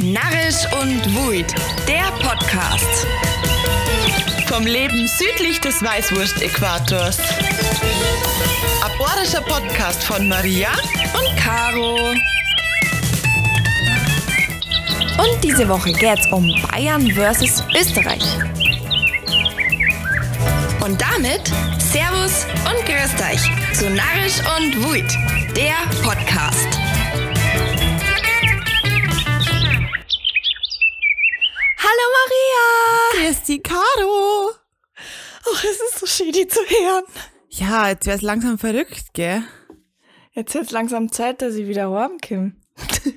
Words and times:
Narrisch 0.00 0.64
und 0.80 1.16
Wuid, 1.16 1.52
der 1.88 2.12
Podcast. 2.22 3.04
Vom 4.46 4.64
Leben 4.64 5.08
südlich 5.08 5.60
des 5.60 5.82
Weißwurst-Äquators. 5.82 7.18
Aborischer 8.80 9.40
Podcast 9.40 10.04
von 10.04 10.28
Maria 10.28 10.68
und 11.14 11.36
Caro. 11.36 12.10
Und 15.18 15.42
diese 15.42 15.68
Woche 15.68 15.92
geht's 15.92 16.28
um 16.30 16.48
Bayern 16.70 17.10
versus 17.10 17.64
Österreich. 17.76 18.22
Und 20.78 21.00
damit 21.00 21.50
Servus 21.90 22.46
und 22.70 22.86
Grüßt 22.86 23.20
euch 23.32 23.76
zu 23.76 23.90
Narrisch 23.90 24.38
und 24.58 24.84
Wuid, 24.84 25.12
der 25.56 25.74
Podcast. 26.04 26.87
Die 33.48 33.60
Caro. 33.62 34.50
Ach, 34.94 35.64
es 35.64 35.80
ist 35.80 36.00
so 36.00 36.06
schön, 36.06 36.32
die 36.32 36.46
zu 36.46 36.60
hören. 36.60 37.04
Ja, 37.48 37.88
jetzt 37.88 38.04
wär's 38.04 38.20
langsam 38.20 38.58
verrückt, 38.58 39.14
gell? 39.14 39.42
Jetzt 40.32 40.54
ist 40.54 40.70
langsam 40.70 41.10
Zeit, 41.10 41.40
dass 41.40 41.54
ich 41.54 41.66
wieder 41.66 41.90
heimkomme. 41.90 42.52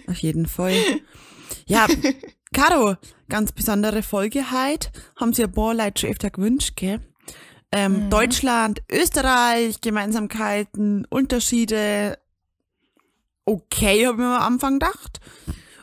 Auf 0.07 0.17
jeden 0.19 0.45
Fall. 0.45 0.77
Ja, 1.65 1.85
Caro, 2.53 2.95
ganz 3.27 3.51
besondere 3.51 4.03
Folge 4.03 4.51
heute. 4.51 4.89
Haben 5.17 5.33
sie 5.33 5.43
ein 5.43 5.51
paar 5.51 5.73
Leute 5.73 5.99
schon 5.99 6.11
öfter 6.11 6.29
gewünscht, 6.29 6.77
gell? 6.77 7.01
Ähm, 7.73 8.09
Deutschland, 8.09 8.81
Österreich, 8.89 9.81
Gemeinsamkeiten, 9.81 11.05
Unterschiede. 11.09 12.17
Okay, 13.43 14.07
habe 14.07 14.15
ich 14.15 14.19
mir 14.19 14.37
am 14.37 14.53
Anfang 14.53 14.79
gedacht. 14.79 15.19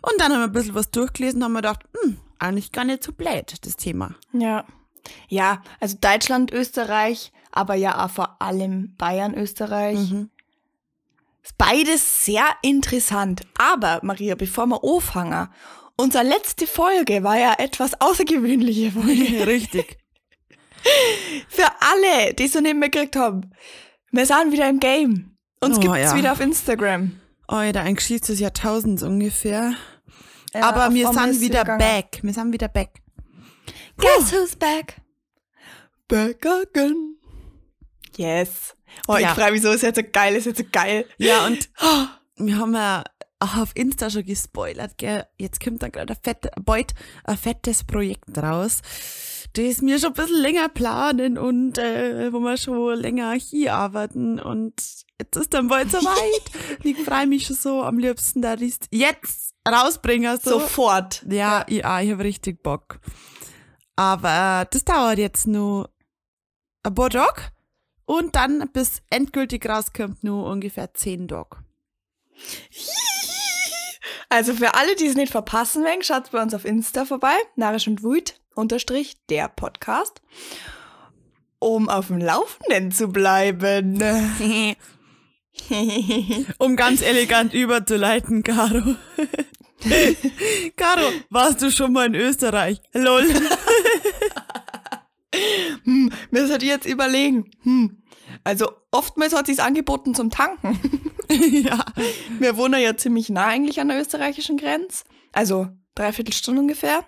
Und 0.01 0.15
dann 0.19 0.33
haben 0.33 0.41
wir 0.41 0.45
ein 0.45 0.52
bisschen 0.52 0.74
was 0.74 0.91
durchgelesen 0.91 1.41
und 1.41 1.45
haben 1.45 1.52
mir 1.52 1.59
gedacht, 1.59 1.85
hm, 2.02 2.19
eigentlich 2.38 2.73
gar 2.73 2.84
nicht 2.84 3.02
so 3.05 3.12
blöd, 3.12 3.55
das 3.62 3.77
Thema. 3.77 4.15
Ja. 4.33 4.65
Ja, 5.29 5.63
also 5.80 5.96
Deutschland, 6.01 6.52
Österreich, 6.52 7.32
aber 7.52 7.74
ja 7.74 8.04
auch 8.04 8.10
vor 8.10 8.40
allem 8.43 8.95
Bayern, 8.96 9.35
Österreich. 9.35 9.99
Ist 11.43 11.57
beides 11.57 12.24
sehr 12.26 12.45
interessant. 12.63 13.43
Aber, 13.59 14.01
Maria, 14.02 14.35
bevor 14.35 14.66
wir 14.66 14.82
anfangen, 14.85 15.48
unsere 15.96 16.24
letzte 16.24 16.66
Folge 16.66 17.23
war 17.23 17.38
ja 17.38 17.54
etwas 17.59 18.01
außergewöhnliche 18.01 18.93
Folge. 18.93 19.46
Richtig. 19.46 19.96
Für 21.48 21.66
alle, 21.80 22.35
die 22.35 22.45
es 22.45 22.54
noch 22.54 22.63
nicht 22.63 22.76
mitgekriegt 22.76 23.16
haben. 23.16 23.51
Wir 24.13 24.26
sind 24.26 24.52
wieder 24.52 24.68
im 24.68 24.79
Game. 24.80 25.37
Uns 25.60 25.79
Oh, 25.79 25.80
gibt's 25.80 25.98
ja. 25.98 26.16
wieder 26.16 26.32
auf 26.32 26.41
Instagram. 26.41 27.18
Alter, 27.46 27.80
ein 27.80 27.95
Geschichts 27.96 28.26
des 28.29 28.41
Jahrtausends 28.41 29.02
ungefähr. 29.02 29.73
Ja, 30.54 30.63
Aber 30.63 30.93
wir 30.95 31.13
sind 31.13 31.41
wieder 31.41 31.60
gegangen. 31.60 31.79
back. 31.79 32.21
Wir 32.23 32.32
sind 32.32 32.52
wieder 32.52 32.68
back. 32.68 32.91
Guess 33.99 34.32
who's 34.32 34.57
back? 34.57 35.01
Back 36.09 36.46
again. 36.46 37.16
Yes. 38.16 38.74
Oh, 39.07 39.16
Ja. 39.16 39.29
ich 39.32 39.35
freue 39.38 39.52
mich 39.52 39.63
so, 39.63 39.71
ist 39.71 39.82
jetzt 39.82 39.96
so 39.96 40.02
geil, 40.10 40.35
ist 40.37 40.46
jetzt 40.46 40.59
so 40.59 40.65
geil. 40.71 41.04
Ja, 41.19 41.46
und 41.46 41.69
wir 42.37 42.57
haben 42.59 42.74
ja 42.74 43.04
auch 43.41 43.57
auf 43.57 43.71
Insta 43.74 44.10
schon 44.10 44.24
gespoilert, 44.24 44.96
gell? 44.99 45.26
Jetzt 45.37 45.63
kommt 45.63 45.82
dann 45.82 45.93
gerade 45.93 46.15
ein, 46.15 46.19
fett, 46.23 46.49
bald 46.65 46.95
ein 47.24 47.37
fettes 47.37 47.85
Projekt 47.85 48.37
raus, 48.38 48.80
das 49.52 49.82
wir 49.82 49.99
schon 49.99 50.09
ein 50.10 50.15
bisschen 50.15 50.41
länger 50.41 50.69
planen 50.69 51.38
und 51.38 51.79
äh, 51.79 52.32
wo 52.32 52.41
wir 52.41 52.57
schon 52.57 52.99
länger 52.99 53.32
hier 53.35 53.74
arbeiten 53.74 54.41
und 54.41 54.74
jetzt 55.21 55.37
ist 55.37 55.54
dann 55.54 55.69
bald 55.69 55.91
soweit. 55.93 56.51
ich 56.82 56.96
freue 56.99 57.26
mich 57.29 57.46
schon 57.46 57.57
so 57.57 57.82
am 57.82 57.99
liebsten, 57.99 58.43
da 58.43 58.54
ist 58.54 58.88
jetzt 58.91 59.48
rausbringen. 59.69 60.38
So. 60.43 60.61
Sofort. 60.61 61.24
Ja, 61.29 61.65
ich, 61.69 61.85
auch, 61.85 62.01
ich 62.01 62.11
habe 62.11 62.24
richtig 62.24 62.63
Bock. 62.63 63.01
Aber 63.97 64.66
das 64.71 64.84
dauert 64.84 65.19
jetzt 65.19 65.47
nur 65.47 65.91
ein 66.83 66.94
paar 66.94 67.10
Tage 67.10 67.43
und 68.05 68.37
dann 68.37 68.69
bis 68.72 69.03
endgültig 69.10 69.69
rauskommt 69.69 70.22
nur 70.25 70.47
ungefähr 70.47 70.94
zehn 70.94 71.28
Tage. 71.28 71.59
Also 74.31 74.53
für 74.53 74.75
alle, 74.75 74.94
die 74.97 75.06
es 75.06 75.15
nicht 75.16 75.32
verpassen 75.32 75.84
wollen, 75.84 76.03
schaut 76.03 76.31
bei 76.31 76.42
uns 76.42 76.53
auf 76.53 76.66
Insta 76.66 77.06
vorbei. 77.06 77.34
Narisch 77.56 77.88
und 77.88 78.03
Wut 78.03 78.34
unterstrich 78.54 79.16
der 79.31 79.48
Podcast. 79.48 80.21
Um 81.59 81.88
auf 81.88 82.09
dem 82.09 82.19
Laufenden 82.19 82.92
zu 82.92 83.09
bleiben. 83.09 84.03
Um 86.59 86.76
ganz 86.76 87.03
elegant 87.03 87.54
überzuleiten, 87.54 88.42
Caro. 88.42 88.97
Caro, 90.77 91.12
warst 91.31 91.62
du 91.62 91.71
schon 91.71 91.93
mal 91.93 92.06
in 92.06 92.15
Österreich? 92.15 92.81
Lol. 92.93 93.25
hm, 95.84 96.12
mir 96.31 96.47
sollte 96.47 96.65
ich 96.65 96.71
jetzt 96.71 96.87
überlegen. 96.87 97.50
Hm. 97.62 98.03
Also 98.44 98.71
oftmals 98.91 99.34
hat 99.34 99.47
sich's 99.47 99.61
angeboten 99.61 100.15
zum 100.15 100.31
Tanken. 100.31 100.78
ja. 101.31 101.84
Wir 102.39 102.56
wohnen 102.56 102.81
ja 102.81 102.97
ziemlich 102.97 103.31
nah 103.31 103.47
eigentlich 103.47 103.81
an 103.81 103.89
der 103.89 104.00
österreichischen 104.00 104.56
Grenze. 104.56 105.05
Also 105.33 105.69
dreiviertel 105.95 106.33
Stunde 106.33 106.60
ungefähr. 106.62 107.05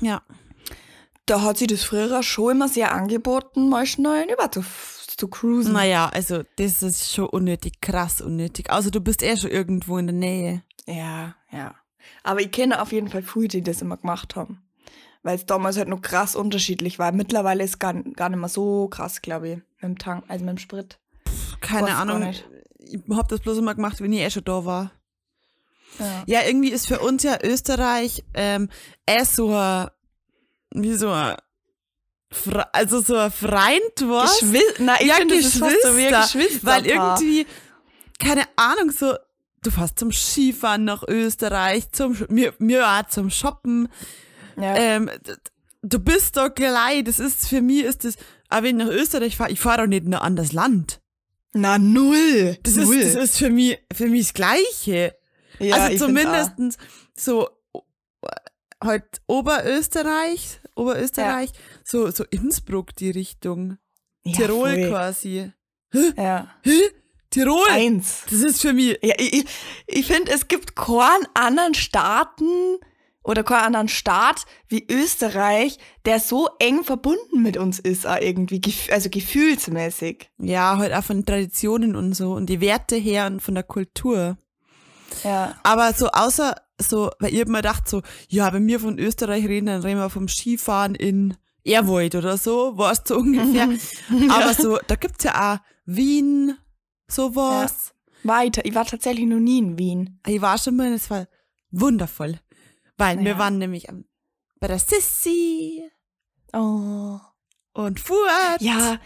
Ja. 0.00 0.22
Da 1.26 1.42
hat 1.42 1.58
sie 1.58 1.66
das 1.66 1.82
früher 1.82 2.22
schon 2.22 2.52
immer 2.52 2.68
sehr 2.68 2.92
angeboten, 2.92 3.68
mal 3.68 3.86
schnell 3.86 4.30
über 4.32 4.50
zu, 4.50 4.64
zu 5.16 5.28
cruisen. 5.28 5.72
Naja, 5.72 6.08
also 6.08 6.42
das 6.56 6.82
ist 6.82 7.12
schon 7.12 7.26
unnötig, 7.26 7.80
krass 7.80 8.20
unnötig. 8.20 8.70
Also 8.70 8.90
du 8.90 9.00
bist 9.00 9.22
eh 9.22 9.36
schon 9.36 9.50
irgendwo 9.50 9.98
in 9.98 10.06
der 10.06 10.14
Nähe. 10.14 10.62
Ja, 10.86 11.34
ja. 11.50 11.74
Aber 12.22 12.40
ich 12.40 12.50
kenne 12.50 12.80
auf 12.80 12.92
jeden 12.92 13.08
Fall 13.08 13.22
viele, 13.22 13.48
die 13.48 13.62
das 13.62 13.82
immer 13.82 13.96
gemacht 13.96 14.36
haben. 14.36 14.62
Weil 15.22 15.36
es 15.36 15.46
damals 15.46 15.76
halt 15.76 15.88
noch 15.88 16.02
krass 16.02 16.36
unterschiedlich 16.36 16.98
war. 16.98 17.10
Mittlerweile 17.12 17.64
ist 17.64 17.80
gar, 17.80 17.94
gar 17.94 18.28
nicht 18.28 18.38
mehr 18.38 18.48
so 18.48 18.88
krass, 18.88 19.22
glaube 19.22 19.48
ich, 19.48 19.56
mit 19.56 19.82
dem 19.82 19.98
Tank, 19.98 20.24
also 20.28 20.44
mit 20.44 20.56
dem 20.56 20.58
Sprit. 20.58 20.98
Keine 21.60 21.86
Weiß 21.88 21.90
gar 21.90 22.00
Ahnung. 22.00 22.34
Ich 22.78 23.00
hab 23.10 23.28
das 23.28 23.40
bloß 23.40 23.58
immer 23.58 23.74
gemacht, 23.74 24.00
wenn 24.00 24.12
ich 24.12 24.20
eh 24.20 24.30
schon 24.30 24.44
da 24.44 24.64
war. 24.64 24.92
Ja. 25.98 26.22
Ja, 26.26 26.42
irgendwie 26.46 26.70
ist 26.70 26.86
für 26.86 27.00
uns 27.00 27.22
ja 27.22 27.38
Österreich 27.42 28.22
ähm, 28.34 28.68
eh 29.06 29.24
so 29.24 29.52
ein, 29.52 29.88
wie 30.72 30.94
so 30.94 31.10
ein, 31.10 31.36
Fre- 32.30 32.68
also 32.72 33.00
so 33.00 33.16
ein 33.16 33.32
Freund, 33.32 33.96
was? 34.02 34.40
Geschwi 34.40 34.60
Na, 34.78 35.00
ich 35.00 35.06
ja, 35.06 35.14
finde, 35.14 35.36
das 35.36 35.46
ist 35.46 35.58
fast 35.58 35.82
so 35.82 35.96
wie 35.96 36.06
ein 36.06 36.22
Geschwister. 36.22 36.66
Weil 36.66 36.86
irgendwie, 36.86 37.46
keine 38.18 38.44
Ahnung, 38.56 38.90
so, 38.90 39.14
du 39.62 39.70
fährst 39.70 39.98
zum 39.98 40.12
Skifahren 40.12 40.84
nach 40.84 41.02
Österreich, 41.08 41.90
zum, 41.92 42.16
mir, 42.28 42.54
mir 42.58 42.86
auch 42.86 43.06
zum 43.08 43.30
Shoppen, 43.30 43.88
Ja. 44.56 44.74
ähm, 44.76 45.10
du 45.82 45.98
bist 45.98 46.36
da 46.36 46.48
gleich, 46.48 47.04
das 47.04 47.18
ist, 47.20 47.48
für 47.48 47.60
mich 47.62 47.84
ist 47.84 48.04
das, 48.04 48.16
aber 48.48 48.66
wenn 48.66 48.78
ich 48.80 48.86
nach 48.86 48.92
Österreich 48.92 49.36
fahre, 49.36 49.50
ich 49.50 49.60
fahre 49.60 49.82
doch 49.82 49.86
nicht 49.88 50.04
in 50.04 50.14
ein 50.14 50.20
anderes 50.20 50.52
Land. 50.52 51.00
Na, 51.52 51.78
null. 51.78 52.58
Das 52.62 52.76
null. 52.76 52.96
ist, 52.96 53.16
das 53.16 53.24
ist 53.24 53.38
für 53.38 53.50
mich, 53.50 53.78
für 53.92 54.08
mich 54.08 54.26
das 54.26 54.34
Gleiche. 54.34 55.16
ja, 55.58 55.76
also 55.76 56.06
zumindestens 56.06 56.76
so 57.16 57.48
halt 58.82 59.04
Oberösterreich, 59.26 60.60
Oberösterreich, 60.74 61.50
so, 61.84 62.10
so 62.10 62.24
Innsbruck 62.30 62.94
die 62.96 63.10
Richtung. 63.10 63.78
Ja, 64.24 64.32
Tirol 64.36 64.70
voll. 64.74 64.88
quasi. 64.90 65.52
Ja. 66.16 66.48
Hä? 66.62 66.80
Tirol? 67.36 67.68
Eins. 67.70 68.22
Das 68.30 68.40
ist 68.40 68.62
für 68.62 68.72
mich. 68.72 68.98
Ja, 69.02 69.14
ich, 69.18 69.44
ich, 69.86 70.06
finde, 70.06 70.32
es 70.32 70.48
gibt 70.48 70.74
keinen 70.74 71.26
anderen 71.34 71.74
Staaten 71.74 72.78
oder 73.22 73.42
keinen 73.42 73.66
anderen 73.66 73.88
Staat 73.88 74.46
wie 74.68 74.86
Österreich, 74.90 75.78
der 76.06 76.18
so 76.18 76.48
eng 76.58 76.82
verbunden 76.82 77.42
mit 77.42 77.58
uns 77.58 77.78
ist, 77.78 78.06
auch 78.06 78.20
irgendwie, 78.20 78.62
also 78.90 79.10
gefühlsmäßig. 79.10 80.30
Ja, 80.38 80.78
halt 80.78 80.94
auch 80.94 81.04
von 81.04 81.26
Traditionen 81.26 81.94
und 81.94 82.14
so 82.14 82.32
und 82.32 82.46
die 82.46 82.62
Werte 82.62 82.96
her 82.96 83.26
und 83.26 83.40
von 83.40 83.54
der 83.54 83.64
Kultur. 83.64 84.38
Ja. 85.22 85.56
Aber 85.62 85.92
so 85.92 86.08
außer 86.08 86.56
so, 86.78 87.10
weil 87.18 87.34
ich 87.34 87.40
hab 87.40 87.48
mir 87.48 87.58
gedacht 87.58 87.88
so, 87.88 88.02
ja, 88.28 88.52
wenn 88.52 88.66
wir 88.66 88.80
von 88.80 88.98
Österreich 88.98 89.46
reden, 89.46 89.66
dann 89.66 89.82
reden 89.82 90.00
wir 90.00 90.10
vom 90.10 90.28
Skifahren 90.28 90.94
in 90.94 91.36
Erwold 91.64 92.14
oder 92.14 92.38
so, 92.38 92.78
war's 92.78 93.02
so 93.04 93.16
ungefähr. 93.16 93.68
Aber 94.30 94.54
so, 94.54 94.78
da 94.86 94.94
gibt's 94.94 95.24
ja 95.24 95.54
auch 95.54 95.58
Wien, 95.84 96.56
sowas. 97.08 97.92
Weiter. 98.22 98.64
Ich 98.64 98.74
war 98.74 98.84
tatsächlich 98.84 99.26
noch 99.26 99.38
nie 99.38 99.58
in 99.58 99.78
Wien. 99.78 100.20
Ich 100.26 100.40
war 100.40 100.58
schon 100.58 100.76
mal, 100.76 100.92
es 100.92 101.10
war 101.10 101.26
wundervoll. 101.70 102.40
Weil 102.96 103.18
wir 103.20 103.32
Ja. 103.32 103.38
waren 103.38 103.58
nämlich 103.58 103.88
am, 103.88 104.04
bei 104.58 104.66
der 104.68 104.78
Sissi 104.78 105.82
Oh. 106.52 107.18
und 107.74 108.00
Fuhrt. 108.00 108.60
Ja, 108.60 108.98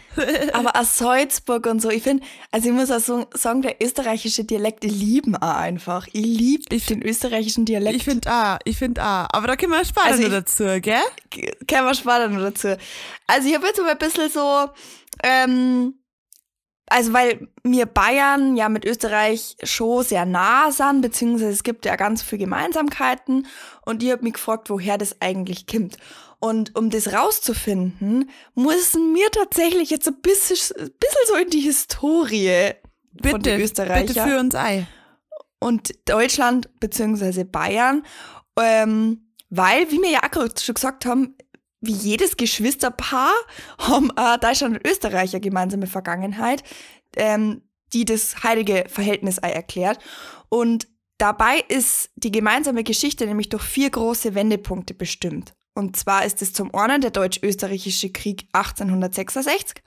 aber 0.53 0.75
aus 0.79 0.97
Salzburg 0.97 1.65
und 1.67 1.81
so, 1.81 1.89
ich 1.89 2.01
finde, 2.03 2.23
also 2.51 2.69
ich 2.69 2.73
muss 2.73 2.89
auch 2.89 2.99
so 3.01 3.27
sagen, 3.33 3.61
der 3.61 3.75
österreichische 3.83 4.45
Dialekt, 4.45 4.85
ich 4.85 4.93
lieben 4.93 5.35
auch 5.35 5.55
einfach. 5.55 6.07
Ich 6.13 6.25
liebe 6.25 6.73
Ich- 6.73 6.85
den 6.85 7.01
österreichischen 7.03 7.65
Dialekt. 7.65 7.97
Ich 7.97 8.03
finde 8.05 8.31
auch, 8.33 8.57
ich 8.63 8.77
finde 8.77 9.01
auch. 9.03 9.27
Aber 9.33 9.47
da 9.47 9.55
können 9.57 9.73
wir 9.73 9.83
später 9.83 10.05
Also 10.05 10.21
noch 10.21 10.27
ich- 10.29 10.33
dazu, 10.33 10.63
gell? 10.81 11.01
Kein 11.67 11.83
was 11.85 11.97
spannend 11.99 12.39
dazu. 12.41 12.77
Also 13.27 13.47
ich 13.49 13.55
habe 13.55 13.67
jetzt 13.67 13.79
mal 13.81 13.89
ein 13.91 13.97
bisschen 13.97 14.29
so, 14.29 14.69
ähm, 15.23 15.95
also 16.91 17.13
weil 17.13 17.47
mir 17.63 17.85
Bayern 17.85 18.57
ja 18.57 18.67
mit 18.67 18.85
Österreich 18.85 19.55
schon 19.63 20.03
sehr 20.03 20.25
nah 20.25 20.71
sind, 20.71 21.01
beziehungsweise 21.01 21.51
es 21.51 21.63
gibt 21.63 21.85
ja 21.85 21.95
ganz 21.95 22.21
viele 22.21 22.43
Gemeinsamkeiten 22.43 23.47
und 23.85 24.03
ihr 24.03 24.13
habt 24.13 24.23
mich 24.23 24.33
gefragt, 24.33 24.69
woher 24.69 24.97
das 24.97 25.21
eigentlich 25.21 25.67
kommt. 25.67 25.97
Und 26.39 26.75
um 26.75 26.89
das 26.89 27.13
rauszufinden, 27.13 28.29
müssen 28.55 29.15
wir 29.15 29.29
tatsächlich 29.31 29.89
jetzt 29.89 30.07
ein 30.07 30.21
bisschen, 30.21 30.57
ein 30.77 30.91
bisschen 30.99 31.27
so 31.27 31.35
in 31.35 31.49
die 31.49 31.61
Historie 31.61 32.71
bitte, 33.13 33.29
von 33.29 33.41
den 33.41 33.61
Österreichern. 33.61 34.07
Bitte 34.07 34.23
für 34.23 34.39
uns 34.39 34.55
ein. 34.55 34.87
Und 35.59 35.91
Deutschland 36.09 36.69
beziehungsweise 36.79 37.45
Bayern, 37.45 38.03
ähm, 38.59 39.27
weil, 39.49 39.91
wie 39.91 40.01
wir 40.01 40.09
ja 40.09 40.19
auch 40.23 40.49
schon 40.59 40.75
gesagt 40.75 41.05
haben, 41.05 41.35
wie 41.81 41.93
jedes 41.93 42.37
Geschwisterpaar 42.37 43.33
haben 43.79 44.11
äh, 44.15 44.37
Deutschland 44.39 44.77
und 44.77 44.87
Österreich 44.87 45.33
eine 45.33 45.41
gemeinsame 45.41 45.87
Vergangenheit, 45.87 46.63
ähm, 47.15 47.63
die 47.93 48.05
das 48.05 48.43
heilige 48.43 48.85
Verhältnis 48.87 49.39
erklärt. 49.39 49.99
Und 50.49 50.87
dabei 51.17 51.63
ist 51.67 52.11
die 52.15 52.31
gemeinsame 52.31 52.83
Geschichte 52.83 53.25
nämlich 53.25 53.49
durch 53.49 53.63
vier 53.63 53.89
große 53.89 54.35
Wendepunkte 54.35 54.93
bestimmt. 54.93 55.53
Und 55.73 55.95
zwar 55.95 56.25
ist 56.25 56.41
es 56.41 56.53
zum 56.53 56.73
einen 56.75 57.01
der 57.01 57.11
Deutsch-Österreichische 57.11 58.11
Krieg 58.11 58.47
1866, 58.51 59.81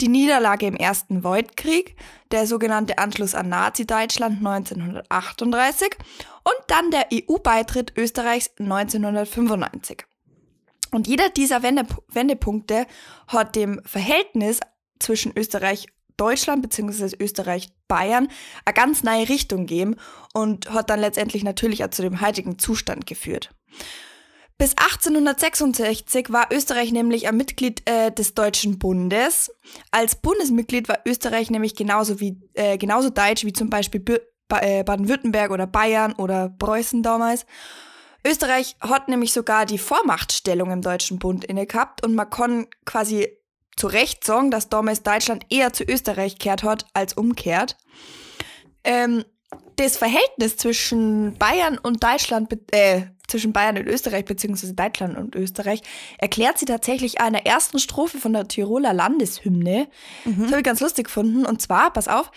die 0.00 0.08
Niederlage 0.08 0.66
im 0.66 0.76
Ersten 0.76 1.22
Weltkrieg, 1.22 1.94
der 2.30 2.46
sogenannte 2.46 2.96
Anschluss 2.96 3.34
an 3.34 3.50
Nazi-Deutschland 3.50 4.38
1938 4.38 5.90
und 6.42 6.56
dann 6.68 6.90
der 6.90 7.08
EU-Beitritt 7.12 7.92
Österreichs 7.98 8.50
1995. 8.58 10.06
Und 10.92 11.06
jeder 11.06 11.28
dieser 11.30 11.62
Wende 11.62 11.86
Wendepunkte 12.08 12.86
hat 13.28 13.56
dem 13.56 13.80
Verhältnis 13.84 14.60
zwischen 14.98 15.32
Österreich 15.36 15.86
Deutschland 16.16 16.62
bzw. 16.62 17.16
Österreich 17.18 17.70
Bayern 17.88 18.28
eine 18.64 18.74
ganz 18.74 19.02
neue 19.02 19.28
Richtung 19.28 19.60
gegeben 19.66 19.96
und 20.34 20.70
hat 20.70 20.90
dann 20.90 21.00
letztendlich 21.00 21.44
natürlich 21.44 21.84
auch 21.84 21.90
zu 21.90 22.02
dem 22.02 22.20
heutigen 22.20 22.58
Zustand 22.58 23.06
geführt. 23.06 23.54
Bis 24.58 24.76
1866 24.76 26.30
war 26.30 26.48
Österreich 26.52 26.92
nämlich 26.92 27.26
ein 27.26 27.36
Mitglied 27.38 27.88
äh, 27.88 28.12
des 28.12 28.34
Deutschen 28.34 28.78
Bundes. 28.78 29.50
Als 29.90 30.16
Bundesmitglied 30.16 30.86
war 30.86 30.98
Österreich 31.06 31.50
nämlich 31.50 31.74
genauso 31.74 32.20
wie 32.20 32.38
äh, 32.52 32.76
genauso 32.76 33.08
deutsch 33.08 33.46
wie 33.46 33.54
zum 33.54 33.70
Beispiel 33.70 34.04
äh, 34.50 34.84
Baden-Württemberg 34.84 35.50
oder 35.50 35.66
Bayern 35.66 36.12
oder 36.12 36.50
Preußen 36.50 37.02
damals. 37.02 37.46
Österreich 38.24 38.76
hat 38.80 39.08
nämlich 39.08 39.32
sogar 39.32 39.66
die 39.66 39.78
Vormachtstellung 39.78 40.70
im 40.70 40.82
Deutschen 40.82 41.18
Bund 41.18 41.44
inne 41.44 41.66
gehabt 41.66 42.04
und 42.04 42.14
man 42.14 42.28
kann 42.28 42.66
quasi 42.84 43.28
zu 43.76 43.86
Recht 43.86 44.24
sagen, 44.24 44.50
dass 44.50 44.68
damals 44.68 45.02
Deutschland 45.02 45.46
eher 45.48 45.72
zu 45.72 45.84
Österreich 45.84 46.38
kehrt 46.38 46.62
hat 46.62 46.86
als 46.92 47.14
umkehrt. 47.14 47.76
Ähm, 48.84 49.24
das 49.76 49.96
Verhältnis 49.96 50.56
zwischen 50.56 51.36
Bayern 51.38 51.78
und 51.78 52.04
Deutschland, 52.04 52.52
äh, 52.72 53.06
zwischen 53.26 53.52
Bayern 53.52 53.78
und 53.78 53.86
Österreich, 53.86 54.24
beziehungsweise 54.24 54.74
Deutschland 54.74 55.16
und 55.16 55.34
Österreich, 55.34 55.80
erklärt 56.18 56.58
sie 56.58 56.66
tatsächlich 56.66 57.20
an 57.20 57.32
der 57.32 57.46
ersten 57.46 57.78
Strophe 57.78 58.18
von 58.18 58.32
der 58.32 58.48
Tiroler 58.48 58.92
Landeshymne. 58.92 59.88
Mhm. 60.24 60.42
Das 60.42 60.46
habe 60.48 60.58
ich 60.58 60.64
ganz 60.64 60.80
lustig 60.80 61.06
gefunden. 61.06 61.46
Und 61.46 61.62
zwar, 61.62 61.92
pass 61.92 62.08
auf, 62.08 62.30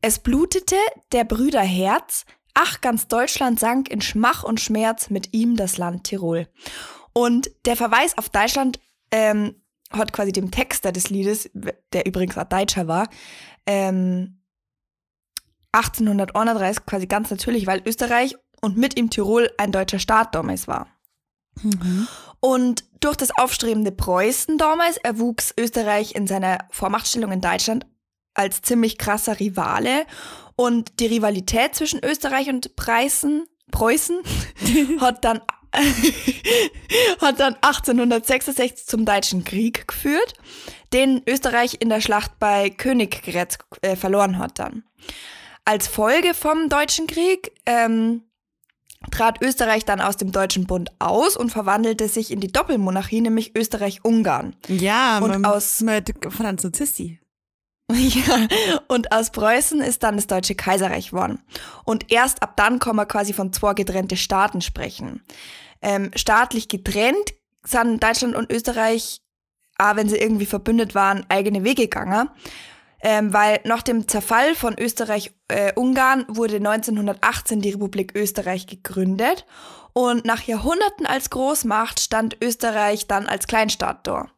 es 0.00 0.18
blutete 0.18 0.76
der 1.12 1.24
Brüder 1.24 1.62
Herz, 1.62 2.24
Ach, 2.58 2.80
ganz 2.80 3.06
Deutschland 3.06 3.60
sank 3.60 3.90
in 3.90 4.00
Schmach 4.00 4.42
und 4.42 4.60
Schmerz, 4.60 5.10
mit 5.10 5.34
ihm 5.34 5.56
das 5.56 5.76
Land 5.76 6.04
Tirol. 6.04 6.48
Und 7.12 7.50
der 7.66 7.76
Verweis 7.76 8.16
auf 8.16 8.30
Deutschland 8.30 8.80
ähm, 9.10 9.56
hat 9.90 10.14
quasi 10.14 10.32
dem 10.32 10.50
Texter 10.50 10.90
des 10.90 11.10
Liedes, 11.10 11.50
der 11.92 12.06
übrigens 12.06 12.38
auch 12.38 12.44
Deutscher 12.44 12.88
war, 12.88 13.10
ähm, 13.66 14.40
1831 15.72 16.86
quasi 16.86 17.06
ganz 17.06 17.30
natürlich, 17.30 17.66
weil 17.66 17.82
Österreich 17.86 18.34
und 18.62 18.78
mit 18.78 18.98
ihm 18.98 19.10
Tirol 19.10 19.50
ein 19.58 19.70
deutscher 19.70 19.98
Staat 19.98 20.34
damals 20.34 20.66
war. 20.66 20.88
Mhm. 21.62 22.08
Und 22.40 22.84
durch 23.00 23.16
das 23.16 23.36
aufstrebende 23.36 23.92
Preußen 23.92 24.56
damals 24.56 24.96
erwuchs 24.96 25.52
Österreich 25.60 26.14
in 26.14 26.26
seiner 26.26 26.60
Vormachtstellung 26.70 27.32
in 27.32 27.42
Deutschland 27.42 27.84
als 28.32 28.62
ziemlich 28.62 28.96
krasser 28.96 29.38
Rivale 29.40 30.06
und 30.56 31.00
die 31.00 31.06
Rivalität 31.06 31.74
zwischen 31.74 32.04
Österreich 32.04 32.48
und 32.48 32.74
Preußen, 32.76 33.46
Preußen 33.70 34.20
hat 35.00 35.24
dann 35.24 35.40
hat 37.20 37.40
dann 37.40 37.54
1866 37.56 38.86
zum 38.86 39.04
Deutschen 39.04 39.44
Krieg 39.44 39.86
geführt, 39.86 40.34
den 40.92 41.22
Österreich 41.26 41.78
in 41.80 41.88
der 41.88 42.00
Schlacht 42.00 42.38
bei 42.38 42.70
Königgrätz 42.70 43.58
äh, 43.82 43.96
verloren 43.96 44.38
hat 44.38 44.58
dann. 44.58 44.84
Als 45.64 45.88
Folge 45.88 46.32
vom 46.32 46.68
Deutschen 46.68 47.06
Krieg 47.06 47.52
ähm, 47.66 48.22
trat 49.10 49.42
Österreich 49.42 49.84
dann 49.84 50.00
aus 50.00 50.16
dem 50.16 50.32
Deutschen 50.32 50.66
Bund 50.66 50.90
aus 50.98 51.36
und 51.36 51.50
verwandelte 51.50 52.08
sich 52.08 52.30
in 52.30 52.40
die 52.40 52.52
Doppelmonarchie, 52.52 53.20
nämlich 53.20 53.56
Österreich-Ungarn. 53.56 54.56
Ja, 54.68 55.18
und 55.18 55.44
aus 55.44 55.80
mit 55.80 56.12
Franz 56.30 56.62
Sozisti. 56.62 57.20
Ja, 57.92 58.48
und 58.88 59.12
aus 59.12 59.30
Preußen 59.30 59.80
ist 59.80 60.02
dann 60.02 60.16
das 60.16 60.26
Deutsche 60.26 60.54
Kaiserreich 60.54 61.10
geworden. 61.10 61.40
Und 61.84 62.10
erst 62.10 62.42
ab 62.42 62.56
dann 62.56 62.78
kann 62.78 62.96
man 62.96 63.06
quasi 63.06 63.32
von 63.32 63.52
zwei 63.52 63.74
getrennte 63.74 64.16
Staaten 64.16 64.60
sprechen. 64.60 65.22
Ähm, 65.82 66.10
staatlich 66.16 66.68
getrennt 66.68 67.34
sind 67.62 68.02
Deutschland 68.02 68.34
und 68.34 68.50
Österreich, 68.50 69.20
auch 69.78 69.94
wenn 69.96 70.08
sie 70.08 70.16
irgendwie 70.16 70.46
verbündet 70.46 70.94
waren, 70.94 71.26
eigene 71.28 71.62
Wege 71.62 71.82
gegangen 71.82 72.28
ähm, 73.02 73.32
weil 73.32 73.60
nach 73.64 73.82
dem 73.82 74.08
Zerfall 74.08 74.54
von 74.54 74.76
Österreich-Ungarn 74.78 76.20
äh, 76.22 76.36
wurde 76.36 76.56
1918 76.56 77.60
die 77.60 77.70
Republik 77.70 78.14
Österreich 78.16 78.66
gegründet 78.66 79.46
und 79.92 80.24
nach 80.24 80.42
Jahrhunderten 80.42 81.06
als 81.06 81.30
Großmacht 81.30 82.00
stand 82.00 82.36
Österreich 82.42 83.06
dann 83.06 83.26
als 83.26 83.46
Kleinstaat 83.46 84.06
da. 84.06 84.28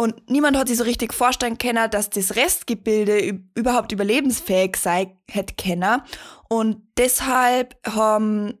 Und 0.00 0.30
niemand 0.30 0.56
hat 0.56 0.68
sich 0.68 0.78
so 0.78 0.84
richtig 0.84 1.12
vorstellen 1.12 1.58
können, 1.58 1.90
dass 1.90 2.08
das 2.08 2.34
Restgebilde 2.34 3.38
überhaupt 3.54 3.92
überlebensfähig 3.92 4.76
sei, 4.76 5.14
hätte 5.30 5.52
können. 5.56 6.00
Und 6.48 6.80
deshalb 6.96 7.76
haben, 7.86 8.54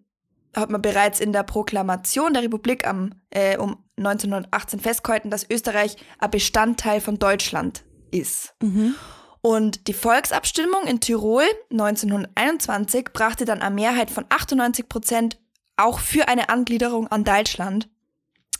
hat 0.54 0.68
man 0.68 0.82
bereits 0.82 1.18
in 1.18 1.32
der 1.32 1.44
Proklamation 1.44 2.34
der 2.34 2.42
Republik 2.42 2.86
am, 2.86 3.14
äh, 3.30 3.56
um 3.56 3.82
1918 3.96 4.80
festgehalten, 4.80 5.30
dass 5.30 5.48
Österreich 5.48 5.96
ein 6.18 6.30
Bestandteil 6.30 7.00
von 7.00 7.18
Deutschland 7.18 7.84
ist. 8.10 8.52
Mhm. 8.60 8.94
Und 9.40 9.88
die 9.88 9.94
Volksabstimmung 9.94 10.86
in 10.86 11.00
Tirol 11.00 11.44
1921 11.70 13.14
brachte 13.14 13.46
dann 13.46 13.62
eine 13.62 13.74
Mehrheit 13.74 14.10
von 14.10 14.26
98 14.28 14.90
Prozent 14.90 15.38
auch 15.78 16.00
für 16.00 16.28
eine 16.28 16.50
Angliederung 16.50 17.06
an 17.06 17.24
Deutschland. 17.24 17.88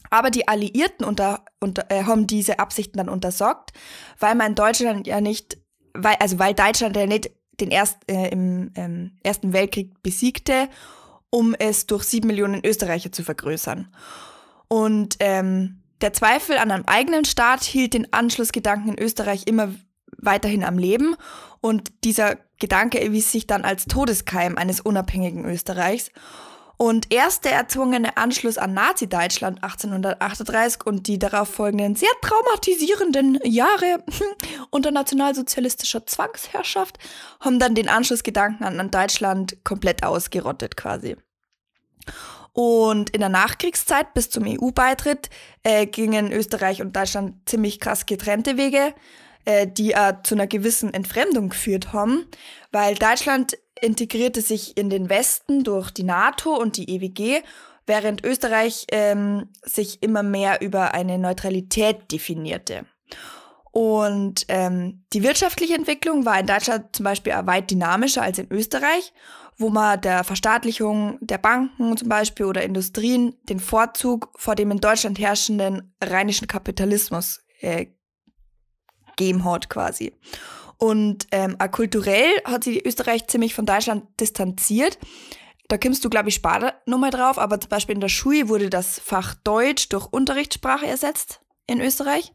Aber 0.08 0.30
die 0.30 0.48
Alliierten 0.48 1.04
unter, 1.04 1.44
unter, 1.60 1.90
äh, 1.90 2.04
haben 2.04 2.26
diese 2.26 2.58
Absichten 2.58 2.98
dann 2.98 3.08
untersagt, 3.08 3.72
weil 4.18 4.34
man 4.34 4.54
Deutschland 4.54 5.06
ja 5.06 5.20
nicht, 5.20 5.58
weil, 5.92 6.16
also 6.20 6.38
weil 6.38 6.54
Deutschland 6.54 6.96
ja 6.96 7.06
nicht 7.06 7.30
den 7.60 7.70
erst, 7.70 7.98
äh, 8.10 8.28
im 8.28 8.72
ähm, 8.74 9.12
Ersten 9.22 9.52
Weltkrieg 9.52 10.02
besiegte, 10.02 10.68
um 11.30 11.54
es 11.54 11.86
durch 11.86 12.04
sieben 12.04 12.26
Millionen 12.26 12.64
Österreicher 12.64 13.12
zu 13.12 13.22
vergrößern. 13.22 13.88
Und 14.68 15.16
ähm, 15.20 15.82
der 16.00 16.12
Zweifel 16.12 16.56
an 16.56 16.70
einem 16.70 16.84
eigenen 16.86 17.24
Staat 17.24 17.62
hielt 17.62 17.94
den 17.94 18.12
Anschlussgedanken 18.12 18.94
in 18.94 18.98
Österreich 18.98 19.46
immer 19.46 19.74
weiterhin 20.16 20.64
am 20.64 20.78
Leben 20.78 21.14
und 21.60 21.92
dieser 22.04 22.36
Gedanke 22.58 23.00
erwies 23.00 23.32
sich 23.32 23.46
dann 23.46 23.64
als 23.64 23.86
Todeskeim 23.86 24.56
eines 24.56 24.80
unabhängigen 24.80 25.44
Österreichs. 25.44 26.10
Und 26.82 27.12
erst 27.12 27.44
der 27.44 27.52
erzwungene 27.52 28.16
Anschluss 28.16 28.56
an 28.56 28.72
Nazi-Deutschland 28.72 29.62
1838 29.62 30.86
und 30.86 31.08
die 31.08 31.18
darauf 31.18 31.50
folgenden 31.50 31.94
sehr 31.94 32.08
traumatisierenden 32.22 33.38
Jahre 33.44 34.02
unter 34.70 34.90
nationalsozialistischer 34.90 36.06
Zwangsherrschaft 36.06 36.98
haben 37.38 37.58
dann 37.58 37.74
den 37.74 37.90
Anschlussgedanken 37.90 38.64
an 38.64 38.90
Deutschland 38.90 39.62
komplett 39.62 40.04
ausgerottet 40.04 40.78
quasi. 40.78 41.16
Und 42.54 43.10
in 43.10 43.20
der 43.20 43.28
Nachkriegszeit 43.28 44.14
bis 44.14 44.30
zum 44.30 44.44
EU-Beitritt 44.46 45.28
äh, 45.62 45.84
gingen 45.84 46.32
Österreich 46.32 46.80
und 46.80 46.96
Deutschland 46.96 47.46
ziemlich 47.46 47.78
krass 47.78 48.06
getrennte 48.06 48.56
Wege, 48.56 48.94
äh, 49.44 49.66
die 49.66 49.92
äh, 49.92 50.14
zu 50.22 50.34
einer 50.34 50.46
gewissen 50.46 50.94
Entfremdung 50.94 51.50
geführt 51.50 51.92
haben, 51.92 52.24
weil 52.72 52.94
Deutschland 52.94 53.58
integrierte 53.80 54.40
sich 54.40 54.76
in 54.76 54.90
den 54.90 55.08
Westen 55.08 55.64
durch 55.64 55.90
die 55.90 56.04
NATO 56.04 56.54
und 56.54 56.76
die 56.76 56.94
EWG, 56.94 57.42
während 57.86 58.24
Österreich 58.24 58.86
ähm, 58.92 59.48
sich 59.62 60.02
immer 60.02 60.22
mehr 60.22 60.60
über 60.60 60.94
eine 60.94 61.18
Neutralität 61.18 62.12
definierte. 62.12 62.86
Und 63.72 64.46
ähm, 64.48 65.04
die 65.12 65.22
wirtschaftliche 65.22 65.74
Entwicklung 65.74 66.24
war 66.24 66.38
in 66.40 66.46
Deutschland 66.46 66.94
zum 66.94 67.04
Beispiel 67.04 67.32
weit 67.44 67.70
dynamischer 67.70 68.22
als 68.22 68.38
in 68.38 68.50
Österreich 68.50 69.12
wo 69.60 69.68
man 69.68 70.00
der 70.00 70.24
Verstaatlichung 70.24 71.18
der 71.20 71.36
Banken 71.36 71.96
zum 71.96 72.08
Beispiel 72.08 72.46
oder 72.46 72.62
Industrien 72.62 73.36
den 73.42 73.60
Vorzug 73.60 74.30
vor 74.36 74.54
dem 74.54 74.70
in 74.70 74.78
Deutschland 74.78 75.18
herrschenden 75.18 75.94
rheinischen 76.02 76.48
Kapitalismus 76.48 77.42
äh, 77.60 77.86
geben 79.16 79.44
hat 79.44 79.68
quasi. 79.68 80.14
Und 80.80 81.26
ähm, 81.30 81.56
auch 81.58 81.70
kulturell 81.70 82.30
hat 82.44 82.64
sich 82.64 82.86
Österreich 82.86 83.26
ziemlich 83.26 83.54
von 83.54 83.66
Deutschland 83.66 84.04
distanziert. 84.18 84.98
Da 85.68 85.76
kommst 85.76 86.04
du, 86.04 86.08
glaube 86.08 86.30
ich, 86.30 86.34
später 86.34 86.74
nochmal 86.86 87.10
drauf, 87.10 87.38
aber 87.38 87.60
zum 87.60 87.68
Beispiel 87.68 87.94
in 87.94 88.00
der 88.00 88.08
Schule 88.08 88.48
wurde 88.48 88.70
das 88.70 88.98
Fach 88.98 89.34
Deutsch 89.34 89.90
durch 89.90 90.06
Unterrichtssprache 90.06 90.86
ersetzt 90.86 91.42
in 91.66 91.82
Österreich. 91.82 92.32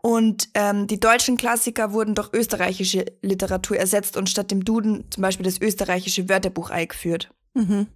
Und 0.00 0.48
ähm, 0.54 0.86
die 0.86 0.98
deutschen 0.98 1.36
Klassiker 1.36 1.92
wurden 1.92 2.14
durch 2.14 2.32
österreichische 2.32 3.04
Literatur 3.20 3.76
ersetzt 3.76 4.16
und 4.16 4.30
statt 4.30 4.50
dem 4.50 4.64
Duden 4.64 5.04
zum 5.10 5.22
Beispiel 5.22 5.44
das 5.44 5.60
österreichische 5.60 6.30
Wörterbuch 6.30 6.70
eingeführt. 6.70 7.30
Mhm. 7.52 7.88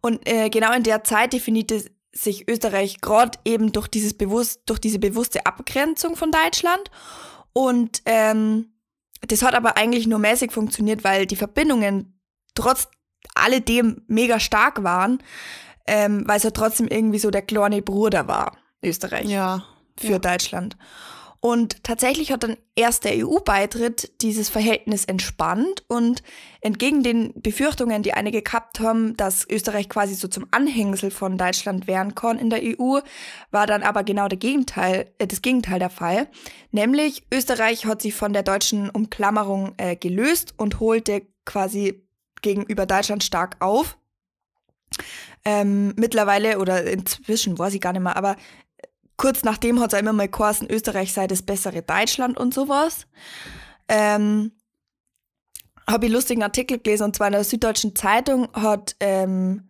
Und 0.00 0.26
äh, 0.26 0.48
genau 0.48 0.72
in 0.72 0.84
der 0.84 1.04
Zeit 1.04 1.34
definierte 1.34 1.84
sich 2.12 2.48
Österreich 2.48 3.02
gerade 3.02 3.38
eben 3.44 3.72
durch 3.72 3.88
dieses 3.88 4.14
bewusst, 4.14 4.62
durch 4.64 4.78
diese 4.78 4.98
bewusste 4.98 5.44
Abgrenzung 5.44 6.16
von 6.16 6.30
Deutschland. 6.30 6.90
Und 7.52 8.02
ähm, 8.06 8.72
das 9.20 9.42
hat 9.42 9.54
aber 9.54 9.76
eigentlich 9.76 10.06
nur 10.06 10.18
mäßig 10.18 10.52
funktioniert, 10.52 11.04
weil 11.04 11.26
die 11.26 11.36
Verbindungen 11.36 12.20
trotz 12.54 12.88
alledem 13.34 14.02
mega 14.06 14.40
stark 14.40 14.82
waren, 14.82 15.22
ähm, 15.86 16.24
weil 16.26 16.38
es 16.38 16.42
ja 16.42 16.50
trotzdem 16.50 16.88
irgendwie 16.88 17.18
so 17.18 17.30
der 17.30 17.42
kleine 17.42 17.82
Bruder 17.82 18.28
war, 18.28 18.56
Österreich. 18.82 19.28
Ja. 19.28 19.64
Für 19.98 20.12
ja. 20.12 20.18
Deutschland. 20.18 20.76
Und 21.46 21.84
tatsächlich 21.84 22.32
hat 22.32 22.42
dann 22.42 22.56
erst 22.74 23.04
der 23.04 23.24
EU-Beitritt 23.24 24.20
dieses 24.20 24.48
Verhältnis 24.48 25.04
entspannt 25.04 25.84
und 25.86 26.24
entgegen 26.60 27.04
den 27.04 27.40
Befürchtungen, 27.40 28.02
die 28.02 28.14
einige 28.14 28.42
gehabt 28.42 28.80
haben, 28.80 29.16
dass 29.16 29.48
Österreich 29.48 29.88
quasi 29.88 30.16
so 30.16 30.26
zum 30.26 30.48
Anhängsel 30.50 31.12
von 31.12 31.38
Deutschland 31.38 31.86
werden 31.86 32.16
kann 32.16 32.40
in 32.40 32.50
der 32.50 32.62
EU, 32.64 32.98
war 33.52 33.68
dann 33.68 33.84
aber 33.84 34.02
genau 34.02 34.26
der 34.26 34.38
Gegenteil, 34.38 35.08
äh, 35.18 35.28
das 35.28 35.40
Gegenteil 35.40 35.78
der 35.78 35.88
Fall. 35.88 36.26
Nämlich 36.72 37.22
Österreich 37.32 37.86
hat 37.86 38.02
sich 38.02 38.12
von 38.12 38.32
der 38.32 38.42
deutschen 38.42 38.90
Umklammerung 38.90 39.74
äh, 39.76 39.94
gelöst 39.94 40.52
und 40.56 40.80
holte 40.80 41.28
quasi 41.44 42.02
gegenüber 42.42 42.86
Deutschland 42.86 43.22
stark 43.22 43.54
auf. 43.60 43.96
Ähm, 45.44 45.94
mittlerweile 45.94 46.58
oder 46.58 46.82
inzwischen 46.82 47.56
weiß 47.56 47.72
ich 47.74 47.80
gar 47.80 47.92
nicht 47.92 48.02
mehr, 48.02 48.16
aber 48.16 48.34
kurz 49.16 49.42
nachdem 49.42 49.80
hat 49.80 49.92
es 49.92 49.98
immer 49.98 50.12
mal 50.12 50.28
geheißen, 50.28 50.68
Österreich 50.70 51.12
sei 51.12 51.26
das 51.26 51.42
bessere 51.42 51.82
Deutschland 51.82 52.38
und 52.38 52.54
sowas. 52.54 53.06
Ähm, 53.88 54.52
habe 55.88 56.06
ich 56.06 56.12
lustigen 56.12 56.42
Artikel 56.42 56.78
gelesen 56.78 57.04
und 57.04 57.16
zwar 57.16 57.28
in 57.28 57.34
der 57.34 57.44
Süddeutschen 57.44 57.94
Zeitung 57.94 58.48
hat 58.52 58.96
ähm, 59.00 59.68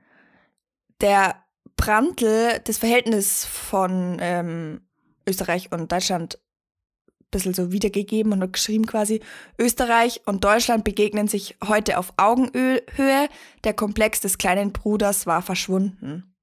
der 1.01 1.37
Brandl 1.77 2.61
das 2.65 2.79
Verhältnis 2.79 3.45
von 3.45 4.17
ähm, 4.21 4.81
Österreich 5.29 5.71
und 5.73 5.93
Deutschland 5.93 6.39
ein 7.21 7.31
bisschen 7.31 7.55
so 7.55 7.71
wiedergegeben 7.71 8.33
und 8.33 8.43
hat 8.43 8.55
geschrieben 8.55 8.87
quasi, 8.87 9.21
Österreich 9.59 10.23
und 10.25 10.45
Deutschland 10.45 10.85
begegnen 10.85 11.29
sich 11.29 11.57
heute 11.67 11.99
auf 11.99 12.15
Augenhöhe, 12.17 13.29
der 13.65 13.75
Komplex 13.75 14.21
des 14.21 14.39
kleinen 14.39 14.73
Bruders 14.73 15.27
war 15.27 15.43
verschwunden. 15.43 16.36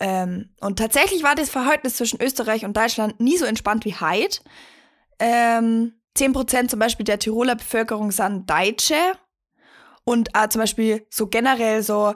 Ähm, 0.00 0.50
und 0.60 0.78
tatsächlich 0.78 1.22
war 1.22 1.34
das 1.34 1.50
Verhältnis 1.50 1.96
zwischen 1.96 2.20
Österreich 2.20 2.64
und 2.64 2.76
Deutschland 2.76 3.20
nie 3.20 3.36
so 3.36 3.44
entspannt 3.44 3.84
wie 3.84 3.94
heute. 3.94 4.40
Ähm, 5.18 5.94
10% 6.16 6.68
zum 6.68 6.78
Beispiel 6.78 7.04
der 7.04 7.18
Tiroler 7.18 7.56
Bevölkerung 7.56 8.10
sind 8.10 8.48
Deutsche. 8.48 8.96
Und 10.04 10.34
auch 10.34 10.48
zum 10.48 10.60
Beispiel 10.60 11.06
so 11.10 11.26
generell 11.26 11.82
so, 11.82 12.14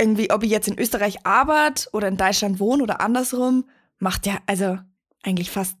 irgendwie, 0.00 0.30
ob 0.30 0.42
ich 0.42 0.50
jetzt 0.50 0.68
in 0.68 0.78
Österreich 0.78 1.24
arbeite 1.24 1.88
oder 1.92 2.08
in 2.08 2.16
Deutschland 2.16 2.60
wohne 2.60 2.82
oder 2.82 3.00
andersrum, 3.00 3.68
macht 3.98 4.26
ja 4.26 4.38
also 4.46 4.78
eigentlich 5.22 5.50
fast, 5.50 5.76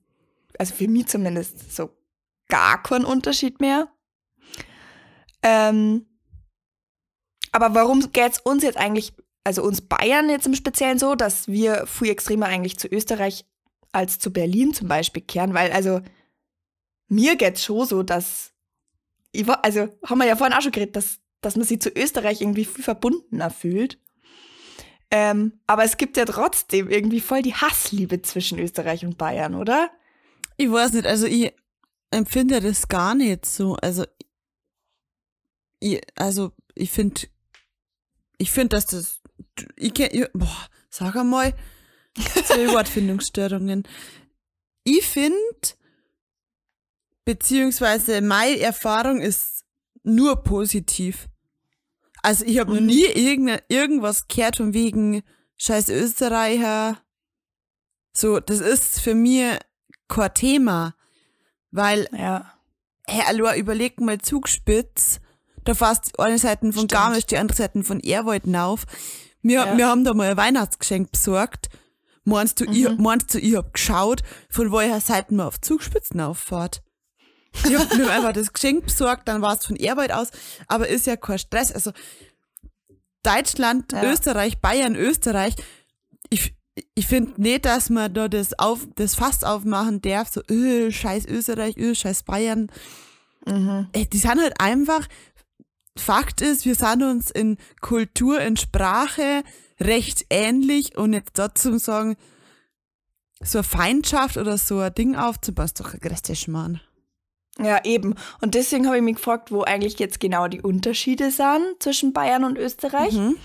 also 0.58 0.74
für 0.74 0.88
mich 0.88 1.08
zumindest, 1.08 1.74
so 1.74 1.90
gar 2.48 2.82
keinen 2.82 3.04
Unterschied 3.04 3.60
mehr. 3.60 3.88
Ähm, 5.42 6.06
aber 7.52 7.74
warum 7.74 8.12
geht 8.12 8.32
es 8.32 8.38
uns 8.38 8.62
jetzt 8.62 8.78
eigentlich 8.78 9.14
also 9.46 9.62
uns 9.62 9.80
Bayern 9.80 10.28
jetzt 10.28 10.46
im 10.46 10.56
Speziellen 10.56 10.98
so, 10.98 11.14
dass 11.14 11.46
wir 11.46 11.86
viel 11.86 12.10
extremer 12.10 12.46
eigentlich 12.46 12.78
zu 12.78 12.88
Österreich 12.88 13.44
als 13.92 14.18
zu 14.18 14.32
Berlin 14.32 14.74
zum 14.74 14.88
Beispiel 14.88 15.22
kehren, 15.22 15.54
weil 15.54 15.70
also 15.70 16.00
mir 17.08 17.36
geht's 17.36 17.62
schon 17.62 17.86
so, 17.86 18.02
dass 18.02 18.52
ich 19.30 19.48
also 19.48 19.88
haben 20.04 20.18
wir 20.18 20.26
ja 20.26 20.34
vorhin 20.34 20.56
auch 20.56 20.62
schon 20.62 20.72
geredet, 20.72 20.96
dass, 20.96 21.20
dass 21.42 21.54
man 21.54 21.64
sich 21.64 21.80
zu 21.80 21.90
Österreich 21.90 22.40
irgendwie 22.40 22.64
viel 22.64 22.82
verbundener 22.82 23.50
fühlt. 23.50 24.00
Ähm, 25.12 25.60
aber 25.68 25.84
es 25.84 25.96
gibt 25.96 26.16
ja 26.16 26.24
trotzdem 26.24 26.90
irgendwie 26.90 27.20
voll 27.20 27.42
die 27.42 27.54
Hassliebe 27.54 28.22
zwischen 28.22 28.58
Österreich 28.58 29.04
und 29.04 29.16
Bayern, 29.16 29.54
oder? 29.54 29.90
Ich 30.56 30.72
weiß 30.72 30.92
nicht, 30.94 31.06
also 31.06 31.26
ich 31.26 31.54
empfinde 32.10 32.60
das 32.60 32.88
gar 32.88 33.14
nicht 33.14 33.46
so. 33.46 33.76
Also, 33.76 34.04
ich, 35.78 36.00
also 36.16 36.50
ich 36.74 36.90
finde, 36.90 37.28
ich 38.38 38.50
finde, 38.50 38.70
dass 38.70 38.86
das 38.86 39.20
ich 39.76 39.94
kenn, 39.94 40.10
ich, 40.12 40.26
boah, 40.32 40.68
sag 40.90 41.16
einmal, 41.16 41.54
zwei 42.44 42.68
Wortfindungsstörungen. 42.72 43.84
Ich 44.88 45.04
finde, 45.04 45.36
beziehungsweise 47.24 48.20
meine 48.20 48.60
Erfahrung 48.60 49.20
ist 49.20 49.64
nur 50.04 50.44
positiv. 50.44 51.28
Also 52.22 52.44
ich 52.44 52.60
habe 52.60 52.70
mhm. 52.70 52.76
noch 52.76 52.86
nie 52.86 53.04
irgende, 53.04 53.62
irgendwas 53.68 54.28
gehört 54.28 54.56
von 54.56 54.72
wegen 54.74 55.22
scheiß 55.58 55.88
Österreicher. 55.88 56.98
So, 58.12 58.40
das 58.40 58.60
ist 58.60 59.00
für 59.00 59.14
mich 59.14 59.58
kein 60.08 60.34
Thema. 60.34 60.94
Weil, 61.72 62.08
ja. 62.16 62.52
hey, 63.06 63.24
hallo, 63.26 63.52
überleg 63.54 64.00
mal 64.00 64.18
Zugspitz. 64.18 65.20
Da 65.64 65.74
fährst 65.74 66.18
eine 66.18 66.38
Seite 66.38 66.72
von 66.72 66.86
Garmisch, 66.86 67.26
die 67.26 67.38
andere 67.38 67.56
Seite 67.56 67.82
von 67.82 68.00
Erwald 68.00 68.44
auf. 68.54 68.86
Wir, 69.46 69.64
ja. 69.64 69.76
wir 69.76 69.86
haben 69.86 70.04
da 70.04 70.12
mal 70.12 70.30
ein 70.30 70.36
Weihnachtsgeschenk 70.36 71.12
besorgt. 71.12 71.68
Meinst 72.24 72.60
du, 72.60 72.64
mhm. 72.64 72.72
ich, 72.72 72.98
meinst 72.98 73.32
du, 73.32 73.38
ich 73.38 73.54
hab 73.54 73.72
geschaut, 73.72 74.22
von 74.50 74.72
woher 74.72 75.00
Seite 75.00 75.34
man 75.34 75.46
auf 75.46 75.60
Zugspitzen 75.60 76.20
auffahrt? 76.20 76.82
Ich 77.64 77.78
hab 77.78 77.94
mir 77.96 78.10
einfach 78.10 78.32
das 78.32 78.52
Geschenk 78.52 78.86
besorgt, 78.86 79.28
dann 79.28 79.42
war 79.42 79.56
es 79.56 79.64
von 79.64 79.78
Arbeit 79.88 80.10
aus, 80.10 80.30
aber 80.66 80.88
ist 80.88 81.06
ja 81.06 81.16
kein 81.16 81.38
Stress. 81.38 81.72
Also 81.72 81.92
Deutschland, 83.22 83.92
ja. 83.92 84.02
Österreich, 84.10 84.58
Bayern, 84.58 84.96
Österreich. 84.96 85.54
Ich, 86.28 86.54
ich 86.94 87.06
finde 87.06 87.40
nicht, 87.40 87.64
dass 87.64 87.88
man 87.88 88.12
da 88.12 88.28
das, 88.28 88.58
auf, 88.58 88.86
das 88.96 89.14
Fass 89.14 89.44
aufmachen 89.44 90.02
darf, 90.02 90.28
so, 90.28 90.42
öh, 90.50 90.90
scheiß 90.90 91.24
Österreich, 91.26 91.76
öh, 91.76 91.94
scheiß 91.94 92.24
Bayern. 92.24 92.66
Mhm. 93.46 93.86
Die 93.94 94.18
sind 94.18 94.42
halt 94.42 94.60
einfach 94.60 95.06
Fakt 95.96 96.40
ist, 96.40 96.64
wir 96.64 96.74
sind 96.74 97.02
uns 97.02 97.30
in 97.30 97.56
Kultur, 97.80 98.40
in 98.40 98.56
Sprache 98.56 99.42
recht 99.80 100.26
ähnlich 100.30 100.96
und 100.96 101.12
jetzt 101.12 101.38
dazu 101.38 101.78
sagen, 101.78 102.16
so 103.40 103.58
eine 103.58 103.64
Feindschaft 103.64 104.36
oder 104.36 104.56
so 104.58 104.78
ein 104.78 104.94
Ding 104.94 105.16
aufzubauen, 105.16 105.66
ist 105.66 105.80
doch 105.80 105.92
ein 105.92 106.00
größter 106.00 106.34
Schmarrn. 106.34 106.80
Ja, 107.58 107.82
eben. 107.84 108.14
Und 108.40 108.54
deswegen 108.54 108.86
habe 108.86 108.98
ich 108.98 109.02
mich 109.02 109.16
gefragt, 109.16 109.50
wo 109.50 109.62
eigentlich 109.62 109.98
jetzt 109.98 110.20
genau 110.20 110.46
die 110.46 110.60
Unterschiede 110.60 111.30
sind 111.30 111.64
zwischen 111.78 112.12
Bayern 112.12 112.44
und 112.44 112.58
Österreich. 112.58 113.14
Mhm. 113.14 113.36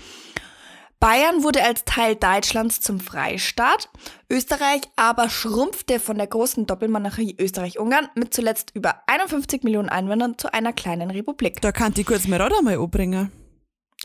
Bayern 1.02 1.42
wurde 1.42 1.64
als 1.64 1.84
Teil 1.84 2.14
Deutschlands 2.14 2.80
zum 2.80 3.00
Freistaat, 3.00 3.88
Österreich 4.30 4.82
aber 4.94 5.28
schrumpfte 5.28 5.98
von 5.98 6.16
der 6.16 6.28
großen 6.28 6.64
Doppelmonarchie 6.64 7.34
Österreich-Ungarn 7.40 8.10
mit 8.14 8.32
zuletzt 8.32 8.70
über 8.76 9.02
51 9.08 9.64
Millionen 9.64 9.88
Einwohnern 9.88 10.38
zu 10.38 10.54
einer 10.54 10.72
kleinen 10.72 11.10
Republik. 11.10 11.60
Da 11.60 11.72
kann 11.72 11.92
ich 11.96 12.06
kurz 12.06 12.28
mal 12.28 12.40
Radar 12.40 12.62
mal 12.62 12.76
umbringen. 12.76 13.32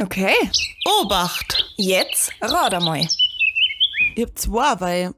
Okay. 0.02 0.34
Obacht! 1.00 1.72
Jetzt 1.76 2.32
mal. 2.42 3.08
Ich 4.16 4.24
hab 4.24 4.36
zwei, 4.40 4.80
weil 4.80 5.14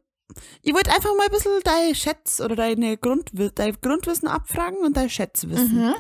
ich 0.62 0.74
wollte 0.74 0.92
einfach 0.92 1.16
mal 1.16 1.28
ein 1.28 1.32
bisschen 1.32 1.62
deine 1.64 1.96
Schätz 1.96 2.42
oder 2.42 2.58
deine 2.58 2.98
Grundwissen, 2.98 3.56
dein 3.56 3.78
Grundwissen 3.80 4.28
abfragen 4.28 4.80
und 4.80 4.98
dein 4.98 5.10
Schätzwissen. 5.10 5.78
Mhm. 5.78 5.96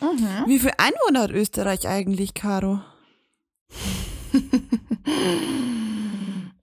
Mhm. 0.00 0.44
Wie 0.46 0.58
viele 0.58 0.78
Einwohner 0.78 1.24
hat 1.24 1.32
Österreich 1.32 1.86
eigentlich, 1.86 2.32
Caro? 2.32 2.80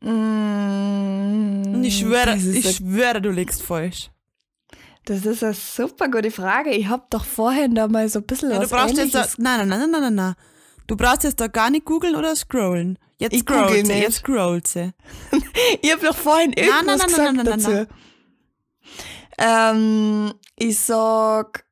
Mm, 0.02 1.84
ich 1.84 1.98
schwöre, 1.98 2.38
ich 2.38 2.76
schwöre, 2.76 3.20
du 3.20 3.32
liegst 3.32 3.64
falsch. 3.64 4.12
Das 5.06 5.26
ist 5.26 5.44
eine 5.44 5.54
super 5.54 6.10
gute 6.10 6.30
Frage. 6.30 6.72
Ich 6.72 6.88
habe 6.88 7.06
doch 7.10 7.26
vorhin 7.26 7.74
da 7.74 7.88
mal 7.88 8.08
so 8.10 8.20
ein 8.20 8.26
bisschen 8.26 8.52
ja, 8.52 8.60
du 8.60 8.68
brauchst 8.68 8.98
jetzt 8.98 9.16
da, 9.16 9.28
nein, 9.38 9.68
nein, 9.68 9.80
nein, 9.80 9.92
nein, 9.92 10.02
nein, 10.02 10.16
nein. 10.16 10.36
Du 10.88 10.96
brauchst 10.96 11.24
jetzt 11.24 11.40
da 11.40 11.48
gar 11.48 11.72
nicht 11.72 11.86
googeln 11.86 12.16
oder 12.16 12.36
scrollen. 12.36 13.00
Jetzt 13.18 13.34
ich 13.34 13.42
scrollt 13.42 13.88
sie, 13.88 13.94
jetzt 13.94 14.18
scrollt 14.18 14.68
sie. 14.68 14.94
ich 15.82 15.92
habe 15.92 16.06
doch 16.06 16.16
vorhin 16.16 16.54
irgendwas 16.54 16.86
nein, 16.86 16.86
nein, 16.86 16.98
nein, 16.98 17.08
gesagt 17.08 17.36
nein, 17.36 17.46
nein, 17.46 17.46
dazu. 17.46 17.72
Nein, 17.72 17.88
nein. 19.38 19.76
Ähm, 19.78 20.34
ich 20.56 20.80
sag, 20.80 21.66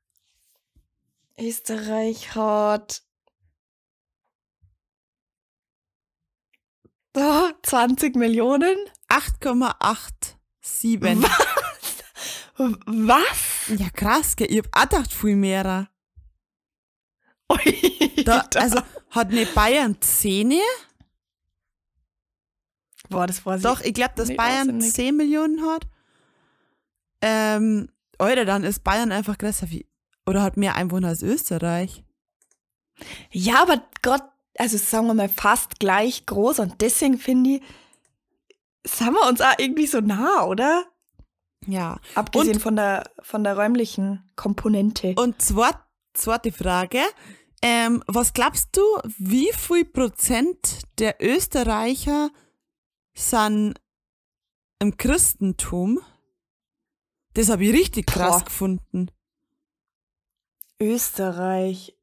Österreich 1.39 2.35
hat 2.35 3.03
Oh, 7.15 7.49
20 7.61 8.15
Millionen? 8.15 8.75
8,87. 9.09 10.35
Was? 11.21 12.77
Was? 12.85 13.79
Ja, 13.79 13.89
krass, 13.89 14.35
gell? 14.35 14.51
Ich 14.51 14.59
hab 14.59 14.67
auch 14.75 14.81
gedacht, 14.89 15.13
viel 15.13 15.35
mehr. 15.35 15.89
Da, 18.25 18.47
also, 18.55 18.79
hat 19.09 19.31
nicht 19.31 19.53
Bayern 19.53 19.97
Zähne? 19.99 20.61
Boah, 23.09 23.27
das 23.27 23.45
war 23.45 23.59
Doch, 23.59 23.81
ich 23.81 23.93
glaube, 23.93 24.13
dass 24.15 24.33
Bayern 24.35 24.69
auswendig. 24.69 24.93
10 24.93 25.17
Millionen 25.17 25.61
hat. 25.65 25.85
Ähm, 27.21 27.89
Alter, 28.17 28.45
dann 28.45 28.63
ist 28.63 28.83
Bayern 28.83 29.11
einfach 29.11 29.37
größer 29.37 29.69
wie, 29.69 29.85
oder 30.25 30.41
hat 30.41 30.57
mehr 30.57 30.75
Einwohner 30.75 31.09
als 31.09 31.21
Österreich. 31.21 32.03
Ja, 33.31 33.61
aber 33.61 33.83
Gott, 34.01 34.23
also 34.57 34.77
sagen 34.77 35.07
wir 35.07 35.13
mal 35.13 35.29
fast 35.29 35.79
gleich 35.79 36.25
groß 36.25 36.59
und 36.59 36.81
deswegen 36.81 37.17
finde 37.17 37.51
ich, 37.51 37.61
sind 38.85 39.13
wir 39.13 39.27
uns 39.27 39.41
auch 39.41 39.57
irgendwie 39.57 39.87
so 39.87 39.99
nah, 39.99 40.45
oder? 40.45 40.85
Ja. 41.65 41.99
Abgesehen 42.15 42.59
von 42.59 42.75
der, 42.75 43.09
von 43.21 43.43
der 43.43 43.57
räumlichen 43.57 44.29
Komponente. 44.35 45.15
Und 45.15 45.41
zwar, 45.41 45.87
zweite 46.13 46.51
Frage. 46.51 46.99
Ähm, 47.61 48.03
was 48.07 48.33
glaubst 48.33 48.75
du, 48.75 48.81
wie 49.17 49.49
viel 49.53 49.85
Prozent 49.85 50.81
der 50.99 51.15
Österreicher 51.21 52.29
sind 53.13 53.79
im 54.79 54.97
Christentum? 54.97 56.01
Das 57.33 57.49
habe 57.49 57.63
ich 57.63 57.73
richtig 57.73 58.07
krass 58.07 58.39
Boah. 58.39 58.45
gefunden. 58.45 59.11
Österreich 60.79 61.95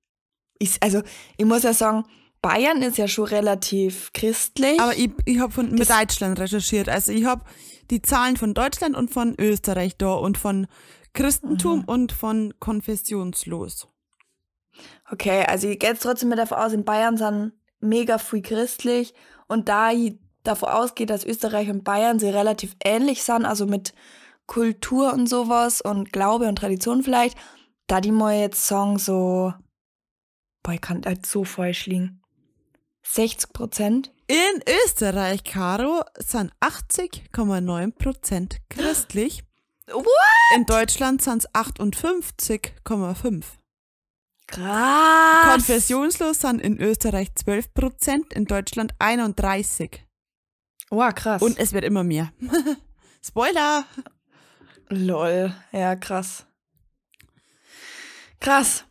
ist, 0.58 0.82
also 0.82 1.02
ich 1.36 1.44
muss 1.44 1.62
ja 1.62 1.74
sagen, 1.74 2.06
Bayern 2.42 2.82
ist 2.82 2.96
ja 2.98 3.06
schon 3.06 3.26
relativ 3.26 4.12
christlich. 4.12 4.80
Aber 4.80 4.96
ich, 4.96 5.10
ich 5.26 5.38
habe 5.38 5.52
von 5.52 5.70
mit 5.70 5.80
Das- 5.80 5.88
Deutschland 5.88 6.38
recherchiert. 6.38 6.88
Also 6.88 7.12
ich 7.12 7.24
habe 7.24 7.44
die 7.90 8.00
Zahlen 8.02 8.36
von 8.36 8.54
Deutschland 8.54 8.96
und 8.96 9.10
von 9.10 9.34
Österreich 9.38 9.96
da 9.96 10.12
und 10.14 10.38
von 10.38 10.66
Christentum 11.12 11.84
und 11.84 12.12
von 12.12 12.54
konfessionslos. 12.60 13.88
Okay, 15.10 15.44
also 15.46 15.68
ich 15.68 15.78
gehe 15.78 15.90
jetzt 15.90 16.02
trotzdem 16.02 16.28
mit 16.28 16.38
davon 16.38 16.58
aus, 16.58 16.72
in 16.72 16.84
Bayern 16.84 17.16
sind 17.16 17.52
mega 17.80 18.18
viel 18.18 18.42
christlich 18.42 19.12
und 19.48 19.68
da 19.68 19.90
ich 19.90 20.18
davon 20.44 20.68
ausgehe, 20.68 21.06
dass 21.06 21.24
Österreich 21.24 21.68
und 21.68 21.82
Bayern 21.84 22.18
sie 22.18 22.28
relativ 22.28 22.76
ähnlich 22.84 23.22
sind, 23.24 23.44
also 23.44 23.66
mit 23.66 23.92
Kultur 24.46 25.12
und 25.12 25.26
sowas 25.28 25.80
und 25.80 26.12
Glaube 26.12 26.48
und 26.48 26.56
Tradition 26.56 27.02
vielleicht, 27.02 27.36
da 27.88 28.00
die 28.00 28.12
mal 28.12 28.38
jetzt 28.38 28.66
sagen 28.66 28.98
so, 28.98 29.52
boah, 30.62 30.72
ich 30.72 30.80
kann 30.80 31.02
halt 31.04 31.26
so 31.26 31.44
falsch 31.44 31.86
liegen. 31.86 32.19
60 33.12 33.52
Prozent? 33.52 34.12
In 34.28 34.62
Österreich, 34.86 35.42
Caro, 35.42 36.04
sind 36.18 36.52
80,9 36.60 37.92
Prozent 37.92 38.58
christlich. 38.68 39.42
What? 39.88 40.06
In 40.54 40.66
Deutschland 40.66 41.20
sind 41.20 41.38
es 41.44 41.50
58,5. 41.52 43.44
Krass. 44.46 45.52
Konfessionslos 45.52 46.40
sind 46.40 46.60
in 46.60 46.78
Österreich 46.80 47.34
12 47.34 47.74
Prozent, 47.74 48.32
in 48.32 48.44
Deutschland 48.44 48.94
31. 49.00 50.06
Wow, 50.90 51.12
krass. 51.14 51.42
Und 51.42 51.58
es 51.58 51.72
wird 51.72 51.84
immer 51.84 52.04
mehr. 52.04 52.32
Spoiler! 53.24 53.84
Lol, 54.88 55.54
ja, 55.72 55.96
krass. 55.96 56.46
Krass. 58.40 58.84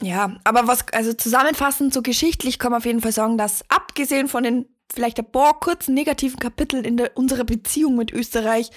Ja, 0.00 0.36
aber 0.44 0.66
was, 0.66 0.86
also 0.92 1.12
zusammenfassend, 1.12 1.94
so 1.94 2.02
geschichtlich 2.02 2.58
kann 2.58 2.72
man 2.72 2.78
auf 2.78 2.86
jeden 2.86 3.00
Fall 3.00 3.12
sagen, 3.12 3.38
dass 3.38 3.68
abgesehen 3.70 4.28
von 4.28 4.42
den 4.42 4.66
vielleicht 4.92 5.18
ein 5.18 5.30
paar 5.30 5.58
kurzen 5.60 5.94
negativen 5.94 6.38
Kapiteln 6.38 6.84
in 6.84 6.96
der, 6.96 7.16
unserer 7.16 7.44
Beziehung 7.44 7.96
mit 7.96 8.12
Österreich, 8.12 8.70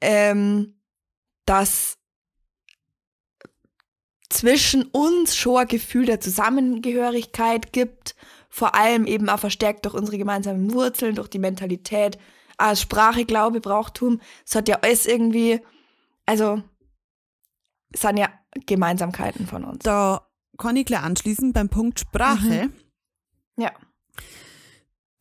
ähm, 0.00 0.74
dass 1.46 1.98
zwischen 4.28 4.84
uns 4.84 5.36
schon 5.36 5.58
ein 5.58 5.68
Gefühl 5.68 6.06
der 6.06 6.20
Zusammengehörigkeit 6.20 7.72
gibt, 7.72 8.14
vor 8.48 8.74
allem 8.74 9.06
eben 9.06 9.28
auch 9.28 9.38
verstärkt 9.38 9.84
durch 9.84 9.94
unsere 9.94 10.18
gemeinsamen 10.18 10.72
Wurzeln, 10.72 11.14
durch 11.14 11.28
die 11.28 11.38
Mentalität, 11.38 12.18
als 12.58 12.80
Sprache, 12.80 13.24
Glaube, 13.24 13.60
Brauchtum. 13.60 14.20
Es 14.46 14.54
hat 14.54 14.68
ja 14.68 14.78
alles 14.82 15.06
irgendwie, 15.06 15.60
also, 16.26 16.62
es 17.92 18.00
sind 18.00 18.18
ja 18.18 18.28
Gemeinsamkeiten 18.66 19.46
von 19.46 19.64
uns. 19.64 19.80
Da 19.82 20.26
kann 20.58 20.76
ich 20.76 20.86
gleich 20.86 21.02
anschließen 21.02 21.52
beim 21.52 21.68
Punkt 21.68 22.00
Sprache. 22.00 22.70
Ja. 23.56 23.72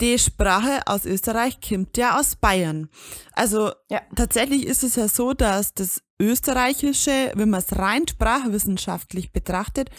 Die 0.01 0.17
Sprache 0.17 0.81
aus 0.87 1.05
Österreich 1.05 1.59
kommt 1.61 1.95
ja 1.95 2.19
aus 2.19 2.35
Bayern. 2.35 2.89
Also 3.33 3.71
Ja. 3.89 4.01
tatsächlich 4.15 4.65
ist 4.65 4.83
es 4.83 4.95
ja 4.95 5.07
so, 5.07 5.33
dass 5.33 5.73
das 5.75 6.01
Österreichische, 6.19 7.31
wenn 7.35 7.49
man 7.51 7.59
es 7.61 7.77
rein 7.77 8.07
sprachwissenschaftlich 8.07 9.31
betrachtet, 9.31 9.89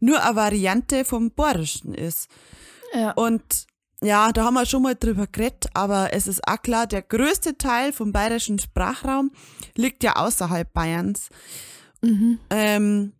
nur 0.00 0.22
eine 0.22 0.36
Variante 0.36 1.04
vom 1.04 1.30
Bayerischen 1.30 1.94
ist. 1.94 2.28
Ja. 2.92 3.12
Und 3.12 3.66
ja, 4.02 4.30
da 4.32 4.44
haben 4.44 4.54
wir 4.54 4.66
schon 4.66 4.82
mal 4.82 4.94
drüber 4.94 5.26
geredet, 5.26 5.68
aber 5.72 6.12
es 6.12 6.26
ist 6.26 6.46
auch 6.46 6.60
klar, 6.60 6.86
der 6.86 7.00
größte 7.00 7.56
Teil 7.56 7.92
vom 7.94 8.12
bayerischen 8.12 8.58
Sprachraum 8.58 9.30
liegt 9.74 10.04
ja 10.04 10.16
außerhalb 10.16 10.70
Bayerns. 10.74 11.30
Mhm. 12.02 12.38
Ähm, 12.50 13.12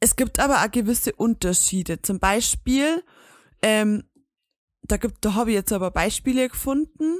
es 0.00 0.16
gibt 0.16 0.38
aber 0.40 0.62
auch 0.64 0.70
gewisse 0.70 1.12
Unterschiede. 1.14 2.00
Zum 2.02 2.18
Beispiel, 2.18 3.04
ähm, 3.62 4.04
da 4.82 4.96
gibt, 4.96 5.24
da 5.24 5.34
habe 5.34 5.50
ich 5.50 5.54
jetzt 5.56 5.72
aber 5.72 5.90
Beispiele 5.90 6.48
gefunden. 6.48 7.18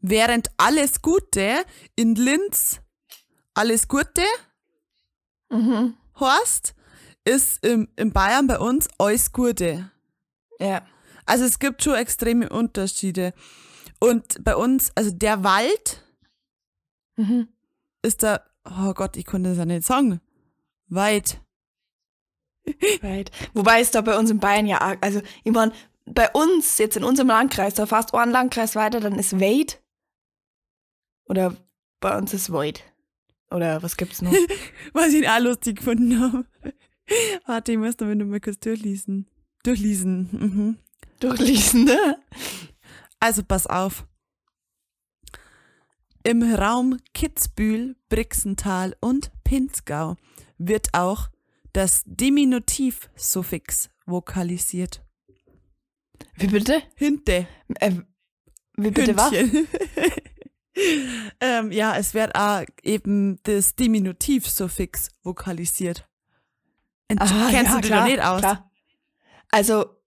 Während 0.00 0.50
alles 0.56 1.02
Gute 1.02 1.64
in 1.96 2.14
Linz 2.14 2.80
alles 3.54 3.88
Gute 3.88 4.22
Mhm. 5.50 5.96
heißt, 6.18 6.74
ist 7.24 7.64
im, 7.66 7.88
in 7.96 8.12
Bayern 8.12 8.46
bei 8.46 8.58
uns 8.58 8.88
alles 8.98 9.32
Gute. 9.32 9.90
Ja. 10.60 10.86
Also 11.26 11.44
es 11.44 11.58
gibt 11.58 11.82
schon 11.82 11.94
extreme 11.96 12.48
Unterschiede. 12.48 13.34
Und 13.98 14.42
bei 14.44 14.54
uns, 14.54 14.92
also 14.94 15.10
der 15.10 15.42
Wald 15.42 16.04
Mhm. 17.16 17.48
ist 18.02 18.22
da, 18.22 18.40
oh 18.64 18.94
Gott, 18.94 19.16
ich 19.16 19.26
konnte 19.26 19.50
das 19.50 19.58
ja 19.58 19.64
nicht 19.66 19.86
sagen. 19.86 20.20
Weit. 20.90 21.40
Right. 23.02 23.30
Wobei 23.54 23.80
es 23.80 23.90
da 23.90 24.00
bei 24.00 24.18
uns 24.18 24.30
in 24.30 24.38
Bayern 24.38 24.66
ja, 24.66 24.78
also 25.00 25.22
ich 25.44 25.52
mein, 25.52 25.72
bei 26.04 26.30
uns, 26.30 26.78
jetzt 26.78 26.96
in 26.96 27.04
unserem 27.04 27.28
Landkreis, 27.28 27.74
da 27.74 27.86
fast 27.86 28.14
einen 28.14 28.32
Landkreis 28.32 28.76
weiter, 28.76 29.00
dann 29.00 29.18
ist 29.18 29.40
Wade. 29.40 29.74
Oder 31.24 31.56
bei 32.00 32.16
uns 32.18 32.34
ist 32.34 32.52
Void. 32.52 32.82
Oder 33.50 33.82
was 33.82 33.96
gibt's 33.96 34.22
noch? 34.22 34.32
Was 34.92 35.12
ich 35.12 35.28
auch 35.28 35.40
lustig 35.40 35.78
gefunden 35.78 36.20
habe. 36.20 36.46
Warte, 37.46 37.72
ich 37.72 37.78
muss 37.78 37.96
damit 37.96 38.18
noch 38.18 38.26
mal 38.26 38.40
kurz 38.40 38.58
durchlesen. 38.60 39.26
Durchlesen. 39.62 40.28
Mhm. 40.32 40.78
Durchlesen, 41.18 41.84
ne? 41.84 42.18
Also 43.18 43.42
pass 43.42 43.66
auf. 43.66 44.06
Im 46.22 46.42
Raum 46.42 46.98
Kitzbühel, 47.12 47.96
Brixental 48.08 48.96
und 49.00 49.32
Pinzgau 49.42 50.16
wird 50.60 50.92
auch 50.92 51.30
das 51.72 52.02
Diminutivsuffix 52.04 53.88
vokalisiert. 54.06 55.02
Wie 56.36 56.48
bitte? 56.48 56.82
Hinte. 56.94 57.48
Äh, 57.76 57.92
wie 58.76 58.90
bitte 58.90 59.16
was? 59.16 59.32
Hündchen. 59.32 59.68
ähm, 61.40 61.72
ja, 61.72 61.96
es 61.96 62.14
wird 62.14 62.34
auch 62.34 62.64
eben 62.82 63.40
das 63.42 63.74
Diminutivsuffix 63.74 65.10
vokalisiert. 65.22 66.08
Ent 67.08 67.22
Aha, 67.22 67.50
Kennst 67.50 67.70
ja, 67.70 67.74
du 67.76 67.80
dich 67.80 67.90
klar, 67.90 68.00
da 68.00 68.06
nicht 68.06 68.22
aus? 68.22 68.40
Klar. 68.40 68.70
Also, 69.50 69.99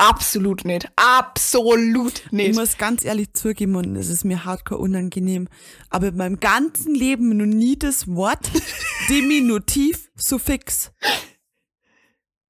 absolut 0.00 0.64
nicht. 0.64 0.90
Absolut 0.96 2.26
Ich 2.26 2.32
nicht. 2.32 2.54
muss 2.54 2.76
ganz 2.78 3.04
ehrlich 3.04 3.32
zugeben, 3.34 3.76
und 3.76 3.94
es 3.96 4.08
ist 4.08 4.24
mir 4.24 4.44
hardcore 4.44 4.80
unangenehm, 4.80 5.48
aber 5.90 6.08
in 6.08 6.16
meinem 6.16 6.40
ganzen 6.40 6.94
Leben 6.94 7.36
noch 7.36 7.46
nie 7.46 7.78
das 7.78 8.08
Wort 8.08 8.50
Diminutivsuffix. 9.08 10.92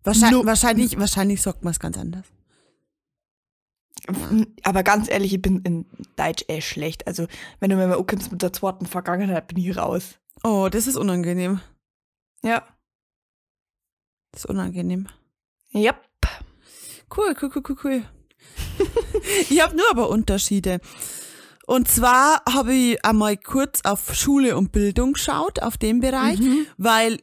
Wahrscheinlich, 0.03 0.41
No. 0.43 0.47
wahrscheinlich, 0.47 0.99
wahrscheinlich 0.99 1.43
sagt 1.43 1.63
man 1.65 1.73
es 1.73 1.79
ganz 1.81 1.99
anders. 1.99 2.25
Aber 4.63 4.83
ganz 4.83 5.11
ehrlich, 5.11 5.35
ich 5.35 5.43
bin 5.43 5.61
in 5.63 5.85
Deutsch 6.17 6.45
echt 6.49 6.69
schlecht. 6.69 7.07
Also, 7.07 7.27
wenn 7.61 7.71
du 7.71 7.77
mir 7.77 7.87
mal 7.87 7.99
ankommst 7.99 8.33
mit 8.33 8.41
der 8.43 8.53
zweiten 8.53 8.87
Vergangenheit, 8.87 9.49
bin 9.49 9.59
ich 9.59 9.77
raus. 9.77 10.19
Oh, 10.43 10.69
das 10.71 10.87
ist 10.87 10.97
unangenehm. 10.97 11.61
Ja. 12.43 12.67
Das 14.33 14.45
ist 14.45 14.47
unangenehm. 14.51 15.09
Yep. 15.75 15.97
Cool, 17.17 17.35
cool, 17.41 17.51
cool, 17.55 17.63
cool, 17.69 17.77
cool. 17.85 18.03
ich 19.49 19.61
habe 19.61 19.77
nur 19.77 19.91
aber 19.91 20.09
Unterschiede. 20.09 20.81
Und 21.67 21.89
zwar 21.89 22.43
habe 22.53 22.73
ich 22.75 23.05
einmal 23.05 23.37
kurz 23.37 23.81
auf 23.85 24.15
Schule 24.15 24.57
und 24.57 24.73
Bildung 24.73 25.13
geschaut, 25.13 25.63
auf 25.63 25.77
dem 25.77 26.01
Bereich, 26.01 26.41
weil 26.79 27.19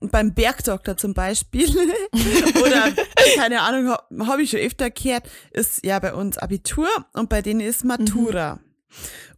beim 0.00 0.34
Bergdoktor 0.34 0.96
zum 0.96 1.14
Beispiel 1.14 1.68
oder 2.62 2.92
keine 3.36 3.62
Ahnung, 3.62 3.88
habe 3.90 4.26
hab 4.26 4.38
ich 4.38 4.50
schon 4.50 4.60
öfter 4.60 4.90
gehört, 4.90 5.28
ist 5.52 5.84
ja 5.84 5.98
bei 5.98 6.14
uns 6.14 6.38
Abitur 6.38 6.88
und 7.12 7.28
bei 7.28 7.42
denen 7.42 7.60
ist 7.60 7.84
Matura. 7.84 8.60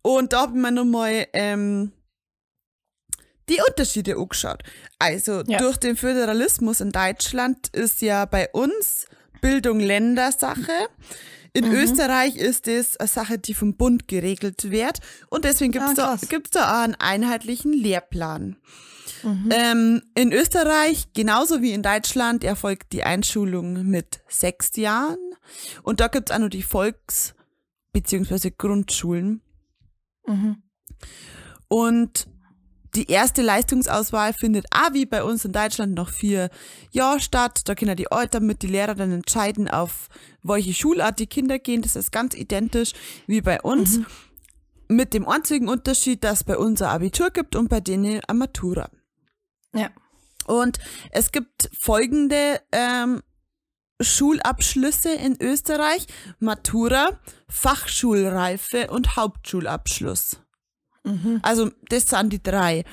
Und 0.03 0.33
da 0.33 0.43
habe 0.43 0.57
ich 0.57 0.63
mir 0.63 0.73
nochmal 0.73 1.27
ähm, 1.33 1.93
die 3.49 3.61
Unterschiede 3.69 4.17
angeschaut. 4.17 4.63
Also 4.99 5.43
Ja. 5.47 5.59
durch 5.59 5.77
den 5.77 5.97
Föderalismus 5.97 6.81
in 6.81 6.93
Deutschland 6.93 7.69
ist 7.69 8.01
ja 8.03 8.25
bei 8.25 8.49
uns 8.53 9.07
Bildung 9.45 9.79
Ländersache. 9.79 10.73
In 11.53 11.67
Mhm. 11.69 11.75
Österreich 11.75 12.37
ist 12.37 12.67
es 12.67 12.97
eine 12.97 13.09
Sache, 13.09 13.39
die 13.39 13.53
vom 13.53 13.77
Bund 13.77 14.09
geregelt 14.09 14.71
wird. 14.71 15.01
Und 15.29 15.45
deswegen 15.45 15.71
gibt 15.71 15.85
es 15.85 15.99
Ah, 15.99 16.17
da, 16.19 16.27
gibt's 16.29 16.51
da 16.53 16.79
auch 16.81 16.85
einen 16.85 16.95
einheitlichen 16.95 17.73
Lehrplan. 17.75 18.57
Mhm. 19.23 19.49
Ähm, 19.53 20.03
in 20.15 20.33
Österreich, 20.33 21.13
genauso 21.13 21.61
wie 21.61 21.73
in 21.73 21.83
Deutschland, 21.83 22.43
erfolgt 22.43 22.93
die 22.93 23.03
Einschulung 23.05 23.85
mit 23.87 24.21
sechs 24.29 24.75
Jahren. 24.77 25.19
Und 25.83 26.01
da 26.01 26.09
gibt's 26.09 26.33
auch 26.33 26.39
noch 26.39 26.49
die 26.49 26.63
Volks- 26.63 27.35
bzw. 27.93 28.51
Grundschulen. 28.57 29.43
Mhm. 30.27 30.63
Und 31.69 32.27
die 32.95 33.11
erste 33.11 33.43
Leistungsauswahl 33.43 34.33
findet 34.33 34.67
auch 34.71 34.93
wie 34.93 35.07
bei 35.07 35.25
uns 35.25 35.45
in 35.45 35.53
Deutschland 35.53 35.95
noch 35.95 36.11
vier 36.11 36.51
Jahre 36.91 37.21
statt. 37.21 37.63
Da 37.65 37.75
können 37.75 37.97
die 37.97 38.07
Eltern 38.11 38.47
mit 38.47 38.63
die 38.63 38.69
Lehrer 38.69 38.95
dann 38.95 39.13
entscheiden, 39.13 39.69
auf 39.69 40.09
welche 40.43 40.75
Schulart 40.75 41.19
die 41.19 41.27
Kinder 41.27 41.59
gehen. 41.59 41.83
Das 41.83 41.97
ist 41.97 42.13
ganz 42.13 42.35
identisch 42.35 42.93
wie 43.27 43.41
bei 43.41 43.61
uns. 43.61 44.01
Mit 44.87 45.15
dem 45.15 45.27
einzigen 45.27 45.69
Unterschied, 45.69 46.23
dass 46.25 46.45
bei 46.45 46.59
uns 46.59 46.83
ein 46.83 46.89
Abitur 46.89 47.31
gibt 47.31 47.57
und 47.57 47.69
bei 47.69 47.81
denen 47.81 48.21
eine 48.27 48.39
Matura. 48.39 48.91
Ja. 49.75 49.91
Und 50.47 50.79
es 51.11 51.33
gibt 51.33 51.71
folgende 51.73 52.61
ähm, 52.71 53.23
Schulabschlüsse 54.01 55.15
in 55.15 55.41
Österreich. 55.41 56.07
Matura, 56.39 57.19
Fachschulreife 57.49 58.91
und 58.91 59.17
Hauptschulabschluss. 59.17 60.44
Also 61.43 61.71
das 61.89 62.07
sind 62.09 62.33
die 62.33 62.43
drei. 62.43 62.85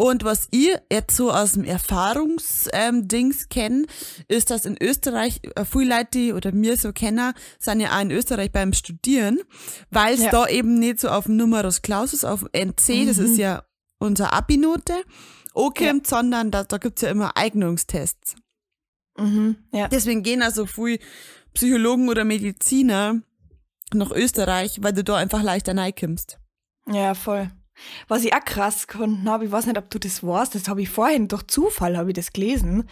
Und 0.00 0.22
was 0.22 0.46
ich 0.52 0.70
jetzt 0.92 1.16
so 1.16 1.32
aus 1.32 1.52
dem 1.52 1.64
Erfahrungsdings 1.64 3.42
ähm, 3.42 3.48
kenne, 3.48 3.86
ist, 4.28 4.50
dass 4.50 4.64
in 4.64 4.76
Österreich 4.80 5.40
äh, 5.56 5.64
viele 5.64 5.96
Leute, 5.96 6.08
die 6.12 6.32
oder 6.32 6.52
mir 6.52 6.76
so 6.76 6.92
kennen, 6.92 7.32
sind 7.58 7.80
ja 7.80 7.96
auch 7.96 8.00
in 8.02 8.12
Österreich 8.12 8.52
beim 8.52 8.72
Studieren, 8.72 9.40
weil 9.90 10.14
es 10.14 10.22
Ja. 10.22 10.30
da 10.30 10.46
eben 10.46 10.78
nicht 10.78 11.00
so 11.00 11.08
auf 11.08 11.24
dem 11.24 11.36
Numerus 11.36 11.82
Clausus, 11.82 12.24
auf 12.24 12.44
NC, 12.52 13.06
das 13.06 13.18
ist 13.18 13.38
ja 13.38 13.64
unsere 13.98 14.32
Abi-Note, 14.32 14.94
ankommt, 15.54 16.06
sondern 16.06 16.52
da, 16.52 16.62
da 16.62 16.78
gibt's 16.78 17.02
ja 17.02 17.10
immer 17.10 17.36
Eignungstests. 17.36 18.36
Mhm. 19.18 19.56
Ja. 19.72 19.88
Deswegen 19.88 20.22
gehen 20.22 20.42
also 20.42 20.66
viele 20.66 21.00
Psychologen 21.54 22.08
oder 22.08 22.24
Mediziner 22.24 23.20
nach 23.92 24.12
Österreich, 24.12 24.78
weil 24.80 24.92
du 24.92 25.02
da 25.02 25.16
einfach 25.16 25.42
leichter 25.42 25.76
reinkommst. 25.76 26.38
Ja, 26.90 27.14
voll. 27.14 27.50
Was 28.08 28.24
ich 28.24 28.34
auch 28.34 28.44
krass 28.44 28.86
gefunden 28.86 29.28
habe, 29.28 29.44
ich 29.44 29.52
weiß 29.52 29.66
nicht, 29.66 29.78
ob 29.78 29.88
du 29.90 29.98
das 29.98 30.24
weißt, 30.24 30.54
das 30.54 30.68
habe 30.68 30.82
ich 30.82 30.88
vorhin 30.88 31.28
durch 31.28 31.46
Zufall 31.46 31.96
habe 31.96 32.10
ich 32.10 32.16
das 32.16 32.32
gelesen, 32.32 32.88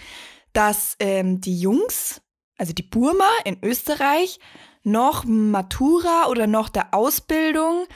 dass 0.52 0.96
ähm, 1.00 1.40
die 1.40 1.59
Jungs, 1.59 2.22
also 2.56 2.72
die 2.72 2.82
Burma 2.85 3.28
in 3.44 3.59
Österreich, 3.62 4.38
noch 4.82 5.24
Matura 5.24 6.28
oder 6.28 6.46
noch 6.46 6.68
der 6.68 6.94
Ausbildung 6.94 7.87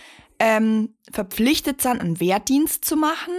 ähm, 0.40 0.94
verpflichtet 1.12 1.80
sind, 1.80 2.00
einen 2.00 2.18
Wehrdienst 2.18 2.84
zu 2.84 2.96
machen 2.96 3.34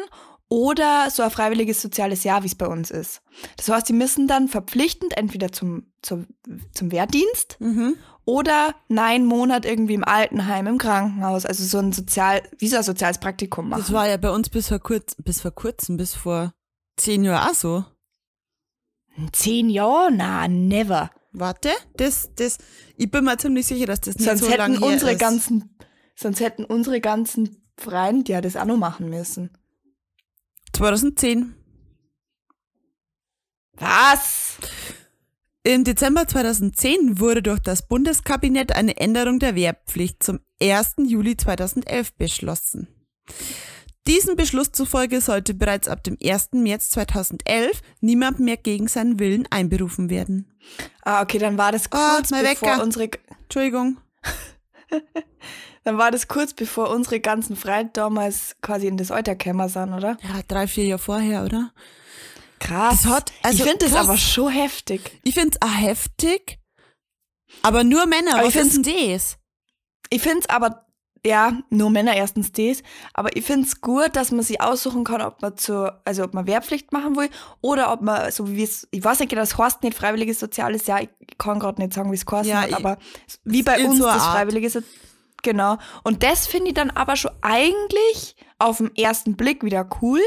oder 0.48 1.10
so 1.10 1.24
ein 1.24 1.32
freiwilliges 1.32 1.82
soziales 1.82 2.24
Jahr, 2.24 2.44
wie 2.44 2.48
es 2.48 2.56
bei 2.56 2.68
uns 2.68 2.92
ist. 2.92 3.22
Das 3.58 3.70
heißt, 3.70 3.90
die 3.90 3.94
müssen 3.94 4.28
dann 4.28 4.48
verpflichtend 4.48 5.18
entweder 5.18 5.52
zum, 5.52 5.92
zum, 6.02 6.28
zum 6.74 6.92
Wehrdienst 6.92 7.58
Mhm. 7.60 7.96
Oder 8.32 8.76
neun 8.88 9.26
Monat 9.26 9.66
irgendwie 9.66 9.96
im 9.96 10.06
Altenheim, 10.06 10.66
im 10.66 10.78
Krankenhaus, 10.78 11.46
also 11.46 11.66
so 11.66 11.80
ein 11.80 11.92
sozial, 11.92 12.42
wie 12.60 12.70
so 12.70 12.78
ein 12.78 12.84
soziales 12.84 13.18
Praktikum 13.18 13.68
machen. 13.68 13.82
Das 13.82 13.92
war 13.92 14.08
ja 14.08 14.16
bei 14.16 14.30
uns 14.30 14.48
bis 14.48 14.70
vor, 14.70 14.80
kurz, 14.80 15.16
bis 15.16 15.42
vor 15.42 15.52
kurzem, 15.52 15.98
bis 15.98 16.16
vor 16.16 16.54
zehn 16.96 17.26
Jahren 17.26 17.50
auch 17.50 17.54
so. 17.54 17.86
Zehn 19.34 19.70
Jahre? 19.70 20.14
Na, 20.14 20.48
never. 20.48 21.12
Warte, 21.34 21.72
das, 21.98 22.30
das, 22.36 22.58
ich 22.96 23.12
bin 23.12 23.26
mir 23.26 23.38
ziemlich 23.38 23.68
sicher, 23.68 23.86
dass 23.86 24.00
das 24.00 24.16
nicht 24.16 24.30
Sonst 24.30 24.42
so 24.42 24.50
lange 24.50 24.76
hätten 24.76 24.84
her 24.84 24.94
unsere 24.94 25.12
ist. 25.12 25.20
ganzen, 25.20 25.78
sonst 26.16 26.40
hätten 26.40 26.64
unsere 26.64 27.02
ganzen 27.02 27.62
Freunde 27.78 28.32
ja 28.32 28.40
das 28.40 28.56
auch 28.56 28.64
noch 28.66 28.78
machen 28.78 29.10
müssen. 29.10 29.50
2010. 30.74 31.54
Was? 33.74 34.51
Im 35.64 35.84
Dezember 35.84 36.28
2010 36.28 37.20
wurde 37.20 37.44
durch 37.44 37.60
das 37.60 37.88
Bundeskabinett 37.88 38.72
eine 38.76 38.98
Änderung 38.98 39.38
der 39.38 39.54
Wehrpflicht 39.56 40.24
zum 40.24 40.40
1. 40.62 40.96
Juli 41.06 41.38
2011 41.38 42.14
beschlossen. 42.16 42.88
Diesem 44.08 44.36
Beschluss 44.36 44.72
zufolge 44.72 45.22
sollte 45.22 45.54
bereits 45.54 45.88
ab 45.88 46.04
dem 46.04 46.18
1. 46.22 46.54
März 46.54 46.90
2011 46.90 47.80
niemand 48.00 48.40
mehr 48.40 48.58
gegen 48.58 48.88
seinen 48.88 49.20
Willen 49.20 49.46
einberufen 49.52 50.10
werden. 50.10 50.52
Ah, 51.04 51.22
okay, 51.22 51.38
dann 51.38 51.60
war 51.60 51.72
das 51.72 51.92
Ah, 51.92 52.16
kurz 52.16 52.32
mein 52.32 52.44
bevor 52.44 52.70
Wecker. 52.70 52.84
unsere, 52.84 53.10
Entschuldigung. 53.44 53.98
dann 55.84 56.00
war 56.00 56.10
das 56.10 56.28
kurz 56.28 56.54
bevor 56.54 56.90
unsere 56.90 57.20
ganzen 57.20 57.56
Freunde 57.56 57.92
damals 57.94 58.56
quasi 58.64 58.88
in 58.88 58.98
das 58.98 59.12
Alter 59.12 59.36
gekommen 59.36 59.70
sind, 59.70 59.94
oder? 59.94 60.18
Ja, 60.24 60.42
drei, 60.48 60.66
vier 60.66 60.86
Jahre 60.86 61.00
vorher, 61.00 61.44
oder? 61.46 61.72
Krass. 62.62 63.06
Hat- 63.06 63.32
also 63.44 63.58
ich 63.64 63.70
finde 63.70 63.86
das 63.86 63.96
aber 63.96 64.18
schon 64.18 64.52
heftig. 64.52 65.20
Ich 65.24 65.34
find's 65.36 65.58
auch 65.62 65.74
heftig, 65.78 66.60
aber 67.64 67.84
nur 67.84 68.06
Männer. 68.06 68.36
Aber 68.36 68.48
Was 68.48 68.56
ich 68.56 68.62
ist 68.62 68.86
denn 68.86 69.12
das? 69.14 69.38
Ich 70.10 70.22
finde 70.22 70.40
es 70.40 70.50
aber, 70.50 70.86
ja, 71.26 71.54
nur 71.70 71.90
Männer 71.90 72.16
erstens 72.16 72.52
das, 72.52 72.82
aber 73.14 73.36
ich 73.36 73.46
finde 73.46 73.68
es 73.68 73.80
gut, 73.82 74.16
dass 74.16 74.32
man 74.32 74.44
sich 74.44 74.60
aussuchen 74.62 75.04
kann, 75.04 75.22
ob 75.22 75.42
man 75.42 75.56
zur, 75.58 76.02
also 76.06 76.24
ob 76.24 76.34
man 76.34 76.48
Wehrpflicht 76.48 76.92
machen 76.92 77.16
will 77.16 77.30
oder 77.62 77.92
ob 77.94 78.02
man, 78.02 78.32
so 78.32 78.50
wie 78.50 78.64
es, 78.64 78.88
ich 78.92 79.04
weiß 79.04 79.20
nicht 79.20 79.30
genau, 79.30 79.42
das 79.42 79.58
heißt 79.58 79.84
nicht 79.84 79.96
freiwilliges 79.98 80.40
Soziales 80.40 80.88
Jahr, 80.88 81.02
ich 81.02 81.10
kann 81.38 81.60
gerade 81.60 81.82
nicht 81.82 81.94
sagen, 81.94 82.12
wie 82.12 82.16
es 82.16 82.26
heißt, 82.30 82.50
Ja, 82.50 82.66
ich- 82.68 82.76
aber 82.76 82.98
wie 83.44 83.64
bei 83.64 83.86
uns 83.86 83.98
so 84.00 84.06
das 84.06 84.24
freiwillige 84.26 84.70
So- 84.70 84.82
Genau. 85.44 85.78
Und 86.04 86.22
das 86.22 86.46
finde 86.46 86.68
ich 86.68 86.74
dann 86.76 86.92
aber 86.92 87.16
schon 87.16 87.32
eigentlich 87.42 88.36
auf 88.60 88.78
den 88.78 88.96
ersten 88.96 89.36
Blick 89.36 89.64
wieder 89.64 89.90
cool, 90.02 90.22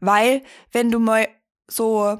weil 0.00 0.42
wenn 0.72 0.90
du 0.90 0.98
mal 0.98 1.26
so 1.70 2.18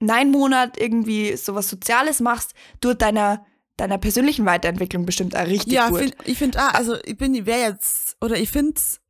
neun 0.00 0.30
Monat 0.30 0.78
irgendwie 0.78 1.36
sowas 1.36 1.68
Soziales 1.68 2.20
machst, 2.20 2.54
tut 2.80 3.02
deiner, 3.02 3.44
deiner 3.76 3.98
persönlichen 3.98 4.46
Weiterentwicklung 4.46 5.04
bestimmt 5.06 5.36
auch 5.36 5.46
richtig 5.46 5.72
Ja, 5.74 5.88
gut. 5.90 6.00
find, 6.00 6.16
ich 6.24 6.38
finde 6.38 6.58
auch, 6.58 6.74
also 6.74 6.96
ich 7.04 7.16
bin, 7.16 7.34
ich 7.34 7.46
wäre 7.46 7.60
jetzt, 7.70 8.16
oder 8.20 8.36
ich 8.36 8.50
find's, 8.50 9.00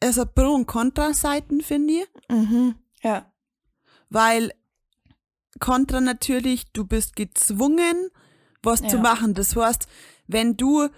es 0.00 0.18
hat 0.18 0.34
Pro- 0.34 0.54
und 0.54 0.66
Kontra-Seiten, 0.66 1.60
finde 1.60 1.94
ich, 1.94 2.06
Mhm. 2.28 2.74
Ja. 3.02 3.32
weil 4.10 4.52
Kontra 5.60 6.00
natürlich, 6.00 6.72
du 6.72 6.84
bist 6.84 7.14
gezwungen, 7.16 8.10
was 8.62 8.80
zu 8.80 8.96
Ja. 8.96 9.02
machen. 9.02 9.34
Das 9.34 9.54
heißt, 9.54 9.86
wenn 10.26 10.56
du 10.56 10.88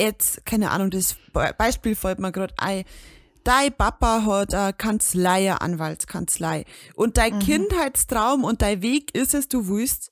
jetzt, 0.00 0.44
keine 0.44 0.70
Ahnung, 0.70 0.90
das 0.90 1.14
Be- 1.32 1.54
Beispiel 1.56 1.94
fällt 1.94 2.18
mir 2.18 2.32
gerade 2.32 2.54
ein, 2.58 2.84
dein 3.46 3.72
Papa 3.72 4.24
hat 4.24 4.52
eine 4.54 4.72
Kanzlei, 4.72 5.50
eine 5.50 5.60
Anwaltskanzlei 5.60 6.64
und 6.94 7.16
dein 7.16 7.34
Mhm. 7.36 7.38
Kindheitstraum 7.40 8.44
und 8.44 8.62
dein 8.62 8.82
Weg 8.82 9.14
ist 9.14 9.34
es, 9.34 9.48
du 9.48 9.68
willst 9.68 10.10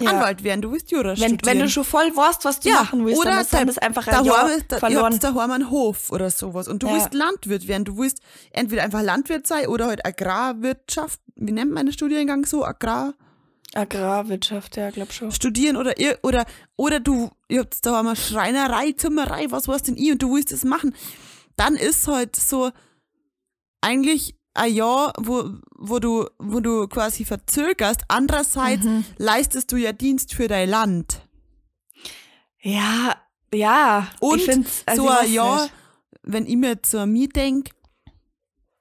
Ja. 0.00 0.10
Anwalt 0.10 0.42
werden, 0.42 0.62
du 0.62 0.72
willst 0.72 0.90
Jura 0.90 1.10
Wenn, 1.10 1.16
studieren. 1.16 1.40
wenn 1.44 1.58
du 1.60 1.68
schon 1.68 1.84
voll 1.84 2.10
weißt, 2.16 2.44
was 2.46 2.60
du 2.60 2.70
machen 2.70 3.04
willst, 3.04 3.24
dann 3.24 3.40
ist 3.40 3.52
dann 3.52 3.66
das 3.66 3.78
einfach 3.78 4.06
ein 4.06 4.12
daheim 4.12 4.24
Jahr 4.26 4.50
ist, 4.52 4.64
da, 4.68 4.78
verloren. 4.78 5.12
habt 5.12 5.22
daheim 5.22 5.50
einen 5.50 5.70
Hof 5.70 6.10
oder 6.10 6.30
sowas 6.30 6.66
und 6.66 6.82
du 6.82 6.86
Ja. 6.88 6.94
willst 6.94 7.12
Landwirt 7.14 7.68
werden. 7.68 7.84
Du 7.84 7.98
willst 7.98 8.20
entweder 8.52 8.82
einfach 8.82 9.02
Landwirt 9.02 9.46
sein 9.46 9.66
oder 9.66 9.86
halt 9.86 10.04
Agrarwirtschaft, 10.06 11.20
wie 11.36 11.52
nennt 11.52 11.70
man 11.72 11.86
den 11.86 11.92
Studiengang 11.92 12.46
so? 12.46 12.64
Agrar 12.64 13.12
Agrarwirtschaft, 13.74 14.76
ja, 14.76 14.90
glaub 14.90 15.12
schon. 15.12 15.30
studieren 15.32 15.76
oder 15.76 15.94
oder, 16.22 16.44
oder 16.76 17.00
du, 17.00 17.30
ihr 17.48 17.60
habt 17.60 17.84
daheim 17.86 18.06
eine 18.08 18.16
Schreinerei, 18.16 18.92
Zimmerei, 18.92 19.46
was 19.50 19.68
war's 19.68 19.82
denn 19.82 19.96
ich 19.96 20.12
und 20.12 20.22
du 20.22 20.34
willst 20.34 20.52
es 20.52 20.64
machen. 20.64 20.94
Dann 21.62 21.76
ist 21.76 22.08
halt 22.08 22.34
so 22.34 22.70
eigentlich 23.80 24.34
ein 24.54 24.74
Jahr, 24.74 25.12
wo, 25.18 25.50
wo 25.76 25.98
du, 25.98 26.28
wo 26.38 26.60
du 26.60 26.88
quasi 26.88 27.24
verzögerst. 27.24 28.02
Andererseits 28.08 28.84
Mhm. 28.84 29.04
leistest 29.16 29.70
du 29.72 29.76
ja 29.76 29.92
Dienst 29.92 30.34
für 30.34 30.48
dein 30.48 30.68
Land. 30.68 31.26
Ja, 32.60 33.16
ja. 33.54 34.08
Und 34.20 34.40
ich 34.40 34.48
also 34.86 35.02
so 35.06 35.10
ich 35.12 35.18
ein 35.18 35.32
Jahr, 35.32 35.62
nicht. 35.62 35.74
wenn 36.22 36.46
ich 36.46 36.56
mir 36.56 36.68
jetzt 36.70 36.90
so 36.90 36.98
an 36.98 37.12
mich 37.12 37.28
denk, 37.30 37.70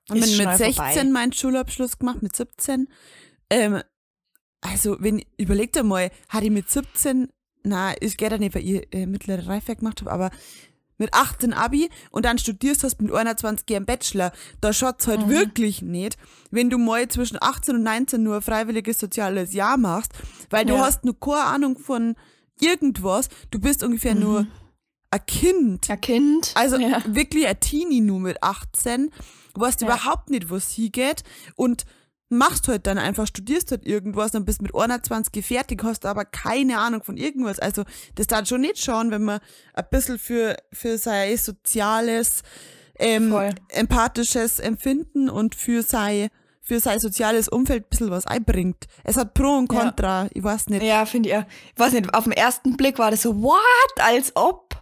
und 0.10 0.18
Ist 0.18 0.26
bin 0.38 0.38
mit 0.38 0.56
schnell 0.58 0.58
16 0.58 0.76
vorbei. 0.76 1.04
meinen 1.06 1.34
Schulabschluss 1.34 1.98
gemacht, 2.00 2.22
mit 2.22 2.36
17. 2.36 2.88
Ähm, 3.50 3.82
also, 4.62 4.98
wenn, 5.00 5.24
überlegt 5.38 5.78
einmal, 5.78 6.12
hatte 6.30 6.46
ich 6.46 6.52
mit 6.52 6.70
17, 6.70 7.30
na, 7.64 7.94
ich 8.02 8.18
geht 8.18 8.32
ja 8.32 8.38
nicht, 8.38 8.54
weil 8.56 8.68
ich 8.68 8.88
äh, 8.94 9.06
mittlere 9.06 9.48
Reife 9.48 9.76
gemacht 9.76 10.02
habe, 10.02 10.12
aber 10.12 10.32
mit 11.02 11.14
18 11.14 11.52
Abi 11.54 11.90
und 12.12 12.24
dann 12.26 12.38
studierst 12.38 12.84
hast 12.84 13.02
mit 13.02 13.12
21 13.12 13.70
Jahren 13.70 13.86
Bachelor, 13.86 14.32
da 14.62 14.72
schaut's 14.72 15.08
halt 15.08 15.26
Mhm. 15.26 15.30
wirklich 15.32 15.82
nicht, 15.82 16.18
wenn 16.52 16.70
du 16.70 16.78
mal 16.78 17.08
zwischen 17.10 17.38
18 17.42 17.76
und 17.76 17.84
19 17.84 18.22
nur 18.24 18.36
ein 18.38 18.42
freiwilliges 18.42 19.00
soziales 19.00 19.54
Jahr 19.54 19.78
machst, 19.78 20.14
weil 20.52 20.66
du 20.66 20.76
Ja. 20.76 20.86
hast 20.86 21.04
nur 21.04 21.20
keine 21.20 21.44
Ahnung 21.44 21.78
von 21.80 22.16
irgendwas, 22.60 23.30
du 23.50 23.60
bist 23.60 23.84
ungefähr 23.84 24.14
Mhm. 24.16 24.22
nur 24.22 24.48
ein 25.10 25.26
Kind, 25.26 25.90
Ein 25.90 26.00
Kind. 26.02 26.52
also 26.56 26.78
ja. 26.78 27.02
wirklich 27.06 27.48
ein 27.48 27.60
Teenie 27.60 28.00
nur 28.02 28.20
mit 28.20 28.42
18, 28.44 29.10
weißt 29.56 29.82
Ja. 29.82 29.88
überhaupt 29.88 30.30
nicht, 30.30 30.50
wo 30.50 30.56
es 30.56 30.70
hingeht 30.70 31.24
und 31.56 31.86
machst 32.32 32.68
halt 32.68 32.88
dann 32.88 32.98
einfach, 32.98 33.28
studierst 33.28 33.72
halt 33.72 33.86
irgendwas, 33.86 34.32
dann 34.32 34.46
bist 34.46 34.62
mit 34.62 34.74
21 34.74 35.46
fertig, 35.46 35.84
hast 35.84 36.06
aber 36.06 36.26
keine 36.26 36.80
Ahnung 36.80 37.04
von 37.04 37.18
irgendwas. 37.18 37.60
Also 37.60 37.84
das 38.16 38.28
darf 38.28 38.48
schon 38.48 38.62
nicht 38.62 38.80
schauen, 38.84 39.12
wenn 39.12 39.24
man 39.24 39.40
ein 39.74 39.86
bisschen 39.92 40.18
für, 40.18 40.56
für 40.72 40.98
sein 40.98 41.38
soziales, 41.38 42.44
ähm, 42.98 43.30
Voll. 43.32 43.50
empathisches 43.70 44.60
Empfinden 44.60 45.30
und 45.30 45.56
für 45.56 45.84
sein, 45.84 46.30
für 46.62 46.80
sein 46.80 47.00
soziales 47.00 47.50
Umfeld 47.50 47.86
ein 47.86 47.90
bisschen 47.90 48.12
was 48.12 48.26
einbringt. 48.28 48.86
Es 49.04 49.18
hat 49.18 49.34
Pro 49.34 49.58
und 49.58 49.72
Ja. 49.72 49.80
Contra, 49.82 50.28
ich 50.34 50.44
weiß 50.44 50.68
nicht. 50.68 50.84
Ja, 50.84 51.06
finde 51.06 51.30
ich. 51.30 51.34
ja. 51.36 51.46
Ich 51.74 51.80
weiß 51.80 51.94
nicht, 51.94 52.14
auf 52.14 52.24
den 52.24 52.34
ersten 52.34 52.78
Blick 52.78 52.98
war 53.00 53.12
das 53.12 53.24
so, 53.24 53.42
what? 53.42 53.60
Als 54.00 54.32
ob. 54.36 54.82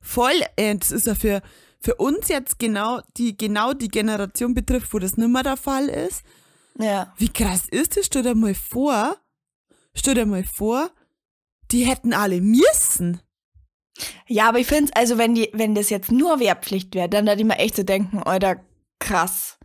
Voll, 0.00 0.40
äh, 0.56 0.74
das 0.76 0.90
ist 0.92 1.06
ja 1.06 1.14
für, 1.14 1.42
für 1.80 1.94
uns 1.96 2.28
jetzt 2.28 2.58
genau 2.58 3.00
die, 3.18 3.36
genau 3.36 3.74
die 3.74 3.88
Generation 3.88 4.54
betrifft, 4.54 4.92
wo 4.94 4.98
das 4.98 5.16
nicht 5.16 5.28
mehr 5.28 5.42
der 5.42 5.56
Fall 5.58 5.88
ist. 5.88 6.22
Ja. 6.78 7.12
Wie 7.16 7.28
krass 7.28 7.68
ist 7.68 7.96
das? 7.96 8.06
Stell 8.06 8.22
dir 8.22 8.34
mal 8.34 8.54
vor, 8.54 9.16
stell 9.94 10.14
dir 10.14 10.26
mal 10.26 10.44
vor, 10.44 10.90
die 11.70 11.84
hätten 11.84 12.12
alle 12.14 12.40
müssen. 12.40 13.20
Ja, 14.26 14.48
aber 14.48 14.60
ich 14.60 14.66
finde 14.66 14.94
also 14.94 15.18
wenn 15.18 15.34
die, 15.34 15.50
wenn 15.52 15.74
das 15.74 15.90
jetzt 15.90 16.12
nur 16.12 16.38
Wehrpflicht 16.40 16.94
wäre, 16.94 17.08
dann 17.08 17.26
würde 17.26 17.40
ich 17.40 17.46
mir 17.46 17.58
echt 17.58 17.76
so 17.76 17.82
denken, 17.82 18.22
Alter, 18.22 18.60
krass. 19.00 19.58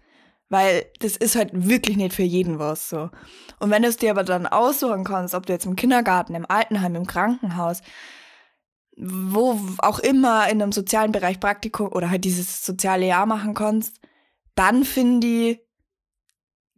Weil 0.49 0.85
das 0.99 1.17
ist 1.17 1.35
halt 1.35 1.51
wirklich 1.53 1.97
nicht 1.97 2.13
für 2.13 2.23
jeden 2.23 2.59
was 2.59 2.89
so. 2.89 3.09
Und 3.59 3.69
wenn 3.69 3.81
du 3.81 3.87
es 3.87 3.97
dir 3.97 4.11
aber 4.11 4.23
dann 4.23 4.45
aussuchen 4.45 5.03
kannst, 5.03 5.33
ob 5.33 5.45
du 5.45 5.53
jetzt 5.53 5.65
im 5.65 5.75
Kindergarten, 5.75 6.35
im 6.35 6.45
Altenheim, 6.49 6.95
im 6.95 7.07
Krankenhaus, 7.07 7.81
wo 8.97 9.59
auch 9.79 9.99
immer 9.99 10.47
in 10.49 10.61
einem 10.61 10.71
sozialen 10.71 11.11
Bereich 11.11 11.39
Praktikum 11.39 11.91
oder 11.91 12.09
halt 12.09 12.25
dieses 12.25 12.63
soziale 12.63 13.07
Jahr 13.07 13.25
machen 13.25 13.53
kannst, 13.53 13.99
dann 14.55 14.83
finde 14.83 15.27
ich, 15.27 15.59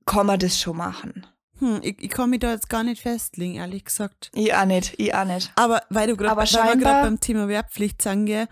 kann 0.05 0.25
man 0.27 0.39
das 0.39 0.59
schon 0.59 0.77
machen. 0.77 1.25
Hm, 1.59 1.79
ich, 1.83 1.95
ich 2.01 2.09
kann 2.09 2.29
mich 2.29 2.39
da 2.41 2.51
jetzt 2.51 2.69
gar 2.69 2.83
nicht 2.83 3.01
festlegen, 3.01 3.55
ehrlich 3.55 3.85
gesagt. 3.85 4.29
Ich 4.33 4.53
auch 4.53 4.65
nicht, 4.65 4.93
ich 4.97 5.13
auch 5.15 5.25
nicht. 5.25 5.51
Aber 5.55 5.81
weil 5.89 6.07
du 6.07 6.17
gerade 6.17 6.35
beim 6.83 7.19
Thema 7.19 7.47
Wehrpflicht 7.47 8.01
sagen, 8.01 8.25
gell, 8.25 8.47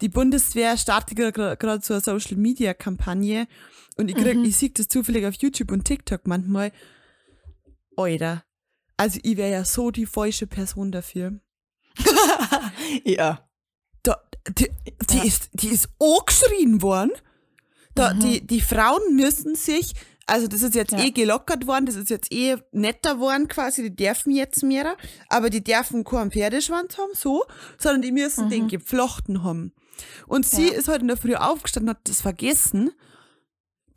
die 0.00 0.08
Bundeswehr 0.08 0.76
startet 0.76 1.18
gerade 1.18 1.80
so 1.84 1.94
eine 1.94 2.00
Social 2.00 2.36
Media 2.36 2.72
Kampagne 2.72 3.46
und 3.96 4.08
ich 4.08 4.16
krieg, 4.16 4.36
Mhm. 4.36 4.44
ich 4.44 4.56
sehe 4.56 4.70
das 4.70 4.88
zufällig 4.88 5.26
auf 5.26 5.34
YouTube 5.34 5.72
und 5.72 5.84
TikTok 5.84 6.26
manchmal. 6.26 6.72
Alter. 7.96 8.44
Also 8.96 9.18
ich 9.22 9.36
wäre 9.36 9.50
ja 9.52 9.64
so 9.64 9.90
die 9.90 10.06
falsche 10.06 10.46
Person 10.46 10.90
dafür. 10.92 11.38
Ja. 13.04 13.48
Da, 14.02 14.16
die, 14.48 14.70
die, 15.10 15.16
Ja. 15.18 15.24
ist, 15.24 15.50
die 15.52 15.68
ist 15.68 15.88
angeschrien 16.00 16.80
worden. 16.82 17.12
Da, 17.94 18.14
Mhm. 18.14 18.20
die, 18.20 18.46
die 18.46 18.60
Frauen 18.60 19.16
müssen 19.16 19.54
sich, 19.56 19.92
also 20.28 20.46
das 20.46 20.62
ist 20.62 20.74
jetzt 20.74 20.92
Ja. 20.92 21.00
eh 21.00 21.10
gelockert 21.10 21.66
worden, 21.66 21.86
das 21.86 21.96
ist 21.96 22.10
jetzt 22.10 22.32
eh 22.32 22.56
netter 22.72 23.18
worden 23.18 23.48
quasi, 23.48 23.82
die 23.82 23.96
dürfen 23.96 24.30
jetzt 24.32 24.62
mehr, 24.62 24.96
aber 25.28 25.50
die 25.50 25.64
dürfen 25.64 26.04
keinen 26.04 26.30
Pferdeschwanz 26.30 26.96
haben, 26.98 27.12
so, 27.14 27.44
sondern 27.78 28.02
die 28.02 28.12
müssen 28.12 28.48
den 28.50 28.68
geflochten 28.68 29.42
haben. 29.42 29.72
Und 30.26 30.46
sie 30.46 30.62
Mhm. 30.62 30.68
Ja. 30.68 30.74
ist 30.78 30.88
heute 30.88 31.00
in 31.00 31.08
der 31.08 31.16
Früh 31.16 31.34
aufgestanden, 31.34 31.90
hat 31.90 32.08
das 32.08 32.20
vergessen. 32.20 32.92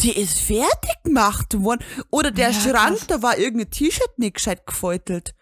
Die 0.01 0.11
ist 0.19 0.39
fertig 0.39 0.95
gemacht 1.03 1.61
worden. 1.61 1.83
Oder 2.09 2.31
der 2.31 2.49
Ja, 2.49 2.59
Schrank, 2.59 3.07
da 3.07 3.21
war 3.21 3.37
irgendein 3.37 3.69
T-Shirt 3.69 4.17
nicht 4.17 4.35
gescheit 4.37 4.65
gefeutelt. 4.65 5.35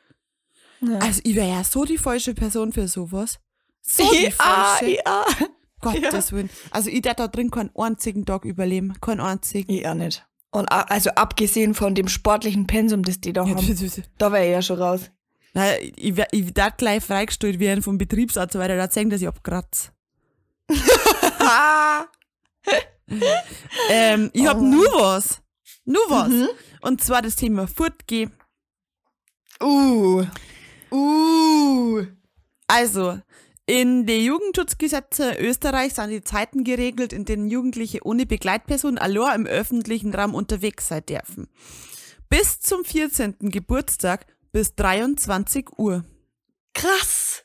ja. 0.81 0.97
Also 0.99 1.21
ich 1.23 1.35
wäre 1.35 1.47
ja 1.49 1.63
so 1.63 1.85
die 1.85 1.97
falsche 1.97 2.33
Person 2.33 2.73
für 2.73 2.87
sowas. 2.89 3.39
So 3.81 4.03
die 4.11 4.25
ja, 4.25 4.31
falsche. 4.31 4.97
ja. 5.05 5.25
Gottes 5.81 6.33
Willen. 6.33 6.49
Also 6.71 6.89
ich 6.89 7.01
darf 7.01 7.15
da 7.15 7.29
drin 7.29 7.51
keinen 7.51 7.71
einzigen 7.73 8.25
Tag 8.25 8.43
überleben. 8.43 8.99
Keinen 8.99 9.21
einzigen. 9.21 9.71
Ich 9.71 9.87
auch 9.87 9.93
nicht. 9.93 10.25
Und 10.51 10.65
also 10.71 11.11
abgesehen 11.11 11.75
von 11.75 11.93
dem 11.93 12.07
sportlichen 12.07 12.65
Pensum, 12.65 13.03
das 13.03 13.21
die 13.21 13.33
da 13.33 13.45
Ja, 13.45 13.55
haben, 13.55 13.91
da 14.17 14.31
wäre 14.31 14.45
ich 14.45 14.51
ja 14.51 14.61
schon 14.61 14.81
raus. 14.81 15.11
Na, 15.53 15.77
ich, 15.79 16.17
ich 16.31 16.53
darf 16.53 16.77
gleich 16.77 17.03
freigestellt 17.03 17.59
werden 17.59 17.83
vom 17.83 17.97
Betriebsarzt, 17.97 18.55
weil 18.55 18.69
er 18.69 18.77
da 18.77 18.89
sagen, 18.89 19.09
dass 19.09 19.21
ich 19.21 19.27
abkratze. 19.27 19.91
Ähm, 23.89 24.29
ich 24.33 24.43
Oh 24.43 24.47
hab 24.47 24.61
nur 24.61 24.85
was. 24.93 25.41
Nur 25.85 26.03
was. 26.09 26.29
Mhm. 26.29 26.47
Und 26.81 27.03
zwar 27.03 27.21
das 27.21 27.35
Thema 27.35 27.67
Fortgehen. 27.67 28.31
Uh. 29.61 30.25
Uh. 30.91 32.05
Also, 32.67 33.19
in 33.69 34.07
den 34.07 34.23
Jugendschutzgesetzen 34.23 35.37
Österreich 35.37 35.93
sind 35.93 36.09
die 36.09 36.23
Zeiten 36.23 36.63
geregelt, 36.63 37.13
in 37.13 37.25
denen 37.25 37.51
Jugendliche 37.51 37.99
ohne 38.03 38.25
Begleitperson 38.25 38.97
allein 38.97 39.41
im 39.41 39.45
öffentlichen 39.45 40.11
Raum 40.15 40.33
unterwegs 40.33 40.87
sein 40.87 41.05
dürfen. 41.05 41.47
Bis 42.29 42.59
zum 42.61 42.83
14. 42.83 43.35
Geburtstag 43.39 44.25
bis 44.51 44.73
23 44.73 45.77
Uhr. 45.77 46.03
Krass. 46.73 47.43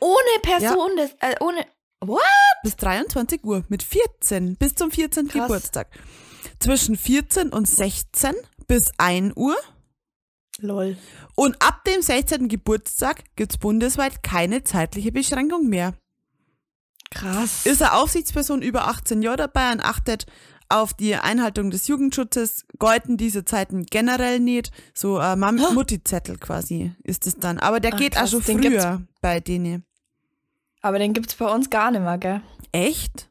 Ohne 0.00 0.40
Person, 0.40 0.96
das, 0.96 1.10
äh, 1.20 1.34
ohne. 1.40 1.66
What? 2.00 2.22
Bis 2.62 2.76
23 2.76 3.44
Uhr 3.44 3.62
mit 3.68 3.82
14 3.82 4.56
bis 4.56 4.74
zum 4.74 4.90
14. 4.90 5.28
Krass. 5.28 5.42
Geburtstag. 5.42 5.88
Zwischen 6.60 6.96
14 6.96 7.50
und 7.50 7.68
16 7.68 8.34
bis 8.66 8.90
1 8.96 9.34
Uhr. 9.36 9.56
Lol. 10.58 10.96
Und 11.34 11.60
ab 11.62 11.84
dem 11.84 12.00
16. 12.02 12.48
Geburtstag 12.48 13.24
gibt's 13.36 13.58
bundesweit 13.58 14.22
keine 14.22 14.64
zeitliche 14.64 15.12
Beschränkung 15.12 15.68
mehr. 15.68 15.94
Krass. 17.10 17.66
Ist 17.66 17.82
eine 17.82 17.92
Aufsichtsperson 17.92 18.62
über 18.62 18.88
18 18.88 19.22
Jahre 19.22 19.36
dabei 19.36 19.72
und 19.72 19.80
achtet 19.80 20.26
auf 20.68 20.94
die 20.94 21.14
Einhaltung 21.14 21.70
des 21.70 21.86
Jugendschutzes, 21.86 22.66
gelten 22.78 23.16
diese 23.16 23.44
Zeiten 23.44 23.86
generell 23.86 24.40
nicht. 24.40 24.72
So 24.94 25.22
Hä? 25.22 25.36
Mutti-Zettel 25.36 26.38
quasi 26.38 26.92
ist 27.04 27.26
es 27.26 27.36
dann. 27.36 27.58
Aber 27.58 27.80
der 27.80 27.94
Ach, 27.94 27.98
geht 27.98 28.14
krass, 28.14 28.34
auch 28.34 28.42
schon 28.42 28.60
früher 28.60 29.02
bei 29.20 29.40
denen. 29.40 29.84
Aber 30.80 30.98
den 30.98 31.12
gibt's 31.12 31.34
bei 31.34 31.52
uns 31.52 31.70
gar 31.70 31.90
nicht 31.90 32.02
mehr, 32.02 32.18
gell? 32.18 32.42
Echt? 32.72 33.30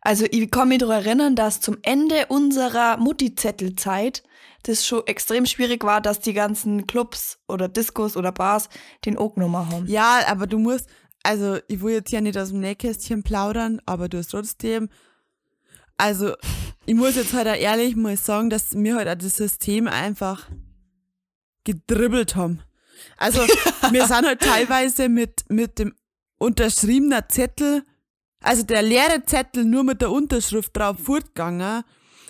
Also 0.00 0.26
ich 0.30 0.50
kann 0.50 0.68
mich 0.68 0.78
daran 0.78 1.04
erinnern, 1.04 1.36
dass 1.36 1.60
zum 1.60 1.78
Ende 1.82 2.26
unserer 2.26 2.96
Mutti-Zettelzeit 2.96 4.22
das 4.64 4.86
schon 4.86 5.06
extrem 5.06 5.46
schwierig 5.46 5.84
war, 5.84 6.00
dass 6.00 6.20
die 6.20 6.32
ganzen 6.32 6.86
Clubs 6.86 7.38
oder 7.48 7.68
Diskos 7.68 8.16
oder 8.16 8.32
Bars 8.32 8.68
den 9.04 9.18
O-Nummer 9.18 9.68
haben. 9.68 9.86
Ja, 9.86 10.20
aber 10.26 10.46
du 10.46 10.58
musst, 10.58 10.88
also 11.22 11.58
ich 11.68 11.82
will 11.82 11.94
jetzt 11.94 12.12
ja 12.12 12.20
nicht 12.20 12.38
aus 12.38 12.50
dem 12.50 12.60
Nähkästchen 12.60 13.22
plaudern, 13.22 13.80
aber 13.86 14.08
du 14.08 14.18
hast 14.18 14.28
trotzdem, 14.28 14.88
also 15.96 16.34
ich 16.86 16.94
muss 16.94 17.16
jetzt 17.16 17.32
halt 17.32 17.48
auch 17.48 17.56
ehrlich 17.56 17.96
mal 17.96 18.16
sagen, 18.16 18.50
dass 18.50 18.72
mir 18.74 18.96
halt 18.96 19.08
auch 19.08 19.20
das 19.22 19.36
System 19.36 19.88
einfach 19.88 20.48
gedribbelt 21.64 22.36
haben. 22.36 22.62
Also 23.16 23.40
wir 23.90 24.06
sind 24.06 24.26
halt 24.26 24.40
teilweise 24.40 25.08
mit, 25.08 25.44
mit 25.48 25.78
dem 25.78 25.94
unterschriebenen 26.38 27.22
Zettel, 27.28 27.84
also 28.40 28.64
der 28.64 28.82
leere 28.82 29.24
Zettel 29.24 29.64
nur 29.64 29.84
mit 29.84 30.00
der 30.00 30.10
Unterschrift 30.10 30.76
drauf 30.76 30.98
fortgegangen 30.98 31.84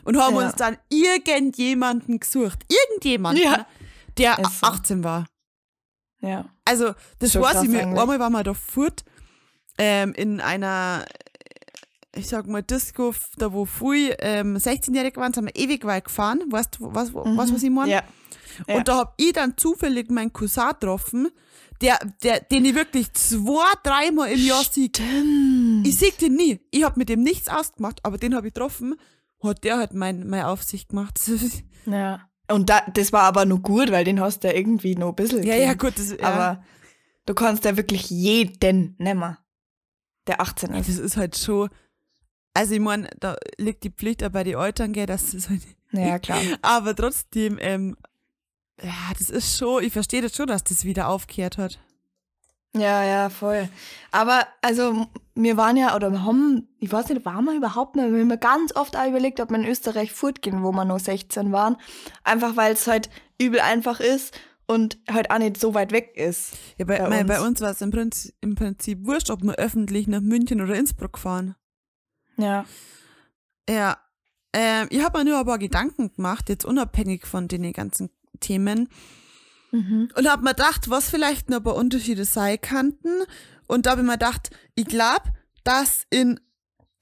und 0.04 0.16
haben 0.18 0.36
Ja. 0.36 0.46
uns 0.46 0.54
dann 0.56 0.76
irgendjemanden 0.88 2.20
gesucht. 2.20 2.64
Irgendjemanden, 2.68 3.42
Ja. 3.44 3.66
der 4.18 4.38
Ist 4.38 4.60
so. 4.60 4.66
18 4.66 5.04
war. 5.04 5.26
Ja. 6.20 6.46
Also, 6.64 6.94
das 7.18 7.32
Schon 7.32 7.42
weiß 7.42 7.62
ich 7.64 7.68
mir. 7.68 7.82
Einmal 7.82 8.18
waren 8.20 8.32
wir 8.32 8.44
da 8.44 8.54
fort, 8.54 9.04
ähm, 9.78 10.12
in 10.14 10.40
einer, 10.40 11.04
ich 12.14 12.28
sag 12.28 12.46
mal, 12.46 12.62
Disco, 12.62 13.14
da 13.38 13.52
wo 13.52 13.64
viel 13.64 14.14
ähm, 14.20 14.56
16-Jährige 14.56 15.20
waren, 15.20 15.32
sind 15.32 15.46
wir 15.46 15.56
ewig 15.56 15.84
weit 15.84 16.04
gefahren. 16.04 16.42
Weißt 16.50 16.78
du, 16.78 16.94
was, 16.94 17.12
was, 17.14 17.52
was 17.52 17.62
ich 17.62 17.70
meine? 17.70 17.86
Mhm. 17.86 17.92
Ja. 17.92 18.02
ja. 18.68 18.74
Und 18.76 18.86
da 18.88 18.98
hab 18.98 19.14
ich 19.16 19.32
dann 19.32 19.56
zufällig 19.56 20.10
meinen 20.10 20.32
Cousin 20.32 20.68
getroffen, 20.78 21.28
der, 21.80 21.98
der, 22.22 22.38
den 22.40 22.64
ich 22.66 22.74
wirklich 22.76 23.12
zwei, 23.14 23.72
dreimal 23.82 24.30
im 24.30 24.38
Jahr 24.44 24.62
sehe. 24.62 24.90
Ich 25.84 25.96
sehe 25.98 26.12
den 26.12 26.36
nie. 26.36 26.60
Ich 26.70 26.84
hab 26.84 26.96
mit 26.96 27.08
dem 27.08 27.22
nichts 27.22 27.48
ausgemacht, 27.48 27.98
aber 28.04 28.18
den 28.18 28.36
hab 28.36 28.44
ich 28.44 28.54
getroffen. 28.54 28.94
Hat 29.42 29.64
der 29.64 29.78
halt 29.78 29.94
mein, 29.94 30.26
meine 30.28 30.48
Aufsicht 30.48 30.88
gemacht. 30.90 31.18
Ja. 31.84 32.20
Und 32.48 32.70
da, 32.70 32.82
das 32.94 33.12
war 33.12 33.22
aber 33.22 33.44
nur 33.44 33.60
gut, 33.60 33.90
weil 33.90 34.04
den 34.04 34.20
hast 34.20 34.44
du 34.44 34.48
ja 34.48 34.54
irgendwie 34.54 34.94
noch 34.94 35.08
ein 35.08 35.14
bisschen. 35.16 35.42
ja, 35.42 35.56
ja, 35.56 35.70
kennt. 35.74 35.80
gut. 35.80 35.98
Das, 35.98 36.10
ja. 36.12 36.18
Aber 36.22 36.64
du 37.26 37.34
kannst 37.34 37.64
ja 37.64 37.76
wirklich 37.76 38.08
jeden 38.10 38.94
nehmen, 38.98 39.36
der 40.28 40.40
18 40.40 40.72
Ja, 40.72 40.78
ist. 40.78 40.88
das 40.88 40.98
ist 40.98 41.16
halt 41.16 41.36
schon. 41.36 41.70
Also 42.54 42.74
ich 42.74 42.80
meine, 42.80 43.08
da 43.18 43.34
liegt 43.58 43.82
die 43.82 43.90
Pflicht 43.90 44.22
auch 44.22 44.28
bei 44.30 44.44
den 44.44 44.58
Eltern, 44.58 44.92
gell, 44.92 45.06
dass 45.06 45.32
das 45.32 45.48
halt, 45.48 45.62
Ja, 45.90 46.18
klar. 46.20 46.38
aber 46.62 46.94
trotzdem, 46.94 47.58
ähm, 47.60 47.96
ja, 48.80 48.92
das 49.18 49.28
ist 49.30 49.56
schon, 49.58 49.82
ich 49.82 49.92
verstehe 49.92 50.22
das 50.22 50.36
schon, 50.36 50.46
dass 50.46 50.62
das 50.62 50.84
wieder 50.84 51.08
aufgehört 51.08 51.58
hat. 51.58 51.80
Ja, 52.74 53.04
ja, 53.04 53.28
voll. 53.28 53.68
Aber 54.10 54.46
also 54.62 55.06
wir 55.34 55.56
waren 55.56 55.76
ja, 55.76 55.94
oder 55.94 56.10
wir 56.10 56.24
haben, 56.24 56.68
ich 56.78 56.90
weiß 56.90 57.08
nicht, 57.10 57.24
waren 57.24 57.44
wir 57.44 57.54
überhaupt 57.54 57.96
noch, 57.96 58.04
wir 58.04 58.20
haben 58.20 58.28
mir 58.28 58.38
ganz 58.38 58.74
oft 58.74 58.96
auch 58.96 59.06
überlegt, 59.06 59.40
ob 59.40 59.50
wir 59.50 59.58
in 59.58 59.66
Österreich 59.66 60.12
fortgehen, 60.12 60.62
wo 60.62 60.72
wir 60.72 60.84
nur 60.84 60.98
16 60.98 61.52
waren. 61.52 61.76
Einfach 62.24 62.56
weil 62.56 62.72
es 62.72 62.86
halt 62.86 63.10
übel 63.38 63.60
einfach 63.60 64.00
ist 64.00 64.38
und 64.66 64.98
halt 65.10 65.30
auch 65.30 65.38
nicht 65.38 65.58
so 65.58 65.74
weit 65.74 65.92
weg 65.92 66.12
ist. 66.16 66.54
Ja, 66.78 66.86
bei, 66.86 66.98
bei, 66.98 67.20
uns. 67.20 67.28
bei 67.28 67.40
uns 67.40 67.60
war 67.60 67.70
es 67.70 67.82
im 67.82 67.90
Prinzip, 67.90 68.34
im 68.40 68.54
Prinzip 68.54 69.04
wurscht, 69.04 69.30
ob 69.30 69.42
wir 69.42 69.54
öffentlich 69.56 70.06
nach 70.08 70.20
München 70.20 70.62
oder 70.62 70.74
Innsbruck 70.74 71.18
fahren. 71.18 71.54
Ja. 72.38 72.64
Ja. 73.68 73.98
Ähm, 74.54 74.86
ich 74.90 75.02
habe 75.02 75.18
mir 75.18 75.24
nur 75.24 75.38
ein 75.38 75.46
paar 75.46 75.58
Gedanken 75.58 76.12
gemacht, 76.14 76.48
jetzt 76.48 76.64
unabhängig 76.64 77.26
von 77.26 77.48
den 77.48 77.70
ganzen 77.72 78.10
Themen. 78.40 78.88
Mhm. 79.72 80.10
Und 80.14 80.30
habe 80.30 80.44
mir 80.44 80.54
gedacht, 80.54 80.88
was 80.90 81.10
vielleicht 81.10 81.50
noch 81.50 81.58
ein 81.58 81.64
paar 81.64 81.74
Unterschiede 81.74 82.24
sein 82.24 82.60
könnten. 82.60 83.22
Und 83.66 83.86
da 83.86 83.92
habe 83.92 84.02
ich 84.02 84.06
mir 84.06 84.12
gedacht, 84.12 84.50
ich 84.74 84.86
glaube, 84.86 85.32
dass 85.64 86.04
in 86.10 86.38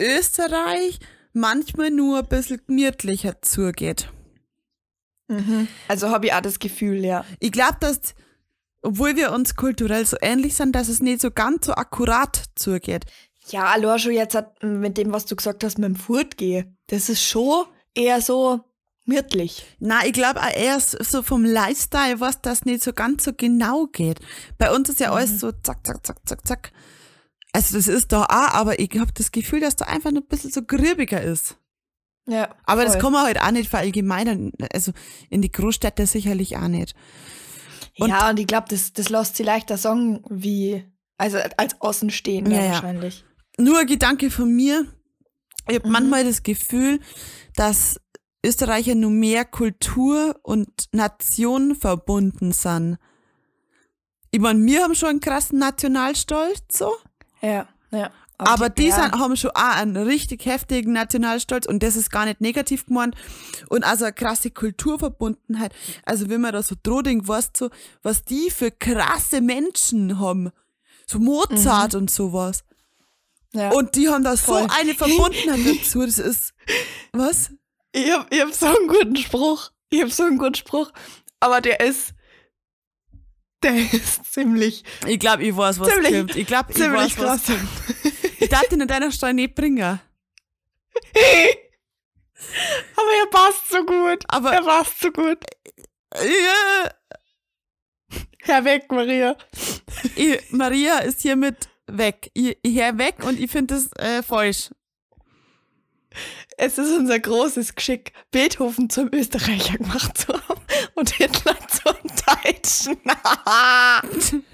Österreich 0.01 0.99
manchmal 1.33 1.91
nur 1.91 2.21
ein 2.21 2.29
bisschen 2.29 2.61
gemütlicher 2.67 3.43
zugeht. 3.43 4.11
Mhm. 5.29 5.69
Also 5.89 6.11
habe 6.11 6.27
ich 6.27 6.33
auch 6.33 6.41
das 6.41 6.59
Gefühl, 6.59 7.05
ja. 7.05 7.25
Ich 7.39 7.53
glaube, 7.53 7.77
dass, 7.81 8.15
obwohl 8.83 9.17
wir 9.17 9.33
uns 9.33 9.57
kulturell 9.57 10.07
so 10.07 10.17
ähnlich 10.21 10.55
sind, 10.55 10.73
dass 10.73 10.89
es 10.89 11.01
nicht 11.01 11.21
so 11.21 11.31
ganz 11.31 11.67
so 11.67 11.75
akkurat 11.75 12.45
zugeht. 12.55 13.05
Ja, 13.49 13.65
allein 13.67 13.99
schon 13.99 14.13
jetzt 14.13 14.37
mit 14.63 14.97
dem, 14.97 15.13
was 15.13 15.27
du 15.27 15.35
gesagt 15.35 15.65
hast, 15.65 15.79
mit 15.79 15.89
dem 15.89 15.97
Furtgehen. 15.97 16.77
Das 16.87 17.09
ist 17.09 17.23
schon 17.23 17.67
eher 17.95 18.21
so 18.21 18.61
gemütlich. 19.05 19.65
Na, 19.79 20.05
ich 20.07 20.13
glaube 20.13 20.41
auch 20.41 20.55
eher 20.55 20.79
so 20.81 21.23
vom 21.23 21.45
Lifestyle, 21.45 22.21
was 22.21 22.41
das 22.41 22.65
nicht 22.65 22.83
so 22.83 22.93
ganz 22.93 23.25
so 23.25 23.33
genau 23.33 23.87
geht. 23.87 24.21
Bei 24.59 24.75
uns 24.75 24.89
ist 24.89 25.01
ja 25.01 25.11
mhm. 25.11 25.17
alles 25.17 25.41
so 25.41 25.53
zack, 25.53 25.87
zack, 25.87 26.07
zack, 26.07 26.17
zack, 26.27 26.47
zack. 26.47 26.73
Also 27.53 27.77
das 27.77 27.89
ist 27.89 28.13
da 28.13 28.25
auch, 28.25 28.55
aber 28.55 28.79
ich 28.79 28.91
habe 28.99 29.13
das 29.13 29.33
Gefühl, 29.33 29.61
dass 29.61 29.77
da 29.77 29.87
einfach 29.87 30.13
noch 30.13 30.23
ein 30.23 30.29
bisschen 30.29 30.53
so 30.53 30.63
grübiger 30.63 31.21
ist. 31.21 31.57
Ja. 32.29 32.55
Aber 32.65 32.83
voll. 32.83 32.93
das 32.93 33.03
kann 33.03 33.13
man 33.13 33.25
halt 33.25 33.41
auch 33.41 33.51
nicht 33.51 33.69
verallgemeinern. 33.69 34.53
Also 34.73 34.93
in 35.31 35.43
die 35.43 35.51
Großstädte 35.51 36.07
sicherlich 36.07 36.57
auch 36.57 36.69
nicht. 36.69 36.95
Und 37.99 38.11
ja, 38.11 38.31
und 38.31 38.39
ich 38.39 38.47
glaube, 38.47 38.69
das, 38.71 38.93
das 38.93 39.09
lässt 39.09 39.37
sie 39.37 39.43
leichter 39.43 39.77
sagen, 39.77 40.23
wie, 40.31 40.85
also 41.19 41.39
als 41.57 41.81
Außenstehender 41.81 42.63
ja, 42.63 42.71
wahrscheinlich. 42.71 43.25
Ja. 43.59 43.65
Nur 43.65 43.81
ein 43.81 43.87
Gedanke 43.87 44.31
von 44.31 44.55
mir. 44.55 44.87
Ich 45.69 45.75
habe 45.75 45.87
mhm. 45.87 45.93
manchmal 45.93 46.25
das 46.25 46.43
Gefühl, 46.43 47.01
dass 47.57 48.01
Österreicher 48.45 48.95
nur 48.95 49.11
mehr 49.11 49.45
Kultur 49.45 50.37
und 50.43 50.69
Nation 50.93 51.75
verbunden 51.75 52.53
sind. 52.53 52.99
Ich 54.31 54.41
meine, 54.41 54.65
wir 54.65 54.83
haben 54.83 54.95
schon 54.95 55.11
einen 55.11 55.21
krassen 55.21 55.59
Nationalstolz, 55.59 56.79
so. 56.79 56.95
Ja, 57.43 57.69
ja. 57.91 58.11
Aber 58.39 58.71
die, 58.71 58.85
die 58.85 58.91
sind, 58.91 59.13
haben 59.13 59.37
schon 59.37 59.51
auch 59.51 59.77
einen 59.77 59.97
richtig 59.97 60.47
heftigen 60.47 60.95
Nationalstolz 60.95 61.67
und 61.67 61.83
das 61.83 61.97
ist 61.97 62.11
gar 62.11 62.25
nicht 62.25 62.41
negativ 62.41 62.87
gemeint. 62.87 63.15
Und 63.69 63.85
also 63.85 64.07
eine 64.07 64.15
krasse 64.15 64.51
Kulturverbundenheit. 64.51 65.75
Also 66.05 66.31
wenn 66.31 66.41
man 66.41 66.53
da 66.53 66.63
so 66.63 66.75
Droding 66.83 67.27
weißt, 67.27 67.57
so, 67.57 67.69
was 68.03 68.25
die 68.25 68.51
für 68.51 68.71
krasse 68.71 69.43
Menschen 69.43 70.19
haben. 70.19 70.51
So 71.07 71.19
Mozart 71.19 71.93
mhm. 71.93 72.01
und 72.01 72.11
sowas. 72.11 72.65
Ja. 73.53 73.71
Und 73.73 73.97
die 73.97 74.09
haben 74.09 74.25
da 74.25 74.37
Voll. 74.37 74.63
so 74.63 74.69
eine 74.79 74.95
Verbundenheit 74.95 75.81
dazu. 75.83 76.07
Das 76.07 76.19
ist, 76.19 76.55
was? 77.13 77.51
Ich 77.93 78.11
hab, 78.11 78.33
ich 78.33 78.41
hab 78.41 78.53
so 78.53 78.67
einen 78.67 78.89
guten 78.89 79.17
Spruch. 79.17 79.71
Ich 79.91 80.03
hab 80.03 80.11
so 80.11 80.25
einen 80.25 80.39
guten 80.39 80.55
Spruch. 80.55 80.93
Aber 81.41 81.61
der 81.61 81.81
ist, 81.81 82.15
der 83.63 83.75
ist 83.93 84.33
ziemlich. 84.33 84.85
Ich 85.07 85.19
glaube, 85.19 85.43
ich 85.43 85.57
weiß, 85.57 85.81
was 85.81 85.89
ziemlich, 85.89 86.13
kommt. 86.13 86.37
Ich 86.37 86.47
glaube, 86.47 86.73
ich 86.73 86.79
weiß, 86.79 87.17
krass. 87.17 87.43
was 87.49 87.57
kommt. 87.57 87.69
Ich 88.41 88.49
darf 88.49 88.71
ihn 88.73 88.81
in 88.81 88.89
deiner 88.89 89.11
Steuer 89.13 89.33
nicht 89.33 89.55
bringen. 89.55 89.79
Aber 92.97 93.13
er 93.21 93.27
passt 93.31 93.69
so 93.71 93.85
gut. 93.85 94.25
Aber 94.29 94.53
er 94.53 94.63
passt 94.63 95.01
so 95.01 95.11
gut. 95.11 95.39
Ja. 96.15 96.91
Herr 98.43 98.65
weg, 98.65 98.91
Maria. 98.91 99.37
Ich, 100.17 100.51
Maria 100.51 100.99
ist 101.01 101.21
hiermit 101.21 101.69
weg. 101.87 102.31
Ich, 102.33 102.57
ich 102.63 102.81
hör 102.81 102.97
weg 102.99 103.23
und 103.25 103.39
ich 103.39 103.51
finde 103.51 103.75
das 103.75 103.93
äh, 103.99 104.23
falsch. 104.23 104.71
Es 106.57 106.79
ist 106.79 106.91
unser 106.91 107.19
großes 107.19 107.75
Geschick, 107.75 108.13
Beethoven 108.31 108.91
zum 108.91 109.09
Österreicher 109.13 109.79
gemacht 109.79 110.19
zu 110.19 110.33
haben 110.33 110.61
und 110.95 111.11
Hitler 111.11 111.57
zum 111.69 111.95
Deutschen. 112.27 112.99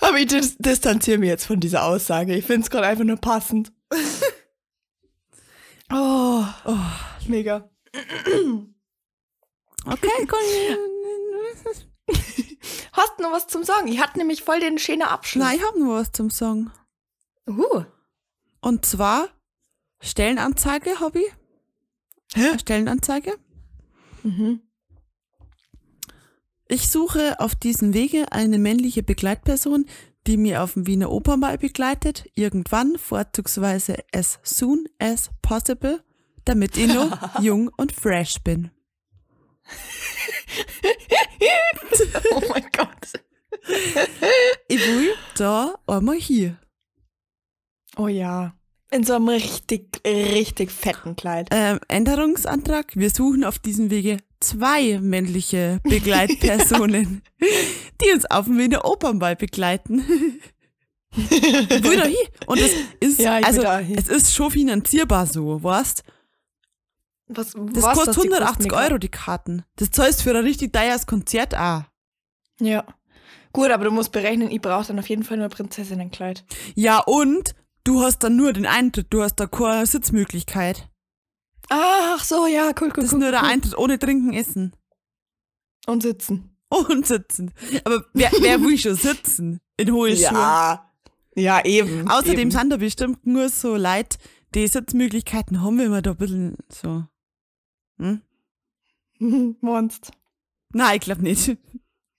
Aber 0.00 0.18
ich 0.18 0.26
dis 0.26 0.56
distanziere 0.58 1.18
mich 1.18 1.28
jetzt 1.28 1.46
von 1.46 1.60
dieser 1.60 1.84
Aussage. 1.84 2.34
Ich 2.34 2.44
finde 2.44 2.62
es 2.62 2.70
gerade 2.70 2.88
einfach 2.88 3.04
nur 3.04 3.18
passend. 3.18 3.72
oh, 5.92 6.44
oh, 6.64 6.76
mega. 7.28 7.70
Okay, 9.86 10.28
cool. 10.32 10.78
Hast 12.92 13.12
du 13.18 13.22
noch 13.22 13.32
was 13.32 13.46
zum 13.46 13.64
Sagen? 13.64 13.88
Ich 13.88 14.00
hatte 14.00 14.18
nämlich 14.18 14.42
voll 14.42 14.60
den 14.60 14.78
schönen 14.78 15.02
Abschluss. 15.02 15.44
Nein, 15.44 15.56
ich 15.56 15.66
habe 15.66 15.78
nur 15.78 16.00
was 16.00 16.12
zum 16.12 16.30
Sagen. 16.30 16.72
Uh. 17.48 17.84
Und 18.62 18.86
zwar 18.86 19.28
Stellenanzeige, 20.00 21.00
Hobby. 21.00 21.24
Hä? 22.32 22.58
Stellenanzeige. 22.58 23.34
Mhm. 24.22 24.62
Ich 26.68 26.88
suche 26.88 27.40
auf 27.40 27.54
diesem 27.54 27.92
Wege 27.92 28.30
eine 28.30 28.58
männliche 28.58 29.02
Begleitperson, 29.02 29.84
die 30.26 30.36
mir 30.36 30.62
auf 30.62 30.74
dem 30.74 30.86
Wiener 30.86 31.10
Opernball 31.10 31.58
begleitet, 31.58 32.30
irgendwann, 32.34 32.96
vorzugsweise 32.98 33.96
as 34.14 34.38
soon 34.44 34.88
as 34.98 35.30
possible, 35.42 36.02
damit 36.44 36.76
ich 36.76 36.86
noch 36.86 37.18
jung 37.40 37.68
und 37.76 37.92
fresh 37.92 38.40
bin. 38.42 38.70
oh 42.30 42.42
mein 42.48 42.66
Gott. 42.72 42.88
Ich 44.68 44.80
will 44.80 45.14
da 45.36 45.74
einmal 45.86 46.16
hier. 46.16 46.58
Oh 47.96 48.08
ja. 48.08 48.54
In 48.90 49.04
so 49.04 49.14
einem 49.14 49.28
richtig, 49.28 50.00
richtig 50.06 50.70
fetten 50.70 51.16
Kleid. 51.16 51.48
Ähm, 51.50 51.80
Änderungsantrag. 51.88 52.94
Wir 52.94 53.10
suchen 53.10 53.42
auf 53.44 53.58
diesem 53.58 53.90
Wege 53.90 54.18
zwei 54.40 54.98
männliche 55.00 55.80
Begleitpersonen, 55.84 57.22
die 57.40 58.12
uns 58.12 58.26
auf 58.30 58.46
dem 58.46 58.58
Wiener 58.58 58.84
Opernball 58.84 59.36
begleiten. 59.36 60.04
Wieder 61.14 62.06
hier. 62.06 62.28
Und 62.46 62.60
es 62.60 62.72
ist, 63.00 63.20
ja, 63.20 63.36
also, 63.36 63.62
es 63.62 64.08
ist 64.08 64.34
schon 64.34 64.50
finanzierbar 64.50 65.26
so, 65.26 65.62
weißt? 65.62 66.02
Was, 67.28 67.52
das 67.52 67.84
was, 67.84 67.98
kostet 67.98 68.18
180 68.18 68.72
Euro, 68.72 68.98
die 68.98 69.08
Karten. 69.08 69.64
Das 69.76 69.90
zahlst 69.90 70.22
für 70.22 70.30
ein 70.30 70.44
richtig 70.44 70.72
teures 70.72 71.06
Konzert 71.06 71.54
auch. 71.56 71.82
Ja. 72.60 72.84
Gut, 73.52 73.70
aber 73.70 73.84
du 73.84 73.90
musst 73.90 74.12
berechnen, 74.12 74.50
ich 74.50 74.60
brauche 74.60 74.86
dann 74.86 74.98
auf 74.98 75.08
jeden 75.08 75.22
Fall 75.22 75.36
nur 75.36 75.46
ein 75.46 75.50
Prinzessinnenkleid. 75.50 76.44
Ja, 76.74 77.00
und 77.00 77.54
du 77.84 78.02
hast 78.02 78.20
dann 78.20 78.36
nur 78.36 78.52
den 78.52 78.66
Eintritt, 78.66 79.08
du 79.10 79.22
hast 79.22 79.36
da 79.36 79.46
keine 79.46 79.86
Sitzmöglichkeit. 79.86 80.88
Ach 81.68 82.22
so, 82.22 82.46
ja, 82.46 82.72
cool, 82.80 82.88
cool. 82.88 82.92
Das 82.96 83.04
ist 83.06 83.12
cool, 83.12 83.18
nur 83.20 83.28
cool. 83.28 83.32
der 83.32 83.42
Eintritt 83.44 83.78
ohne 83.78 83.98
Trinken, 83.98 84.32
Essen. 84.32 84.72
Und 85.86 86.02
sitzen. 86.02 86.56
Und 86.68 87.06
sitzen. 87.06 87.52
Aber 87.84 88.04
wer, 88.14 88.30
wer 88.40 88.60
will 88.62 88.78
schon 88.78 88.94
sitzen? 88.94 89.60
In 89.76 89.92
hohe 89.92 90.16
Schuhe. 90.16 90.32
Ja. 90.32 90.88
Ja, 91.34 91.64
eben. 91.64 92.10
Außerdem 92.10 92.40
eben. 92.40 92.50
sind 92.50 92.70
da 92.70 92.76
bestimmt 92.76 93.26
nur 93.26 93.48
so 93.48 93.76
Leute, 93.76 94.18
die 94.54 94.66
Sitzmöglichkeiten 94.66 95.62
haben, 95.62 95.78
wenn 95.78 95.90
man 95.90 96.02
da 96.02 96.10
ein 96.10 96.16
bisschen 96.16 96.56
so. 96.68 97.04
Hm? 97.98 98.20
Monst. 99.60 100.12
Nein, 100.72 100.96
ich 100.96 101.00
glaube 101.00 101.22
nicht. 101.22 101.56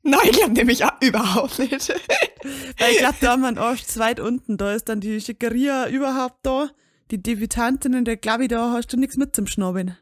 Nein, 0.03 0.19
ich 0.25 0.37
glaube 0.37 0.53
nämlich 0.53 0.83
überhaupt 1.01 1.59
nicht. 1.59 1.71
Weil 2.77 2.91
ich 2.91 2.97
glaube, 2.97 3.15
da 3.21 3.31
haben 3.31 3.41
wir 3.41 3.47
einen 3.47 3.57
Arsch 3.57 3.83
zweit 3.83 4.19
unten, 4.19 4.57
da 4.57 4.73
ist 4.73 4.89
dann 4.89 4.99
die 4.99 5.19
Schickeria 5.21 5.87
überhaupt 5.87 6.39
da 6.43 6.69
die 7.11 7.21
Debütantinnen, 7.21 8.05
der 8.05 8.17
glaube 8.17 8.43
ich, 8.43 8.49
da 8.49 8.71
hast 8.71 8.91
du 8.91 8.97
nichts 8.97 9.17
mit 9.17 9.35
zum 9.35 9.47
Schnabeln. 9.47 9.97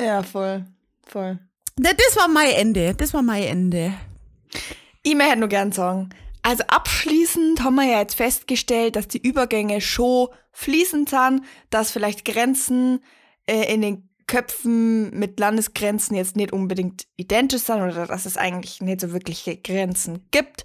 Ja, 0.00 0.22
voll. 0.22 0.64
Voll. 1.04 1.38
Das 1.76 2.16
war 2.16 2.28
mein 2.28 2.50
Ende. 2.50 2.94
Das 2.94 3.12
war 3.14 3.22
mein 3.22 3.42
Ende. 3.42 3.94
Ich 5.02 5.14
möchte 5.14 5.36
nur 5.36 5.48
gern 5.48 5.72
sagen, 5.72 6.10
also 6.42 6.62
abschließend 6.68 7.62
haben 7.62 7.74
wir 7.74 7.84
ja 7.84 7.98
jetzt 7.98 8.14
festgestellt, 8.14 8.96
dass 8.96 9.08
die 9.08 9.20
Übergänge 9.20 9.80
schon 9.80 10.28
fließend 10.52 11.08
sind, 11.08 11.42
dass 11.70 11.90
vielleicht 11.90 12.24
Grenzen 12.24 13.02
äh, 13.46 13.72
in 13.72 13.82
den 13.82 14.05
Köpfen 14.26 15.10
mit 15.10 15.38
Landesgrenzen 15.38 16.16
jetzt 16.16 16.36
nicht 16.36 16.52
unbedingt 16.52 17.06
identisch 17.16 17.62
sind 17.62 17.82
oder 17.82 18.06
dass 18.06 18.26
es 18.26 18.36
eigentlich 18.36 18.80
nicht 18.80 19.00
so 19.00 19.12
wirkliche 19.12 19.56
Grenzen 19.56 20.26
gibt. 20.30 20.64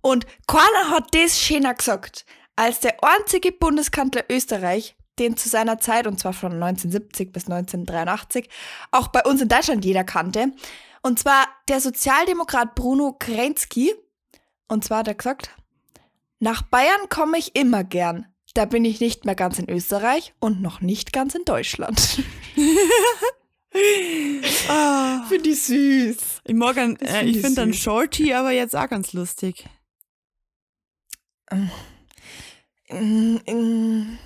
Und 0.00 0.26
keiner 0.46 0.90
hat 0.90 1.14
das 1.14 1.40
schöner 1.40 1.74
gesagt 1.74 2.24
als 2.56 2.80
der 2.80 2.96
einzige 3.02 3.52
Bundeskanzler 3.52 4.24
Österreich, 4.30 4.96
den 5.18 5.36
zu 5.36 5.48
seiner 5.48 5.78
Zeit, 5.78 6.06
und 6.06 6.18
zwar 6.18 6.32
von 6.32 6.52
1970 6.52 7.32
bis 7.32 7.44
1983, 7.44 8.48
auch 8.90 9.08
bei 9.08 9.22
uns 9.22 9.40
in 9.40 9.48
Deutschland 9.48 9.84
jeder 9.84 10.04
kannte. 10.04 10.52
Und 11.02 11.18
zwar 11.18 11.46
der 11.68 11.80
Sozialdemokrat 11.80 12.74
Bruno 12.74 13.16
Krenzky. 13.18 13.94
Und 14.68 14.84
zwar 14.84 14.98
hat 14.98 15.08
er 15.08 15.14
gesagt, 15.14 15.50
nach 16.38 16.62
Bayern 16.62 17.08
komme 17.08 17.38
ich 17.38 17.56
immer 17.56 17.84
gern. 17.84 18.26
Da 18.54 18.64
bin 18.64 18.84
ich 18.84 19.00
nicht 19.00 19.24
mehr 19.24 19.34
ganz 19.34 19.58
in 19.58 19.68
Österreich 19.68 20.34
und 20.38 20.60
noch 20.60 20.80
nicht 20.80 21.12
ganz 21.12 21.34
in 21.34 21.44
Deutschland. 21.44 22.22
Ah. 24.68 25.24
Finde 25.28 25.48
ich 25.48 25.62
süß. 25.62 26.42
Ich 26.44 26.54
Das 26.98 27.10
äh, 27.10 27.24
ich 27.24 27.40
finde 27.40 27.54
süß. 27.72 27.82
Shorty 27.82 28.34
aber 28.34 28.50
jetzt 28.50 28.76
auch 28.76 28.88
ganz 28.88 29.12
lustig. 29.12 29.64
Mm. 32.90 34.16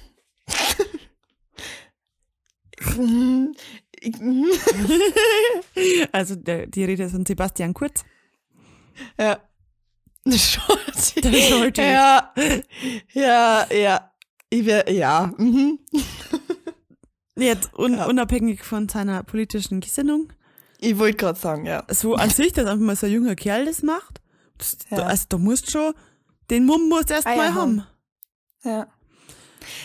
Also 6.13 6.35
der, 6.37 6.67
die 6.67 6.85
Rede 6.85 7.05
ist 7.05 7.13
von 7.13 7.25
Sebastian 7.25 7.75
Kurz. 7.75 8.05
Ja. 9.19 9.41
Shorty. 10.29 11.21
Der 11.21 11.33
Shorty. 11.33 11.83
Ja. 11.83 12.35
Ja, 13.13 13.67
ja. 13.73 14.13
Ich 14.51 14.65
wär, 14.65 14.91
ja. 14.93 15.33
Mhm. 15.37 15.79
Jetzt 17.37 17.75
un, 17.75 17.95
Ja. 17.99 18.07
unabhängig 18.07 18.63
von 18.63 18.89
seiner 18.89 19.23
politischen 19.23 19.81
Gesinnung. 19.81 20.33
Ich 20.79 20.99
wollte 20.99 21.17
gerade 21.17 21.39
sagen, 21.39 21.67
ja. 21.67 21.85
So 21.89 22.15
an 22.15 22.31
sich, 22.31 22.53
dass 22.53 22.67
einfach 22.67 22.85
mal 22.85 22.97
so 22.97 23.07
ein 23.07 23.13
junger 23.13 23.35
Kerl 23.35 23.67
das 23.67 23.83
macht. 23.83 24.21
Das, 24.59 24.77
Ja. 24.91 24.99
da, 24.99 25.07
also 25.07 25.25
da 25.29 25.39
musst 25.39 25.71
schon, 25.71 25.95
den 26.51 26.65
Mumm 26.65 26.89
musst 26.89 27.11
erst 27.11 27.27
Eier 27.27 27.37
mal 27.37 27.55
haben. 27.55 27.81
haben. 27.83 27.87
Ja. 28.65 28.87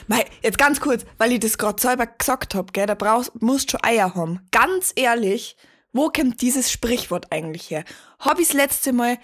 Mei, 0.08 0.26
jetzt 0.43 0.58
ganz 0.58 0.80
kurz, 0.80 1.06
weil 1.18 1.32
ich 1.34 1.39
das 1.39 1.58
gerade 1.58 1.82
selber 1.82 2.06
gesagt 2.08 2.56
hab, 2.56 2.72
gell, 2.74 2.86
da 2.86 2.93
brauchst, 2.95 3.41
musst 3.41 3.72
schon 3.72 3.84
Eier 3.84 4.14
haben. 4.16 4.39
Ganz 4.52 4.93
ehrlich, 4.95 5.58
wo 5.91 6.10
kommt 6.10 6.41
dieses 6.41 6.72
Sprichwort 6.72 7.32
eigentlich 7.32 7.70
her? 7.70 7.84
Hab 8.20 8.39
ich's 8.39 8.54
letzte 8.54 8.93
Mal, 8.93 9.18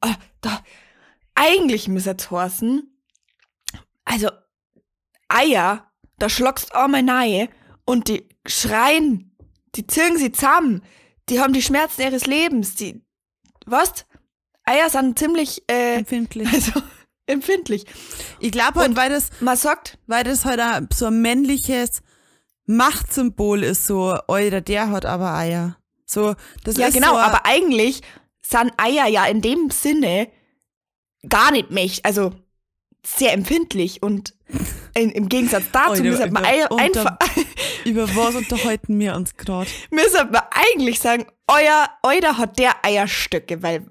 ah, 0.00 0.14
da, 0.40 0.62
eigentlich 1.34 1.88
müsste 1.88 2.14
es 2.18 2.30
heißen, 2.30 2.82
also, 4.04 4.30
Eier, 5.28 5.89
da 6.20 6.28
schluckst 6.28 6.70
du 6.70 6.78
einmal 6.78 7.02
nahe 7.02 7.48
und 7.84 8.06
die 8.08 8.28
schreien, 8.46 9.36
die 9.74 9.86
ziehen 9.86 10.16
sie 10.16 10.30
zusammen, 10.30 10.82
die 11.28 11.40
haben 11.40 11.52
die 11.52 11.62
Schmerzen 11.62 12.02
ihres 12.02 12.26
Lebens, 12.26 12.74
die, 12.76 13.02
was? 13.66 14.06
Eier 14.64 14.88
sind 14.90 15.18
ziemlich, 15.18 15.64
äh, 15.68 15.96
Empfindlich. 15.96 16.48
also, 16.52 16.72
empfindlich. 17.26 17.86
Ich 18.38 18.52
glaube 18.52 18.80
halt, 18.80 18.96
weil 18.96 19.10
das, 19.10 19.30
Man 19.40 19.56
sagt, 19.56 19.98
weil 20.06 20.22
das 20.24 20.44
halt 20.44 20.60
so 20.92 21.06
ein 21.06 21.20
männliches 21.22 22.02
Machtsymbol 22.66 23.64
ist, 23.64 23.86
so, 23.86 24.10
Alter, 24.28 24.60
der 24.60 24.90
hat 24.90 25.06
aber 25.06 25.34
Eier. 25.34 25.76
So, 26.06 26.34
das 26.64 26.76
Ja, 26.76 26.88
ist 26.88 26.94
genau, 26.94 27.12
so 27.12 27.18
aber 27.18 27.46
eigentlich 27.46 28.02
sind 28.42 28.72
Eier 28.76 29.06
ja 29.06 29.26
in 29.26 29.40
dem 29.42 29.70
Sinne 29.70 30.28
gar 31.28 31.50
nicht 31.52 31.70
mächtig, 31.70 32.04
also 32.04 32.32
sehr 33.04 33.32
empfindlich 33.32 34.02
und 34.02 34.34
in, 34.94 35.10
im 35.10 35.28
Gegensatz 35.28 35.64
dazu 35.72 35.90
Alter, 35.92 36.02
müsste 36.04 36.30
man 36.30 36.44
über- 36.44 36.78
einfach, 36.78 37.16
über 37.84 38.08
was 38.16 38.34
unterhalten 38.34 38.98
wir 38.98 39.14
uns 39.14 39.36
gerade? 39.36 39.70
müsste 39.90 40.24
man 40.26 40.42
eigentlich 40.50 41.00
sagen, 41.00 41.26
euer, 41.46 41.88
euer 42.02 42.38
hat 42.38 42.58
der 42.58 42.84
Eierstöcke, 42.84 43.62
weil, 43.62 43.86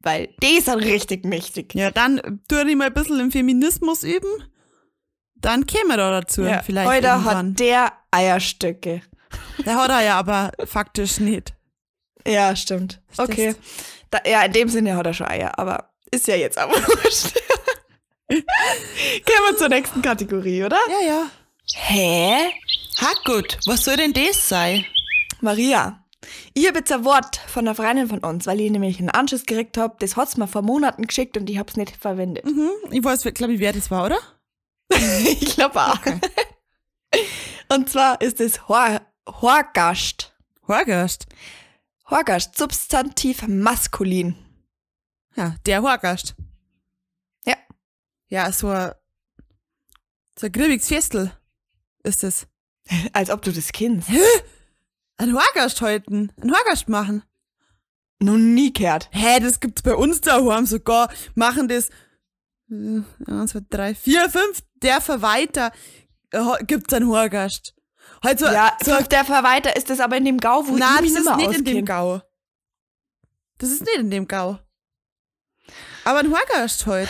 weil 0.00 0.28
die 0.42 0.60
sind 0.60 0.76
richtig 0.80 1.24
mächtig. 1.24 1.74
Ja, 1.74 1.90
dann 1.90 2.40
tu 2.48 2.56
ich 2.56 2.76
mal 2.76 2.86
ein 2.88 2.94
bisschen 2.94 3.20
im 3.20 3.30
Feminismus 3.30 4.02
üben. 4.02 4.28
Dann 5.36 5.66
kämen 5.66 5.88
wir 5.88 5.96
da 5.98 6.10
dazu, 6.20 6.42
Ja, 6.42 6.62
vielleicht 6.62 6.88
euer 7.04 7.24
hat 7.24 7.58
der 7.60 7.92
Eierstöcke. 8.10 9.02
Der 9.64 9.76
hat 9.76 9.90
er 9.90 10.02
ja 10.02 10.18
aber 10.18 10.52
faktisch 10.64 11.20
nicht. 11.20 11.54
Ja, 12.26 12.56
stimmt. 12.56 13.02
Okay. 13.18 13.54
Da, 14.10 14.20
ja, 14.26 14.42
in 14.42 14.52
dem 14.52 14.68
Sinne 14.68 14.96
hat 14.96 15.06
er 15.06 15.14
schon 15.14 15.26
Eier, 15.28 15.58
aber 15.58 15.90
ist 16.10 16.26
ja 16.26 16.36
jetzt 16.36 16.56
aber 16.58 16.72
wurscht. 16.76 17.34
Gehen 18.28 18.44
wir 19.48 19.56
zur 19.56 19.68
nächsten 19.68 20.02
Kategorie, 20.02 20.64
oder? 20.64 20.78
Ja, 20.88 21.06
ja. 21.06 21.30
Hä? 21.74 22.52
Ha, 23.00 23.12
gut. 23.24 23.58
Was 23.66 23.84
soll 23.84 23.96
denn 23.96 24.12
das 24.12 24.48
sein? 24.48 24.84
Maria, 25.40 26.04
ich 26.54 26.66
habe 26.66 26.78
jetzt 26.78 26.92
ein 26.92 27.04
Wort 27.04 27.36
von 27.36 27.66
einer 27.66 27.74
Freundin 27.74 28.08
von 28.08 28.20
uns, 28.20 28.46
weil 28.46 28.60
ich 28.60 28.70
nämlich 28.70 28.98
einen 28.98 29.10
Anschluss 29.10 29.44
gekriegt 29.44 29.76
habe. 29.76 29.96
Das 29.98 30.16
hat's 30.16 30.36
mir 30.36 30.48
vor 30.48 30.62
Monaten 30.62 31.06
geschickt 31.06 31.36
und 31.36 31.48
ich 31.50 31.58
habe 31.58 31.70
es 31.70 31.76
nicht 31.76 31.96
verwendet. 31.96 32.44
Mhm. 32.44 32.70
Ich 32.90 33.04
weiß, 33.04 33.22
glaube 33.34 33.54
ich, 33.54 33.60
wer 33.60 33.72
das 33.72 33.90
war, 33.90 34.06
oder? 34.06 34.18
ich 34.90 35.54
glaube 35.54 35.80
auch. 35.80 35.98
Und 37.68 37.90
zwar 37.90 38.20
ist 38.20 38.40
es 38.40 38.68
Hor 38.68 39.00
Horgast. 39.28 40.34
Horgast. 40.66 41.26
Horgast, 42.08 42.56
Substantiv 42.56 43.46
maskulin. 43.48 44.36
Ja, 45.34 45.56
der 45.66 45.82
Horgast. 45.82 46.36
Ja. 48.28 48.46
Ja, 48.46 48.52
so 48.52 48.68
ein, 48.68 48.92
so 50.38 50.46
ein 50.46 50.52
grübiges 50.52 50.88
Festel 50.88 51.32
ist 52.02 52.24
es. 52.24 52.46
Als 53.12 53.30
ob 53.30 53.42
du 53.42 53.52
das 53.52 53.72
kennst. 53.72 54.08
Ein 55.16 55.32
Horgast 55.32 55.80
halten. 55.80 56.32
Ein 56.40 56.52
Horgast 56.52 56.88
machen. 56.88 57.22
Nun 58.18 58.54
nie 58.54 58.72
gehört. 58.72 59.08
Hä, 59.12 59.40
das 59.40 59.60
gibt's 59.60 59.82
bei 59.82 59.94
uns 59.94 60.20
daheim 60.20 60.66
sogar. 60.66 61.10
Machen 61.34 61.68
das 61.68 61.90
äh, 62.70 63.02
eins, 63.26 63.52
zwei, 63.52 63.60
drei, 63.68 63.94
vier, 63.94 64.28
fünf, 64.30 64.62
der 64.76 65.00
Verwalter 65.00 65.72
äh, 66.30 66.64
gibt's 66.64 66.92
einen 66.94 67.08
Horgast. 67.08 67.74
Halt 68.24 68.38
so, 68.38 68.46
Ja, 68.46 68.76
so 68.82 68.94
fünf 68.94 69.08
der 69.08 69.24
Verwalter 69.24 69.76
ist 69.76 69.90
das 69.90 70.00
aber 70.00 70.16
in 70.16 70.24
dem 70.24 70.38
Gau, 70.38 70.66
wo 70.66 70.76
Nein, 70.76 71.04
ich 71.04 71.12
mich 71.12 71.24
das 71.24 71.26
ist 71.26 71.36
nicht 71.36 71.58
in 71.58 71.64
dem. 71.64 71.84
Gau. 71.84 72.22
Das 73.58 73.70
ist 73.70 73.82
nicht 73.82 73.98
in 73.98 74.10
dem 74.10 74.26
Gau. 74.26 74.58
Aber 76.04 76.20
ein 76.20 76.30
Horgast 76.30 76.86
halt. 76.86 77.08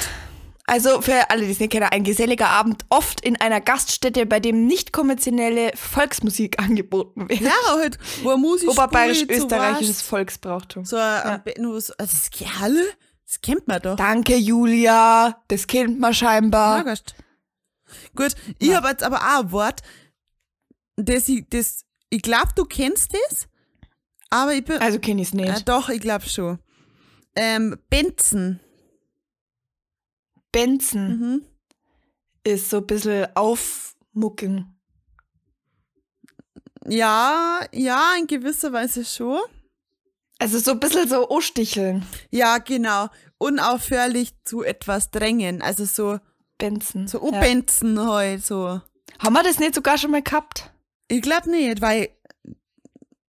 Also 0.69 1.01
für 1.01 1.31
alle, 1.31 1.45
die 1.47 1.53
es 1.53 1.61
nicht 1.61 1.71
kennen, 1.71 1.89
ein 1.91 2.03
geselliger 2.03 2.49
Abend, 2.49 2.85
oft 2.89 3.21
in 3.21 3.41
einer 3.41 3.61
Gaststätte, 3.61 4.27
bei 4.27 4.41
dem 4.41 4.67
nicht 4.67 4.93
konventionelle 4.93 5.71
Volksmusik 5.77 6.59
angeboten 6.63 7.29
wird. 7.29 7.41
Ja, 7.41 7.53
halt, 7.69 7.99
wo 8.23 8.31
ein 8.31 8.41
Musik 8.41 8.71
Oberbayerisch-österreichisches 8.71 10.01
so, 10.01 10.05
Volksbrauchtum. 10.07 10.85
so 10.85 10.97
ein 10.97 11.03
ja. 11.03 11.43
also 11.45 11.93
das 11.99 12.31
Kerle, 12.31 12.83
das 13.27 13.41
kennt 13.41 13.69
man 13.69 13.81
doch. 13.81 13.97
Danke, 13.97 14.37
Julia. 14.37 15.41
Das 15.49 15.67
kennt 15.69 16.01
man 16.01 16.13
scheinbar. 16.13 16.79
Horgast. 16.79 17.15
Gut, 18.17 18.35
ich 18.59 18.69
Ja. 18.69 18.79
hab 18.83 18.89
jetzt 18.91 19.05
aber 19.05 19.19
auch 19.19 19.45
ein 19.45 19.53
Wort, 19.53 19.83
das 20.97 21.29
ich, 21.29 21.45
das, 21.49 21.85
ich 22.11 22.23
glaub, 22.23 22.55
du 22.57 22.65
kennst 22.65 23.13
das, 23.15 23.47
aber 24.31 24.55
ich 24.55 24.65
bin, 24.65 24.79
Also 24.79 24.99
kenne 24.99 25.23
ich 25.23 25.29
es 25.29 25.35
nicht. 25.35 25.49
äh, 25.61 25.63
doch, 25.65 25.89
ich 25.89 26.01
glaub 26.01 26.25
schon. 26.25 26.59
Ähm, 27.37 27.77
Benzen. 27.89 28.59
Benzen 30.57 31.09
Mhm. 31.09 31.43
ist 32.45 32.71
so 32.71 32.79
ein 32.79 32.87
bisschen 32.87 33.27
aufmucken. 33.37 34.75
Ja, 36.89 37.61
ja, 37.73 38.15
in 38.19 38.27
gewisser 38.27 38.73
Weise 38.73 39.05
schon. 39.05 39.41
Also 40.39 40.59
so 40.59 40.71
ein 40.73 40.81
bisschen 40.81 41.09
so 41.09 41.29
Osticheln. 41.29 42.07
Ja, 42.31 42.57
genau. 42.59 43.09
Unaufhörlich 43.39 44.33
zu 44.45 44.63
etwas 44.63 45.11
drängen. 45.11 45.61
Also 45.61 45.85
so, 45.85 46.21
Benzen. 46.57 47.07
so 47.07 47.19
ja. 47.19 47.25
Ubenzen 47.39 48.01
halt, 48.09 48.45
so. 48.45 48.81
Haben 49.19 49.33
wir 49.35 49.43
das 49.43 49.59
nicht 49.59 49.75
sogar 49.75 49.99
schon 49.99 50.11
mal 50.11 50.23
gehabt? 50.23 50.73
Ich 51.09 51.21
glaub 51.21 51.47
nicht, 51.47 51.83
weil 51.83 52.09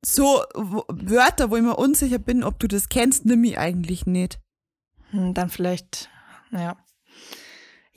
so 0.06 0.44
Wörter, 0.54 1.50
wo 1.52 1.58
ich 1.58 1.62
mir 1.64 1.76
unsicher 1.76 2.20
bin, 2.20 2.44
ob 2.44 2.58
du 2.60 2.68
das 2.68 2.88
kennst, 2.88 3.26
nimm 3.26 3.44
ich 3.44 3.58
eigentlich 3.58 4.06
nicht. 4.06 4.40
Hm, 5.12 5.34
dann 5.34 5.50
vielleicht, 5.50 6.10
ja. 6.52 6.78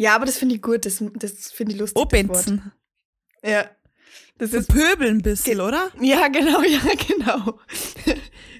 Ja, 0.00 0.14
aber 0.14 0.24
das 0.24 0.38
finde 0.38 0.54
ich 0.54 0.62
gut, 0.62 0.86
das, 0.86 1.04
das 1.16 1.52
finde 1.52 1.74
ich 1.74 1.78
lustig. 1.78 2.00
Ubenzen. 2.00 2.72
Ja. 3.44 3.70
Das 4.38 4.54
ist, 4.54 4.70
pöbeln 4.70 5.18
ein 5.18 5.22
bisschen, 5.22 5.60
oder? 5.60 5.90
ja, 6.00 6.28
genau, 6.28 6.62
ja, 6.62 6.80
genau. 7.06 7.60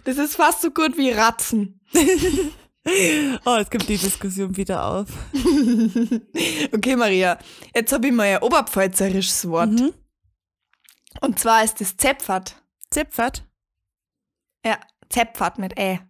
Das 0.05 0.18
ist 0.18 0.36
fast 0.36 0.61
so 0.61 0.70
gut 0.70 0.99
wie 0.99 1.11
Ratzen. 1.11 1.80
Oh, 3.45 3.57
jetzt 3.59 3.70
kommt 3.70 3.91
die 3.91 3.99
Diskussion 3.99 4.57
wieder 4.57 4.82
auf. 4.82 5.09
Okay, 6.72 6.97
Maria, 6.97 7.38
jetzt 7.74 7.93
habe 7.93 8.07
ich 8.07 8.12
mal 8.12 8.36
ein 8.36 8.43
oberpfälzerisches 8.43 9.47
Wort. 9.49 9.68
Mhm. 9.68 9.93
Und 11.20 11.38
zwar 11.38 11.62
ist 11.62 11.78
das 11.78 11.95
Zepfert. 11.99 12.57
Zepfert. 12.91 13.47
Ja, 14.64 14.80
Zepfert 15.11 15.59
mit 15.59 15.78
Ä. 15.78 16.01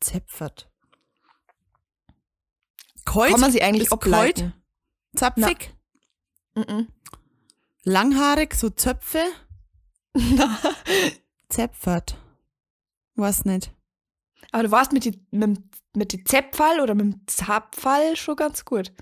Zepfert. 0.00 0.71
Kalt. 3.04 3.30
Kann 3.32 3.40
man 3.40 3.52
sie 3.52 3.62
eigentlich 3.62 3.92
ableiten? 3.92 4.52
Zapfig. 5.16 5.74
Mhm. 6.54 6.88
Langhaarig, 7.84 8.54
so 8.54 8.70
Zöpfe. 8.70 9.22
Na. 10.14 10.58
Zepfert. 11.48 12.16
Weiß 13.16 13.44
nicht. 13.44 13.72
Aber 14.52 14.62
du 14.64 14.70
warst 14.70 14.92
mit 14.92 15.04
die, 15.04 15.20
mit, 15.30 15.42
dem- 15.42 15.70
mit 15.94 16.12
die 16.12 16.24
Zepfall 16.24 16.80
oder 16.80 16.94
mit 16.94 17.04
dem 17.06 17.20
Zapfall 17.26 18.16
schon 18.16 18.36
ganz 18.36 18.64
gut. 18.64 18.92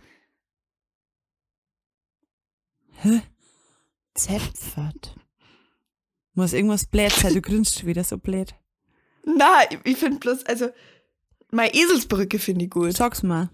Hä? 3.03 3.23
Zepfert. 4.15 5.17
Muss 6.35 6.53
irgendwas 6.53 6.87
blöd 6.87 7.13
sein, 7.13 7.35
du 7.35 7.41
grinst 7.43 7.79
schon 7.79 7.87
wieder 7.89 8.05
so 8.05 8.19
blöd. 8.19 8.55
Na, 9.25 9.63
ich, 9.71 9.79
ich 9.85 9.97
finde 9.97 10.19
bloß, 10.19 10.45
also, 10.47 10.69
meine 11.51 11.75
Eselsbrücke 11.75 12.39
finde 12.39 12.65
ich 12.65 12.71
gut. 12.71 12.97
Sag's 12.97 13.23
mal. 13.23 13.51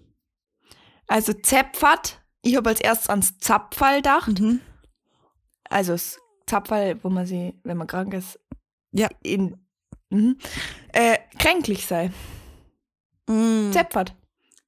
Also 1.06 1.32
Zepfert, 1.32 2.20
ich 2.42 2.56
habe 2.56 2.68
als 2.70 2.80
erstes 2.80 3.08
ans 3.08 3.38
Zapfall 3.38 3.96
gedacht. 3.96 4.40
Mhm. 4.40 4.60
Also 5.68 5.92
das 5.92 6.18
Zapferl, 6.46 7.02
wo 7.02 7.08
man 7.10 7.26
sie, 7.26 7.54
wenn 7.64 7.76
man 7.76 7.86
krank 7.86 8.14
ist, 8.14 8.38
Ja. 8.92 9.08
in, 9.22 9.56
mhm, 10.10 10.38
äh, 10.92 11.18
kränklich 11.38 11.86
sei. 11.86 12.10
Mm, 13.28 13.72
Zeppert. 13.72 14.14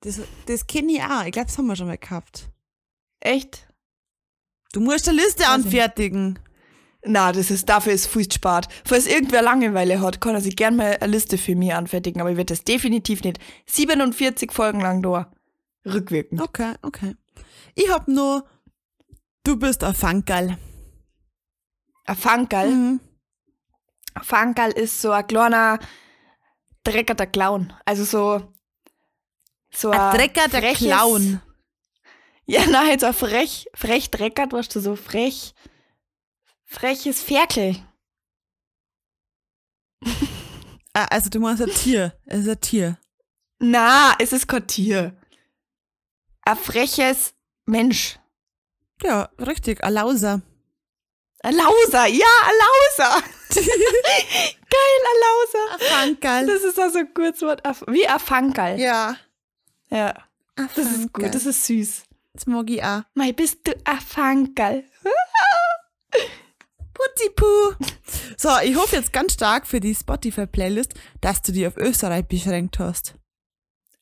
das 0.01 0.21
das 0.47 0.67
kenne 0.67 0.93
ich 0.93 1.03
auch. 1.03 1.25
Ich 1.25 1.33
glaube, 1.33 1.47
das 1.47 1.59
haben 1.59 1.67
wir 1.67 1.77
schon 1.77 1.87
mal 1.87 1.99
gehabt. 1.99 2.51
Echt? 3.21 3.69
Du 4.73 4.81
musst 4.81 5.09
eine 5.09 5.19
Liste 5.21 5.41
nicht. 5.43 5.49
anfertigen. 5.51 6.39
Na, 7.05 7.31
das 7.31 7.51
ist, 7.53 7.69
dafür 7.69 7.93
ist 7.93 8.09
viel 8.09 8.31
spart. 8.31 8.67
Falls 8.85 9.07
irgendwer 9.07 9.41
Langeweile 9.41 10.01
hat, 10.01 10.21
kann 10.21 10.35
er 10.35 10.41
sich 10.41 10.57
gern 10.57 10.75
mal 10.77 10.97
eine 11.01 11.13
Liste 11.13 11.39
für 11.39 11.55
mich 11.55 11.73
anfertigen, 11.73 12.21
aber 12.21 12.31
ich 12.33 12.37
werde 12.37 12.53
das 12.53 12.65
definitiv 12.65 13.23
nicht 13.23 13.39
47 13.67 14.51
Folgen 14.53 14.81
lang 14.81 15.01
da 15.03 15.33
rückwirkend. 15.93 16.41
Okay, 16.41 16.75
okay. 16.83 17.15
Ich 17.75 17.89
hab 17.91 18.09
nur, 18.09 18.47
du 19.45 19.57
bist 19.57 19.83
ein 19.85 19.95
Fankerl. 19.95 20.59
Ein 22.05 22.17
Fankerl. 22.17 22.71
Mhm. 22.71 23.01
Ein 24.15 24.23
Fankerl 24.25 24.73
ist 24.73 25.01
so 25.01 25.11
ein 25.13 25.27
kleiner 25.27 25.79
dreckerter 26.85 27.27
Clown. 27.27 27.73
Also 27.85 28.05
so, 28.05 28.53
so 29.73 29.91
Ein 29.91 30.17
Drecker 30.17 30.49
der 30.49 30.61
freches- 30.63 30.87
Clown. 30.89 31.41
Ja, 32.47 32.67
nein, 32.71 32.99
so 32.99 33.07
ein 33.07 33.15
frech, 33.15 33.67
frech 33.75 34.11
dreckert, 34.11 34.53
weißt 34.53 34.75
du, 34.75 34.81
so 34.81 34.97
frech, 34.97 35.55
freches 36.65 37.23
Ferkel. 37.23 37.77
Ah, 40.95 41.05
also 41.11 41.29
du 41.31 41.39
meinst 41.41 41.63
ein 41.63 41.69
Tier. 41.71 42.19
Es 42.25 42.41
ist 42.41 42.49
ein 42.49 42.61
Tier. 42.61 42.99
Na, 43.61 44.15
es 44.19 44.33
ist 44.33 44.47
kein 44.49 44.67
Tier. 44.67 45.18
Ein 46.49 46.57
freches 46.57 47.35
Mensch. 47.67 48.19
Ja, 49.03 49.29
richtig. 49.39 49.85
Ein 49.85 49.93
Lauser. 49.93 50.41
Ein 51.43 51.55
Lauser, 51.55 52.07
ja, 52.07 52.25
ein 52.47 52.55
Lauser. 52.65 53.23
Geil, 53.55 55.03
ein 55.11 55.21
Lauser. 55.27 55.73
Ein 55.75 55.81
Fankerl. 55.81 56.47
Das 56.47 56.63
ist 56.63 56.79
also 56.81 57.01
ein 57.01 57.13
Kurzwort. 57.13 57.61
Wie 57.89 58.07
ein 58.07 58.19
Fankerl. 58.19 58.81
Ja. 58.81 59.19
Ja, 59.91 60.15
Ein 60.57 60.71
das 60.75 60.87
ist 60.87 61.13
gut, 61.13 61.35
das 61.35 61.45
ist 61.45 61.67
süß. 61.67 62.05
Das 62.33 62.47
mag 62.47 62.71
ich 62.71 62.83
auch. 62.83 63.03
Mei, 63.13 63.33
bist 63.33 63.59
du 63.65 63.73
ein 63.85 64.01
Fankerl? 64.01 64.85
Putzipu. 66.95 67.75
So, 68.39 68.49
ich 68.65 68.75
hoffe 68.75 68.97
jetzt 68.97 69.13
ganz 69.13 69.35
stark 69.35 69.67
für 69.67 69.81
die 69.81 69.95
Spotify-Playlist, 69.95 70.95
dass 71.21 71.43
du 71.43 71.53
die 71.53 71.67
auf 71.67 71.77
Österreich 71.77 72.27
beschränkt 72.27 72.79
hast. 72.79 73.18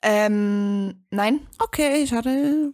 Ähm, 0.03 1.05
nein. 1.11 1.41
Okay, 1.59 2.07
schade. 2.07 2.73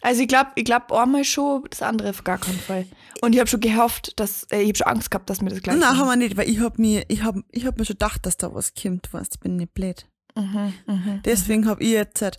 Also 0.00 0.20
ich 0.20 0.28
glaube, 0.28 0.50
ich 0.56 0.64
glaube 0.64 0.98
einmal 1.00 1.24
schon, 1.24 1.64
das 1.70 1.80
andere 1.80 2.10
auf 2.10 2.24
gar 2.24 2.38
keinen 2.38 2.58
Fall. 2.58 2.86
Und 3.22 3.32
ich 3.32 3.40
habe 3.40 3.48
schon 3.48 3.60
gehofft, 3.60 4.18
dass, 4.20 4.44
äh, 4.50 4.60
ich 4.60 4.68
habe 4.68 4.76
schon 4.76 4.86
Angst 4.86 5.10
gehabt, 5.10 5.30
dass 5.30 5.40
mir 5.40 5.48
das 5.50 5.62
gleich. 5.62 5.76
Nein, 5.76 5.96
haben 5.96 6.06
wir 6.06 6.16
nicht, 6.16 6.36
weil 6.36 6.48
ich 6.48 6.60
hab 6.60 6.78
mir, 6.78 7.04
ich 7.08 7.22
hab, 7.22 7.36
ich 7.50 7.64
hab 7.64 7.78
mir 7.78 7.86
schon 7.86 7.94
gedacht, 7.94 8.26
dass 8.26 8.36
da 8.36 8.54
was 8.54 8.74
kommt, 8.74 9.12
weißt, 9.12 9.36
ich 9.36 9.40
bin 9.40 9.56
nicht 9.56 9.72
blöd. 9.72 10.06
Mhm, 10.36 10.74
mhm. 10.86 11.20
Deswegen 11.24 11.66
hab 11.66 11.80
ich 11.80 11.90
jetzt 11.90 12.20
halt 12.20 12.38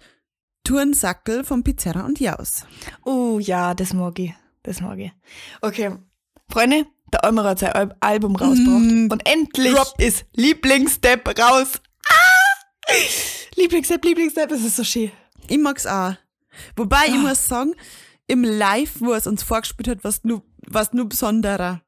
Turnsackel 0.63 1.43
von 1.43 1.63
Pizzeria 1.63 2.05
und 2.05 2.19
Jaus. 2.19 2.65
Oh 3.03 3.39
ja, 3.39 3.73
das 3.73 3.93
mag 3.93 4.19
ich. 4.19 4.33
Das 4.61 4.81
mag 4.81 4.99
ich. 4.99 5.11
Okay, 5.61 5.91
Freunde, 6.49 6.85
der 7.13 7.23
Eumerer 7.23 7.49
hat 7.49 7.59
sein 7.59 7.71
Al 7.73 7.95
Album 7.99 8.35
rausgebracht. 8.35 8.83
Mm. 8.83 9.07
Und 9.11 9.27
endlich 9.27 9.73
Drop. 9.73 9.93
ist 9.97 10.25
Lieblingsstep 10.33 11.39
raus. 11.39 11.81
Lieblingsstep, 13.55 14.03
Lieblingsstep, 14.03 14.49
das 14.49 14.61
ist 14.61 14.75
so 14.75 14.83
schön. 14.83 15.11
Ich 15.47 15.57
mag's 15.57 15.85
auch. 15.85 16.13
Wobei, 16.75 17.05
ich 17.07 17.13
Ah. 17.13 17.17
muss 17.17 17.47
sagen, 17.47 17.73
im 18.27 18.43
Live, 18.43 18.93
wo 18.99 19.13
es 19.13 19.27
uns 19.27 19.43
vorgespielt 19.43 19.87
hat, 19.87 20.03
was 20.03 20.23
nur, 20.23 20.41
was 20.67 20.93
nur 20.93 21.07
besonderer. 21.07 21.81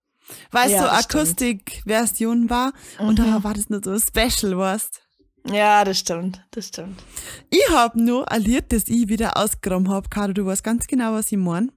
Weil 0.52 0.68
es 0.68 0.74
Ja, 0.74 0.84
so. 0.84 0.90
Akustik-Version 1.18 2.50
war 2.50 2.74
und 3.00 3.18
da 3.20 3.44
war 3.44 3.54
das 3.54 3.70
nur 3.70 3.82
so 3.84 3.98
special, 3.98 4.58
weißt 4.58 5.02
Ja, 5.50 5.84
das 5.86 6.00
stimmt, 6.00 6.46
das 6.52 6.68
stimmt. 6.68 7.02
Ich 7.50 7.64
hab 7.72 7.96
nur 7.96 8.30
ein 8.30 8.42
Lied, 8.42 8.72
das 8.74 8.84
ich 8.88 9.08
wieder 9.08 9.38
ausgegraben 9.38 9.90
hab. 9.90 10.12
Caro, 10.12 10.34
du 10.34 10.46
weißt 10.46 10.64
ganz 10.64 10.86
genau, 10.88 11.14
was 11.14 11.32
ich 11.32 11.38
mein. 11.38 11.72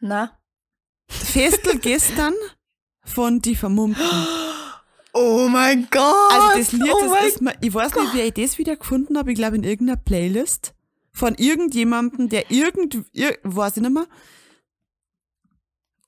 Na? 0.00 0.38
Festel 1.08 1.78
gestern 1.78 2.34
von 3.04 3.40
Die 3.42 3.56
Vermummten. 3.56 4.02
Oh 5.20 5.48
mein 5.48 5.88
Gott! 5.90 6.30
Also 6.30 6.58
das 6.58 6.72
Lied, 6.72 6.92
oh 6.92 7.14
das 7.14 7.26
ist 7.26 7.42
mir, 7.42 7.54
ich 7.60 7.74
weiß 7.74 7.94
nicht, 7.94 8.14
wie 8.14 8.20
ich 8.20 8.34
das 8.34 8.58
wieder 8.58 8.76
gefunden 8.76 9.18
habe. 9.18 9.32
Ich 9.32 9.38
glaube 9.38 9.56
in 9.56 9.64
irgendeiner 9.64 9.98
Playlist 9.98 10.74
von 11.12 11.34
irgendjemandem, 11.34 12.28
der 12.28 12.50
irgend, 12.52 12.98
ir, 13.12 13.36
weiß 13.42 13.78
ich 13.78 13.82
nicht 13.82 13.92
mehr. 13.92 14.06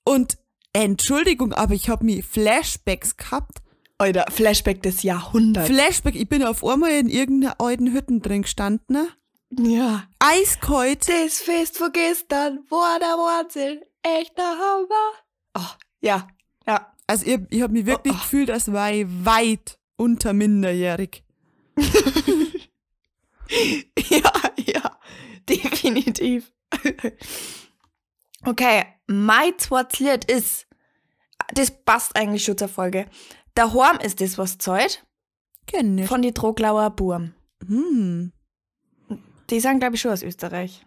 Und 0.05 0.39
Entschuldigung, 0.73 1.53
aber 1.53 1.75
ich 1.75 1.89
habe 1.89 2.05
mir 2.05 2.23
Flashbacks 2.23 3.17
gehabt. 3.17 3.59
Alter, 3.99 4.27
Flashback 4.31 4.83
des 4.83 5.03
Jahrhunderts. 5.03 5.69
Flashback, 5.69 6.15
ich 6.15 6.29
bin 6.29 6.45
auf 6.45 6.65
einmal 6.65 6.93
in 6.93 7.09
irgendeiner 7.09 7.61
alten 7.61 7.93
Hütten 7.93 8.23
drin 8.23 8.43
gestanden. 8.43 8.87
Ne? 8.89 9.09
ja. 9.51 10.05
Eiskalt. 10.21 11.09
Das 11.09 11.41
Fest 11.41 11.79
von 11.79 11.93
gestern 11.93 12.61
war 12.71 12.99
der 12.99 13.09
Wahnsinn. 13.09 13.81
Echter 14.03 14.43
Hammer. 14.43 15.13
Oh, 15.55 15.75
ja, 16.01 16.29
ja. 16.67 16.93
Also 17.11 17.27
ich, 17.27 17.41
ich 17.51 17.61
habe 17.61 17.73
mich 17.73 17.87
wirklich 17.87 18.15
Oh, 18.15 18.17
oh. 18.17 18.21
gefühlt, 18.21 18.53
als 18.53 18.73
war 18.73 18.93
ich 18.93 19.05
weit 19.25 19.81
unter 19.97 20.33
minderjährig. 20.33 21.25
Ja, 23.99 24.33
ja, 24.65 25.01
definitiv. 25.49 26.53
Okay, 28.45 28.85
mein 29.09 29.59
zweites 29.59 29.99
Lied 29.99 30.25
ist, 30.31 30.69
das 31.53 31.73
passt 31.85 32.15
eigentlich 32.15 32.45
schon 32.45 32.57
zur 32.57 32.69
Folge. 32.69 33.07
Daheim 33.55 33.99
ist 33.99 34.21
das, 34.21 34.39
was 34.39 34.57
Kenn 35.67 35.97
nicht. 35.97 36.07
von 36.07 36.23
die 36.23 36.33
Troglauer 36.33 36.91
Burm. 36.91 37.35
Hm. 37.67 38.33
Die 39.51 39.59
sind, 39.59 39.81
glaube 39.81 39.97
ich, 39.97 40.01
schon 40.01 40.13
aus 40.13 40.23
Österreich. 40.23 40.87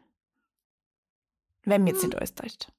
Wenn 1.65 1.83
mir 1.83 1.91
jetzt 1.91 2.03
nicht 2.03 2.15
alles 2.15 2.33
täuscht. 2.33 2.71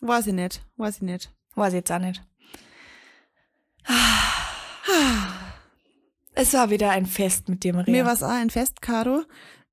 Weiß 0.00 0.26
ich 0.26 0.32
nicht. 0.32 0.64
Weiß 0.76 0.96
ich 0.96 1.02
nicht. 1.02 1.36
Weiß 1.56 1.72
ich 1.72 1.78
jetzt 1.78 1.90
auch 1.90 1.98
nicht. 1.98 2.22
Es 6.34 6.52
war 6.52 6.70
wieder 6.70 6.90
ein 6.90 7.06
Fest 7.06 7.48
mit 7.48 7.64
dir, 7.64 7.72
Maria. 7.74 7.90
Mir 7.92 8.04
war 8.04 8.12
es 8.12 8.22
auch 8.22 8.28
ein 8.28 8.50
Fest, 8.50 8.82
Caro. 8.82 9.22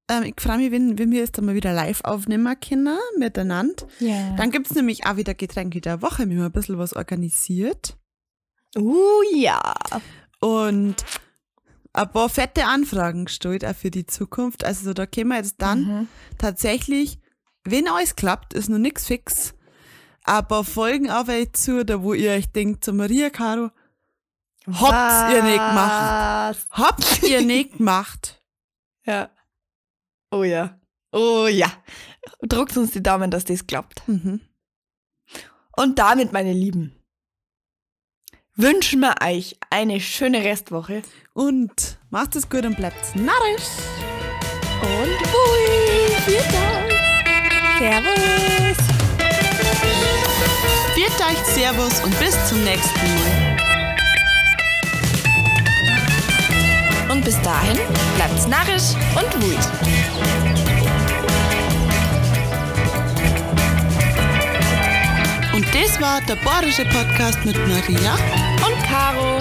Ähm, 0.10 0.24
ich 0.24 0.36
freue 0.40 0.58
mich, 0.58 0.72
wenn, 0.72 0.98
wenn 0.98 1.12
wir 1.12 1.20
jetzt 1.20 1.38
einmal 1.38 1.56
wieder 1.56 1.74
live 1.74 2.02
aufnehmen 2.04 2.56
können, 2.60 2.98
miteinander. 3.18 3.86
ja. 4.00 4.36
Dann 4.38 4.50
gibt's 4.52 4.74
nämlich 4.74 5.06
auch 5.06 5.18
wieder 5.18 5.34
Getränke 5.34 5.82
der 5.82 6.02
Woche, 6.02 6.20
wenn 6.20 6.38
man 6.38 6.46
ein 6.46 6.52
bisschen 6.52 6.78
was 6.78 6.96
organisiert. 6.96 7.98
Uh, 8.78 9.22
ja. 9.36 9.74
Und 10.40 10.96
ein 11.94 12.12
paar 12.12 12.30
fette 12.30 12.66
Anfragen 12.66 13.26
gestellt 13.26 13.66
auch 13.66 13.76
für 13.76 13.92
die 13.92 14.06
Zukunft. 14.06 14.64
Also 14.64 14.86
so, 14.86 14.94
da 14.94 15.06
können 15.06 15.30
wir 15.30 15.38
jetzt 15.38 15.56
dann 15.62 15.82
Mhm. 15.84 16.08
tatsächlich, 16.38 17.20
wenn 17.66 17.88
alles 17.88 18.16
klappt, 18.16 18.54
ist 18.54 18.70
noch 18.70 18.78
nix 18.80 19.06
fix, 19.06 19.54
ein 20.24 20.48
paar 20.48 20.64
Folgen 20.64 21.10
auf 21.10 21.28
euch 21.28 21.54
zu, 21.54 21.84
da 21.86 22.02
wo 22.02 22.14
ihr 22.14 22.32
euch 22.32 22.52
denkt, 22.52 22.86
so 22.86 22.94
Maria, 22.94 23.30
Caro, 23.30 23.72
habt's 24.68 25.34
ihr 25.34 25.44
nicht 25.44 25.58
gemacht. 25.58 26.68
Habt 26.72 27.24
ihr 27.24 27.42
nicht 27.42 27.74
gemacht. 27.78 28.42
Ja. 29.06 29.30
Oh 30.32 30.44
ja. 30.44 30.80
Oh 31.12 31.48
ja. 31.48 31.72
Druckt 32.42 32.76
uns 32.78 32.92
die 32.92 33.04
Daumen, 33.04 33.30
dass 33.32 33.46
das 33.46 33.68
klappt. 33.68 34.08
Mhm. 34.08 34.42
Und 35.76 36.00
damit, 36.00 36.32
meine 36.32 36.54
Lieben, 36.54 36.96
wünschen 38.56 39.00
wir 39.02 39.16
euch 39.24 39.58
eine 39.70 40.00
schöne 40.00 40.44
Restwoche. 40.44 41.02
Und 41.34 41.98
macht 42.10 42.36
es 42.36 42.50
gut 42.50 42.66
und 42.66 42.78
bleibt 42.78 43.16
narrisch. 43.16 43.68
Und 44.82 45.20
Bui. 45.32 46.16
Vielen 46.26 46.52
Dank. 46.52 46.94
Servus. 47.80 48.83
Viert 50.96 51.12
euch 51.22 51.38
Servus 51.54 52.00
und 52.04 52.18
bis 52.20 52.36
zum 52.48 52.64
nächsten 52.64 53.00
Mal. 53.16 53.54
Und 57.10 57.26
bis 57.26 57.40
dahin, 57.42 57.80
bleibt's 58.16 58.48
narrisch 58.48 58.96
und 59.16 59.44
wut. 59.44 59.60
Und 65.54 65.66
das 65.74 66.02
war 66.02 66.20
der 66.22 66.36
Bayerische 66.38 66.86
Podcast 66.86 67.46
mit 67.46 67.56
Maria. 67.68 68.16
Und 68.66 68.84
Caro. 68.90 69.40